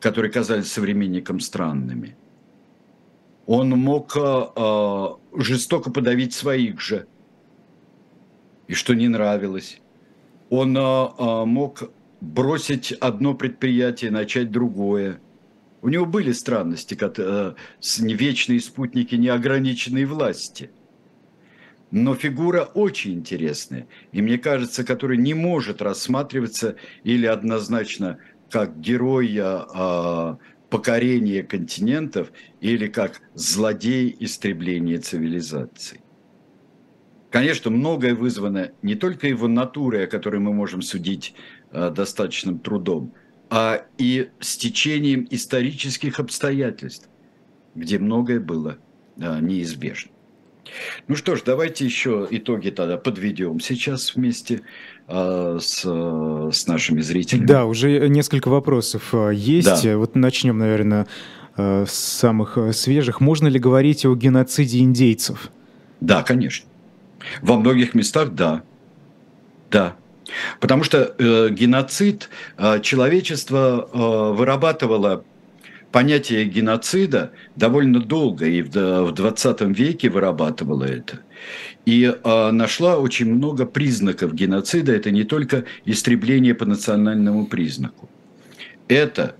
которые 0.00 0.30
казались 0.30 0.70
современникам 0.70 1.40
странными. 1.40 2.16
Он 3.46 3.70
мог 3.70 4.16
э, 4.16 5.08
жестоко 5.36 5.90
подавить 5.90 6.34
своих 6.34 6.80
же, 6.80 7.06
и 8.68 8.74
что 8.74 8.94
не 8.94 9.08
нравилось. 9.08 9.80
Он 10.50 10.76
э, 10.76 11.44
мог 11.44 11.90
бросить 12.20 12.92
одно 12.92 13.34
предприятие, 13.34 14.10
начать 14.10 14.50
другое. 14.50 15.20
У 15.82 15.88
него 15.88 16.06
были 16.06 16.32
странности, 16.32 16.94
как, 16.94 17.18
э, 17.18 17.54
вечные 17.98 18.60
спутники 18.60 19.14
неограниченной 19.14 20.04
власти. 20.04 20.70
Но 21.90 22.14
фигура 22.14 22.62
очень 22.62 23.14
интересная, 23.14 23.86
и 24.10 24.20
мне 24.20 24.38
кажется, 24.38 24.82
которая 24.84 25.18
не 25.18 25.34
может 25.34 25.80
рассматриваться 25.80 26.76
или 27.04 27.26
однозначно 27.26 28.18
как 28.50 28.80
героя 28.80 29.64
а, 29.72 30.38
покорения 30.68 31.42
континентов 31.42 32.32
или 32.60 32.88
как 32.88 33.20
злодей 33.34 34.14
истребления 34.18 34.98
цивилизаций. 34.98 36.00
Конечно, 37.38 37.70
многое 37.70 38.14
вызвано 38.14 38.70
не 38.82 38.94
только 38.94 39.26
его 39.26 39.48
натурой, 39.48 40.04
о 40.04 40.06
которой 40.06 40.40
мы 40.40 40.52
можем 40.52 40.82
судить 40.82 41.34
а, 41.70 41.90
достаточным 41.90 42.58
трудом, 42.58 43.12
а 43.50 43.82
и 43.98 44.30
стечением 44.40 45.26
исторических 45.30 46.18
обстоятельств, 46.20 47.08
где 47.74 47.98
многое 47.98 48.40
было 48.40 48.78
а, 49.20 49.40
неизбежно. 49.40 50.12
Ну 51.08 51.14
что 51.14 51.36
ж, 51.36 51.42
давайте 51.44 51.84
еще 51.84 52.26
итоги 52.30 52.70
тогда 52.70 52.96
подведем 52.96 53.60
сейчас 53.60 54.16
вместе 54.16 54.62
э, 55.06 55.58
с, 55.60 55.84
с 55.84 56.66
нашими 56.66 57.00
зрителями. 57.02 57.46
Да, 57.46 57.66
уже 57.66 58.08
несколько 58.08 58.48
вопросов 58.48 59.10
а, 59.12 59.30
есть. 59.30 59.84
Да. 59.84 59.96
Вот 59.96 60.16
начнем, 60.16 60.58
наверное, 60.58 61.06
а, 61.56 61.84
с 61.86 61.94
самых 61.94 62.58
свежих. 62.72 63.20
Можно 63.20 63.46
ли 63.46 63.60
говорить 63.60 64.04
о 64.04 64.14
геноциде 64.16 64.80
индейцев? 64.80 65.50
Да, 66.00 66.24
конечно. 66.24 66.66
Во 67.42 67.56
многих 67.56 67.94
местах 67.94 68.30
да. 68.30 68.62
Да. 69.70 69.96
Потому 70.60 70.84
что 70.84 71.14
э, 71.18 71.48
геноцид 71.50 72.28
э, 72.58 72.80
человечество 72.80 73.88
э, 73.92 74.36
вырабатывало 74.36 75.24
понятие 75.92 76.44
геноцида 76.44 77.32
довольно 77.54 78.00
долго 78.00 78.46
и 78.46 78.62
в 78.62 79.12
20 79.12 79.60
веке 79.78 80.10
вырабатывала 80.10 80.84
это. 80.84 81.20
И 81.84 82.04
э, 82.04 82.50
нашла 82.50 82.98
очень 82.98 83.32
много 83.32 83.66
признаков 83.66 84.34
геноцида. 84.34 84.92
Это 84.92 85.10
не 85.10 85.24
только 85.24 85.64
истребление 85.84 86.54
по 86.54 86.64
национальному 86.64 87.46
признаку. 87.46 88.10
Это, 88.88 89.36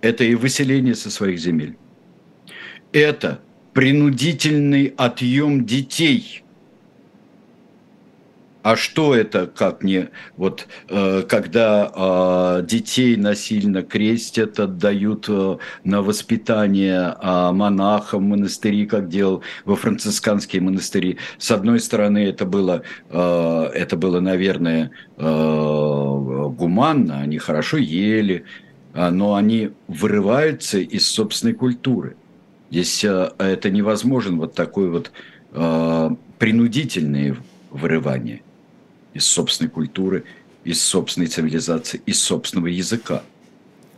это 0.00 0.24
и 0.24 0.34
выселение 0.34 0.94
со 0.94 1.10
своих 1.10 1.38
земель. 1.38 1.76
Это 2.92 3.40
принудительный 3.72 4.94
отъем 4.96 5.64
детей– 5.64 6.42
а 8.62 8.76
что 8.76 9.14
это, 9.14 9.46
как 9.46 9.82
не 9.82 10.10
вот 10.36 10.66
э, 10.88 11.22
когда 11.26 11.90
э, 11.94 12.66
детей 12.66 13.16
насильно 13.16 13.82
крестят, 13.82 14.60
отдают 14.60 15.26
э, 15.28 15.56
на 15.84 16.02
воспитание 16.02 17.16
э, 17.20 17.52
монахам 17.52 18.24
монастыри, 18.24 18.86
как 18.86 19.08
делал 19.08 19.42
во 19.64 19.76
францисканские 19.76 20.60
монастыри. 20.60 21.16
С 21.38 21.50
одной 21.50 21.80
стороны, 21.80 22.18
это 22.18 22.44
было, 22.44 22.82
э, 23.08 23.70
это 23.74 23.96
было, 23.96 24.20
наверное, 24.20 24.90
э, 25.16 25.22
гуманно, 25.22 27.20
они 27.20 27.38
хорошо 27.38 27.78
ели, 27.78 28.44
э, 28.92 29.08
но 29.08 29.36
они 29.36 29.70
вырываются 29.88 30.78
из 30.78 31.08
собственной 31.08 31.54
культуры. 31.54 32.16
Здесь 32.70 33.04
э, 33.04 33.30
это 33.38 33.70
невозможен 33.70 34.38
вот 34.38 34.54
такой 34.54 34.90
вот 34.90 35.12
э, 35.52 36.10
принудительное 36.38 37.36
вырывание 37.70 38.42
из 39.14 39.24
собственной 39.26 39.70
культуры, 39.70 40.24
из 40.64 40.82
собственной 40.82 41.26
цивилизации, 41.26 42.00
из 42.06 42.20
собственного 42.22 42.68
языка. 42.68 43.22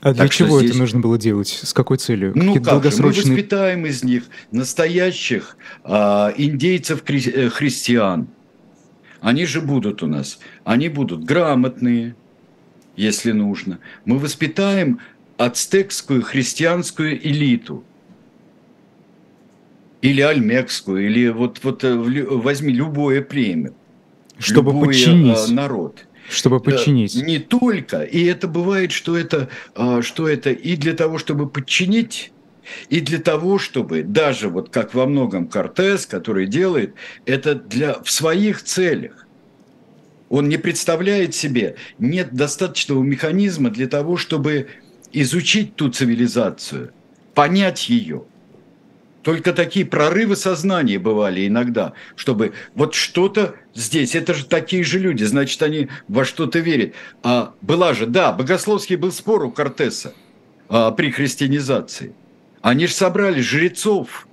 А 0.00 0.12
для 0.12 0.24
так 0.24 0.32
чего 0.32 0.58
здесь... 0.58 0.70
это 0.70 0.78
нужно 0.80 1.00
было 1.00 1.16
делать? 1.16 1.60
С 1.62 1.72
какой 1.72 1.96
целью? 1.96 2.32
Ну 2.34 2.54
как 2.54 2.62
долгосрочные... 2.64 3.22
же, 3.22 3.28
мы 3.28 3.34
воспитаем 3.36 3.86
из 3.86 4.02
них 4.02 4.24
настоящих 4.50 5.56
а, 5.84 6.34
индейцев-христиан. 6.36 8.26
Они 9.20 9.46
же 9.46 9.60
будут 9.60 10.02
у 10.02 10.08
нас. 10.08 10.40
Они 10.64 10.88
будут 10.88 11.22
грамотные, 11.22 12.16
если 12.96 13.30
нужно. 13.30 13.78
Мы 14.04 14.18
воспитаем 14.18 14.98
ацтекскую 15.36 16.22
христианскую 16.22 17.16
элиту. 17.24 17.84
Или 20.00 20.20
альмекскую, 20.20 21.06
или 21.06 21.28
вот, 21.28 21.60
вот 21.62 21.84
э, 21.84 21.94
возьми 21.94 22.72
любое 22.72 23.22
племя. 23.22 23.72
Чтобы 24.38 24.72
любой 24.72 24.88
подчинить. 24.88 25.50
народ. 25.50 26.06
Чтобы 26.28 26.60
подчинить. 26.60 27.14
Не 27.14 27.38
только. 27.38 28.02
И 28.02 28.24
это 28.24 28.48
бывает, 28.48 28.92
что 28.92 29.16
это, 29.16 29.48
что 30.00 30.28
это 30.28 30.50
и 30.50 30.76
для 30.76 30.94
того, 30.94 31.18
чтобы 31.18 31.48
подчинить, 31.48 32.32
и 32.88 33.00
для 33.00 33.18
того, 33.18 33.58
чтобы 33.58 34.02
даже 34.02 34.48
вот 34.48 34.70
как 34.70 34.94
во 34.94 35.06
многом 35.06 35.48
Кортес, 35.48 36.06
который 36.06 36.46
делает, 36.46 36.94
это 37.26 37.54
для, 37.54 38.00
в 38.02 38.10
своих 38.10 38.62
целях. 38.62 39.26
Он 40.28 40.48
не 40.48 40.56
представляет 40.56 41.34
себе, 41.34 41.76
нет 41.98 42.32
достаточного 42.32 43.02
механизма 43.02 43.68
для 43.68 43.86
того, 43.86 44.16
чтобы 44.16 44.68
изучить 45.12 45.76
ту 45.76 45.90
цивилизацию, 45.90 46.92
понять 47.34 47.90
ее. 47.90 48.24
Только 49.22 49.52
такие 49.52 49.86
прорывы 49.86 50.34
сознания 50.34 50.98
бывали 50.98 51.46
иногда, 51.46 51.92
чтобы 52.16 52.52
вот 52.74 52.94
что-то 52.94 53.54
здесь, 53.72 54.14
это 54.14 54.34
же 54.34 54.44
такие 54.44 54.82
же 54.82 54.98
люди, 54.98 55.22
значит, 55.24 55.62
они 55.62 55.88
во 56.08 56.24
что-то 56.24 56.58
верят. 56.58 56.94
А 57.22 57.54
была 57.60 57.94
же, 57.94 58.06
да, 58.06 58.32
богословский 58.32 58.96
был 58.96 59.12
спор 59.12 59.44
у 59.44 59.52
Кортеса 59.52 60.12
а, 60.68 60.90
при 60.90 61.10
христианизации. 61.12 62.14
Они 62.62 62.86
же 62.86 62.94
собрали 62.94 63.40
жрецов. 63.40 64.26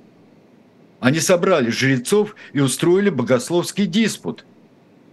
Они 0.99 1.19
собрали 1.19 1.69
жрецов 1.69 2.35
и 2.53 2.59
устроили 2.59 3.09
богословский 3.09 3.85
диспут. 3.85 4.43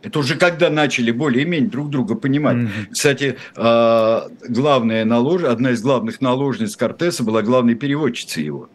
Это 0.03 0.19
уже 0.19 0.37
когда 0.37 0.71
начали 0.71 1.11
более-менее 1.11 1.71
друг 1.71 1.91
друга 1.91 2.15
понимать. 2.15 2.57
Mm-hmm. 2.57 2.87
Кстати, 2.93 3.37
а, 3.57 4.29
главная 4.49 5.05
налож... 5.05 5.43
одна 5.43 5.73
из 5.73 5.83
главных 5.83 6.23
наложниц 6.23 6.77
Кортеса 6.77 7.25
была 7.25 7.43
главной 7.43 7.75
переводчицей 7.75 8.45
его. 8.45 8.71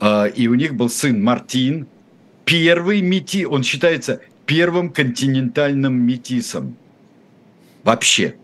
А, 0.00 0.26
и 0.26 0.48
у 0.48 0.54
них 0.54 0.74
был 0.74 0.88
сын 0.88 1.22
Мартин, 1.22 1.86
первый 2.44 3.02
мети, 3.02 3.46
он 3.46 3.62
считается 3.62 4.20
первым 4.46 4.90
континентальным 4.90 5.94
метисом. 5.94 6.76
Вообще. 7.84 8.34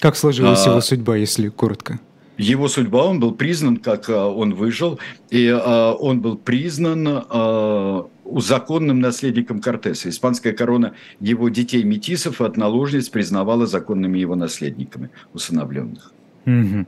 Как 0.00 0.16
сложилась 0.16 0.66
а, 0.66 0.70
его 0.70 0.80
судьба, 0.80 1.16
если 1.16 1.48
коротко? 1.48 2.00
его 2.38 2.68
судьба, 2.68 3.04
он 3.04 3.20
был 3.20 3.32
признан, 3.32 3.76
как 3.76 4.08
а, 4.08 4.28
он 4.28 4.54
выжил, 4.54 4.98
и 5.30 5.48
а, 5.48 5.92
он 5.92 6.20
был 6.20 6.36
признан 6.36 7.06
а, 7.08 8.06
законным 8.36 9.00
наследником 9.00 9.60
Кортеса. 9.60 10.08
Испанская 10.08 10.52
корона 10.52 10.94
его 11.20 11.48
детей 11.48 11.82
метисов 11.84 12.40
от 12.40 12.56
наложниц 12.56 13.08
признавала 13.08 13.66
законными 13.66 14.18
его 14.18 14.34
наследниками, 14.34 15.10
усыновленных. 15.32 16.12
Угу. 16.46 16.86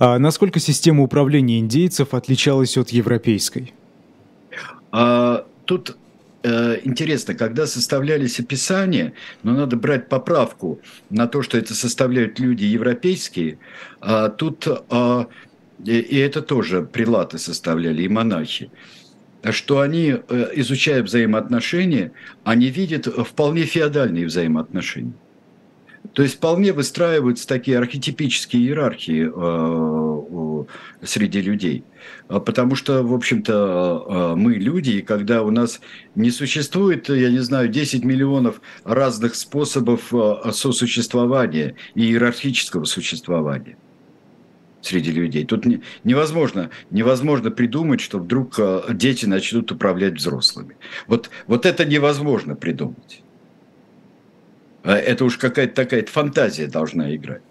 А 0.00 0.18
насколько 0.18 0.58
система 0.58 1.04
управления 1.04 1.60
индейцев 1.60 2.14
отличалась 2.14 2.76
от 2.76 2.90
европейской? 2.90 3.72
А, 4.90 5.46
тут 5.66 5.96
Э, 6.42 6.78
интересно, 6.84 7.34
когда 7.34 7.66
составлялись 7.66 8.40
описания, 8.40 9.12
но 9.42 9.52
надо 9.52 9.76
брать 9.76 10.08
поправку 10.08 10.80
на 11.10 11.26
то, 11.26 11.42
что 11.42 11.58
это 11.58 11.74
составляют 11.74 12.38
люди 12.38 12.64
европейские, 12.64 13.58
а 14.00 14.30
тут 14.30 14.66
а, 14.66 15.26
и 15.84 16.16
это 16.16 16.40
тоже 16.40 16.82
прилаты 16.82 17.38
составляли, 17.38 18.02
и 18.02 18.08
монахи, 18.08 18.70
что 19.50 19.80
они, 19.80 20.16
э, 20.16 20.50
изучая 20.54 21.02
взаимоотношения, 21.02 22.12
они 22.44 22.68
видят 22.68 23.06
вполне 23.06 23.64
феодальные 23.64 24.26
взаимоотношения. 24.26 25.12
То 26.12 26.22
есть 26.22 26.36
вполне 26.36 26.72
выстраиваются 26.72 27.46
такие 27.46 27.78
архетипические 27.78 28.62
иерархии 28.62 29.30
э, 29.32 30.64
среди 31.04 31.40
людей. 31.40 31.84
А 32.28 32.40
потому 32.40 32.74
что, 32.74 33.02
в 33.04 33.14
общем-то, 33.14 34.06
э, 34.08 34.34
мы 34.36 34.54
люди, 34.54 34.90
и 34.90 35.02
когда 35.02 35.42
у 35.42 35.50
нас 35.50 35.80
не 36.16 36.30
существует, 36.30 37.08
я 37.08 37.30
не 37.30 37.38
знаю, 37.38 37.68
10 37.68 38.04
миллионов 38.04 38.60
разных 38.84 39.36
способов 39.36 40.12
э, 40.12 40.50
сосуществования 40.52 41.76
и 41.94 42.02
иерархического 42.02 42.84
существования 42.84 43.76
среди 44.82 45.12
людей. 45.12 45.44
Тут 45.44 45.66
невозможно, 46.04 46.70
невозможно 46.90 47.50
придумать, 47.50 48.00
что 48.00 48.18
вдруг 48.18 48.58
дети 48.88 49.26
начнут 49.26 49.70
управлять 49.70 50.14
взрослыми. 50.14 50.76
Вот, 51.06 51.30
вот 51.46 51.66
это 51.66 51.84
невозможно 51.84 52.56
придумать. 52.56 53.22
А 54.82 54.96
это 54.96 55.24
уж 55.24 55.36
какая-то 55.36 55.74
такая 55.74 56.04
фантазия 56.06 56.66
должна 56.66 57.14
играть. 57.14 57.42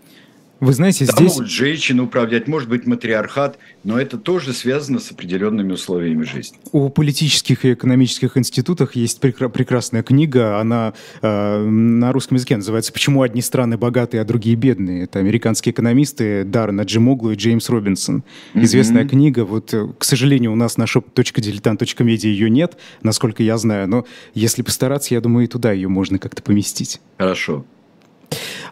Вы 0.60 0.74
знаете, 0.74 1.05
да, 1.05 1.14
здесь... 1.14 1.36
могут 1.36 1.49
женщины 1.49 2.03
управлять, 2.03 2.47
может 2.47 2.68
быть, 2.68 2.86
матриархат, 2.86 3.57
но 3.84 3.99
это 3.99 4.18
тоже 4.18 4.53
связано 4.53 4.99
с 4.99 5.12
определенными 5.12 5.72
условиями 5.72 6.24
жизни. 6.24 6.57
У 6.74 6.89
политических 6.89 7.64
и 7.64 7.74
экономических 7.74 8.38
институтах 8.38 8.95
есть 8.95 9.24
прекра- 9.24 9.49
прекрасная 9.49 10.03
книга, 10.03 10.60
она 10.60 10.93
э, 11.22 11.64
на 11.64 12.12
русском 12.12 12.36
языке 12.36 12.57
называется 12.57 12.91
«Почему 12.91 13.22
одни 13.22 13.41
страны 13.41 13.78
богатые, 13.78 14.22
а 14.22 14.26
другие 14.26 14.55
бедные». 14.55 15.03
Это 15.03 15.20
американские 15.20 15.72
экономисты 15.72 16.43
Даррен 16.43 16.80
Аджимоглу 16.80 17.32
и 17.32 17.36
Джеймс 17.36 17.70
Робинсон. 17.70 18.24
Mm-hmm. 18.53 18.64
Известная 18.64 19.07
книга, 19.07 19.45
вот, 19.45 19.74
э, 19.74 19.88
к 19.97 20.03
сожалению, 20.03 20.51
у 20.51 20.55
нас 20.55 20.78
на 20.78 20.84
shop.diletant.media 20.84 22.28
ее 22.28 22.49
нет, 22.49 22.78
насколько 23.01 23.43
я 23.43 23.57
знаю, 23.57 23.88
но 23.88 24.05
если 24.34 24.62
постараться, 24.62 25.14
я 25.14 25.22
думаю, 25.22 25.45
и 25.45 25.47
туда 25.47 25.72
ее 25.72 25.88
можно 25.88 26.20
как-то 26.20 26.43
поместить. 26.43 26.99
Хорошо. 27.18 27.66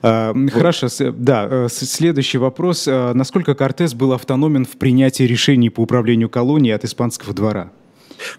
А, 0.02 0.34
хорошо, 0.52 0.88
да. 1.12 1.48
Э, 1.50 1.68
следующий 1.70 2.38
вопрос. 2.38 2.88
А, 2.88 3.14
насколько 3.14 3.56
Кортес 3.56 3.94
был 3.94 4.14
автономен 4.14 4.66
в 4.66 4.78
принятии 4.78 5.24
решений 5.24 5.70
по 5.70 5.82
управлению 5.82 6.30
колонией 6.30 6.76
от 6.76 6.84
испанского 6.86 7.34
двора? 7.34 7.72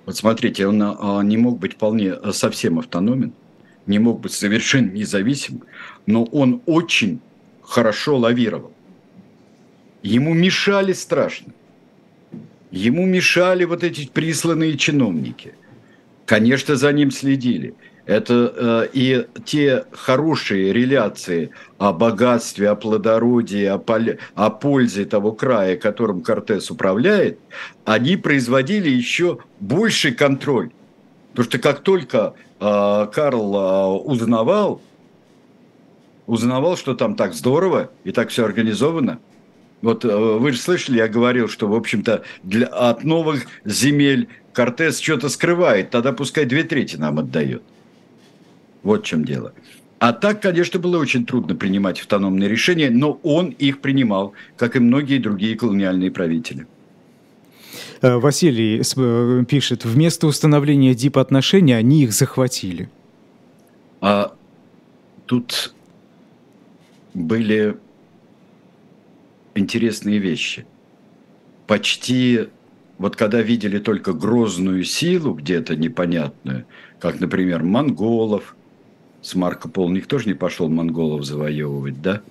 Вот 0.07 0.16
смотрите, 0.16 0.66
он 0.66 0.79
не 1.29 1.37
мог 1.37 1.59
быть 1.59 1.75
вполне 1.75 2.14
совсем 2.33 2.79
автономен, 2.79 3.33
не 3.87 3.99
мог 3.99 4.21
быть 4.21 4.33
совершенно 4.33 4.91
независим, 4.91 5.62
но 6.07 6.25
он 6.25 6.62
очень 6.66 7.21
хорошо 7.62 8.16
лавировал. 8.16 8.73
Ему 10.03 10.35
мешали 10.35 10.93
страшно. 10.93 11.53
Ему 12.71 13.07
мешали 13.07 13.64
вот 13.64 13.85
эти 13.85 14.09
присланные 14.09 14.77
чиновники. 14.77 15.55
Конечно, 16.27 16.77
за 16.77 16.93
ним 16.93 17.11
следили– 17.11 17.75
это 18.09 18.54
э, 18.56 18.88
и 18.94 19.26
те 19.44 19.84
хорошие 19.92 20.72
реляции 20.72 21.50
о 21.76 21.92
богатстве, 21.92 22.70
о 22.70 22.74
плодородии, 22.74 23.66
о, 23.66 23.76
поле, 23.76 24.18
о 24.34 24.48
пользе 24.48 25.04
того 25.04 25.32
края, 25.32 25.76
которым 25.76 26.22
Кортес 26.22 26.70
управляет, 26.70 27.38
они 27.84 28.16
производили 28.16 28.88
еще 28.88 29.40
больший 29.61 30.12
контроль. 30.12 30.70
Потому 31.32 31.44
что 31.44 31.59
как 31.59 31.80
только 31.80 32.32
э, 32.61 33.06
Карл 33.12 33.54
э, 33.54 34.00
узнавал, 34.04 34.80
узнавал, 36.26 36.78
что 36.78 36.94
там 36.94 37.14
так 37.14 37.34
здорово 37.34 37.90
и 38.04 38.12
так 38.12 38.30
все 38.30 38.46
организовано, 38.46 39.18
вот 39.82 40.06
э, 40.06 40.16
вы 40.16 40.52
же 40.52 40.59
слышали, 40.59 40.96
я 40.96 41.09
говорил, 41.09 41.46
что, 41.46 41.68
в 41.68 41.74
общем-то, 41.74 42.22
для, 42.42 42.68
от 42.68 43.04
новых 43.04 43.44
земель 43.66 44.28
Кортес 44.54 44.98
что-то 44.98 45.28
скрывает, 45.28 45.90
тогда 45.90 46.14
пускай 46.14 46.46
две 46.46 46.64
трети 46.64 46.96
нам 46.96 47.18
отдает. 47.18 47.62
Вот 48.83 49.03
в 49.03 49.07
чем 49.07 49.24
дело. 49.24 49.53
А 49.99 50.12
так, 50.12 50.41
конечно, 50.41 50.79
было 50.79 50.99
очень 50.99 51.26
трудно 51.26 51.57
принимать 51.57 52.01
автономные 52.01 52.49
решения, 52.49 52.89
но 52.89 53.18
он 53.24 53.49
их 53.49 53.81
принимал, 53.81 54.33
как 54.57 54.76
и 54.76 54.79
многие 54.79 55.18
другие 55.18 55.57
колониальные 55.57 56.12
правители. 56.12 56.66
Э, 58.01 58.16
Василий 58.16 58.81
э, 58.81 59.45
пишет, 59.45 59.85
вместо 59.85 60.29
установления 60.29 60.95
дип-отношений 60.95 61.72
они 61.72 62.05
их 62.05 62.12
захватили. 62.12 62.89
А 64.01 64.37
тут 65.26 65.74
были 67.12 67.76
интересные 69.57 70.18
вещи. 70.18 70.64
Почти, 71.66 72.47
вот 72.99 73.16
когда 73.16 73.43
видели 73.43 73.81
только 73.81 74.12
грозную 74.12 74.85
силу 74.85 75.35
где-то 75.35 75.74
непонятную, 75.74 76.66
как, 77.01 77.18
например, 77.18 77.64
монголов– 77.64 78.55
с 79.23 79.35
Марко 79.35 79.69
Поло 79.69 79.91
никто 79.91 80.19
же 80.19 80.29
не 80.29 80.35
пошел 80.35 80.69
монголов 80.69 81.25
завоевывать, 81.25 82.01
да? 82.01 82.23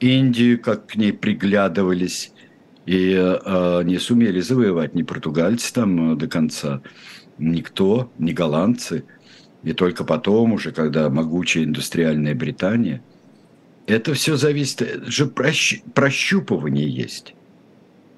Индию, 0.00 0.60
как 0.60 0.86
к 0.86 0.96
ней 0.96 1.12
приглядывались, 1.12 2.32
и 2.86 3.14
э, 3.14 3.82
не 3.84 3.98
сумели 3.98 4.40
завоевать 4.40 4.94
ни 4.94 5.02
португальцы 5.02 5.72
там 5.72 6.12
э, 6.12 6.16
до 6.16 6.26
конца, 6.26 6.80
никто, 7.38 8.10
ни 8.18 8.32
голландцы. 8.32 9.04
И 9.62 9.74
только 9.74 10.04
потом 10.04 10.54
уже, 10.54 10.72
когда 10.72 11.10
могучая 11.10 11.64
индустриальная 11.64 12.34
Британия, 12.34 13.02
это 13.86 14.14
все 14.14 14.36
зависит, 14.36 14.82
это 14.82 15.10
же 15.10 15.26
прощ, 15.26 15.82
прощупывание 15.94 16.88
есть. 16.88 17.34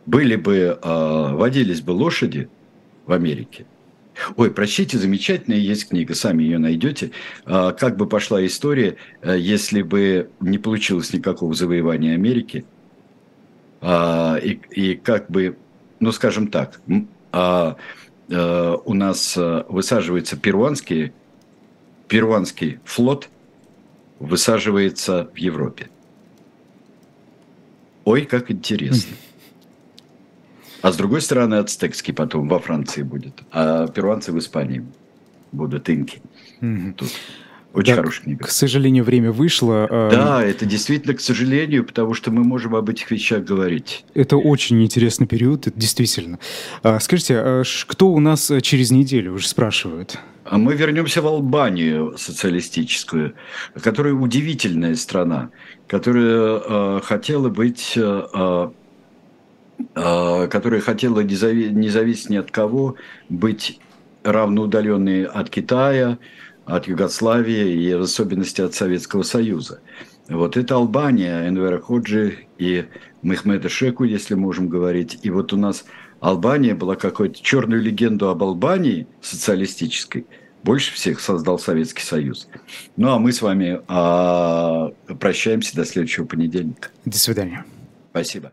Были 0.07 0.37
бы, 0.37 0.79
э, 0.81 1.35
водились 1.35 1.81
бы 1.81 1.91
лошади 1.91 2.49
в 3.07 3.13
Америке, 3.13 3.67
Ой, 4.37 4.51
простите, 4.51 4.99
замечательная 4.99 5.59
есть 5.59 5.89
книга, 5.89 6.15
сами 6.15 6.43
ее 6.43 6.59
найдете. 6.59 7.13
А, 7.45 7.73
как 7.73 7.97
бы 7.97 8.07
пошла 8.07 8.45
история, 8.45 8.97
э, 9.23 9.37
если 9.39 9.83
бы 9.83 10.31
не 10.41 10.59
получилось 10.59 11.13
никакого 11.13 11.55
завоевания 11.55 12.15
Америки, 12.15 12.65
а, 13.81 14.37
и, 14.37 14.61
и 14.71 14.95
как 14.95 15.31
бы, 15.31 15.57
ну 15.99 16.13
скажем 16.13 16.49
так, 16.49 16.81
а, 17.33 17.77
а, 18.31 18.77
у 18.85 18.95
нас 18.95 19.37
высаживается 19.37 20.37
перуанский, 20.37 21.13
перуанский 22.09 22.81
флот, 22.85 23.29
высаживается 24.21 25.31
в 25.35 25.37
Европе. 25.37 25.89
Ой, 28.05 28.25
как 28.25 28.51
интересно. 28.51 29.17
А 30.83 30.93
с 30.93 30.97
другой 30.97 31.23
стороны, 31.23 31.55
ацтекский 31.57 32.13
потом 32.13 32.49
во 32.49 32.59
Франции 32.59 33.03
будет, 33.03 33.43
а 33.53 33.87
перуанцы 33.87 34.33
в 34.33 34.39
Испании 34.39 34.85
будут 35.53 35.89
инки. 35.89 36.21
Тут. 36.97 37.09
Очень 37.73 37.95
да, 37.95 37.97
хорошая 37.97 38.25
книга. 38.25 38.45
К 38.45 38.51
сожалению, 38.51 39.03
время 39.05 39.33
вышло. 39.33 39.87
А, 39.91 40.11
да, 40.11 40.45
это 40.45 40.67
действительно 40.67 41.15
к 41.15 41.21
сожалению, 41.21 41.85
потому 41.85 42.13
что 42.13 42.31
мы 42.31 42.45
можем 42.45 42.75
об 42.75 42.91
этих 42.91 43.11
вещах 43.11 43.45
говорить. 43.45 44.05
Это 44.13 44.37
очень 44.37 44.83
интересный 44.83 45.27
период, 45.27 45.67
это 45.67 45.81
действительно. 45.81 46.39
А, 46.83 47.01
скажите, 47.01 47.37
а 47.39 47.63
кто 47.87 48.09
у 48.09 48.21
нас 48.21 48.53
через 48.61 48.91
неделю 48.91 49.33
уже 49.33 49.49
спрашивают? 49.49 50.19
Мы 50.51 50.75
вернемся 50.75 51.23
в 51.23 51.27
Албанию 51.27 52.15
социалистическую, 52.19 53.35
которая 53.81 54.13
удивительная 54.13 54.97
страна, 54.97 55.51
которая 55.87 56.61
э, 56.61 57.01
хотела 57.03 57.49
быть, 57.49 57.93
э, 57.97 58.23
э, 58.35 58.71
которая 59.95 60.81
хотела 60.81 61.21
не, 61.21 61.35
зави- 61.35 61.71
не 61.71 61.89
зависеть 61.89 62.31
ни 62.31 62.37
от 62.37 62.51
кого, 62.51 62.97
быть 63.29 63.81
равноудаленной 64.25 65.25
от 65.25 65.51
Китая, 65.51 66.19
от 66.65 66.87
Югославии 66.87 67.73
и 67.73 67.95
в 67.95 68.03
особенности 68.03 68.61
от 68.61 68.75
Советского 68.75 69.23
Союза. 69.23 69.81
Вот 70.29 70.57
это 70.57 70.77
Албания, 70.77 71.49
Энвера 71.49 71.81
Ходжи 71.81 72.47
и 72.59 72.85
Мехмеда 73.23 73.69
Шеку, 73.69 74.05
если 74.05 74.35
можем 74.35 74.69
говорить. 74.69 75.19
И 75.23 75.31
вот 75.31 75.53
у 75.53 75.57
нас 75.57 75.85
Албания 76.21 76.75
была 76.75 76.95
какой-то 76.95 77.43
черную 77.43 77.83
легенду 77.83 78.29
об 78.29 78.43
Албании 78.43 79.07
социалистической 79.21 80.27
больше 80.63 80.95
всех 80.95 81.21
создал 81.21 81.59
Советский 81.59 82.03
Союз. 82.03 82.49
Ну 82.97 83.11
а 83.11 83.19
мы 83.19 83.33
с 83.33 83.43
вами 83.43 83.81
а, 83.89 84.91
прощаемся 85.19 85.75
до 85.77 85.85
следующего 85.85 86.25
понедельника. 86.25 86.91
До 87.05 87.19
свидания. 87.19 87.65
Спасибо. 88.11 88.53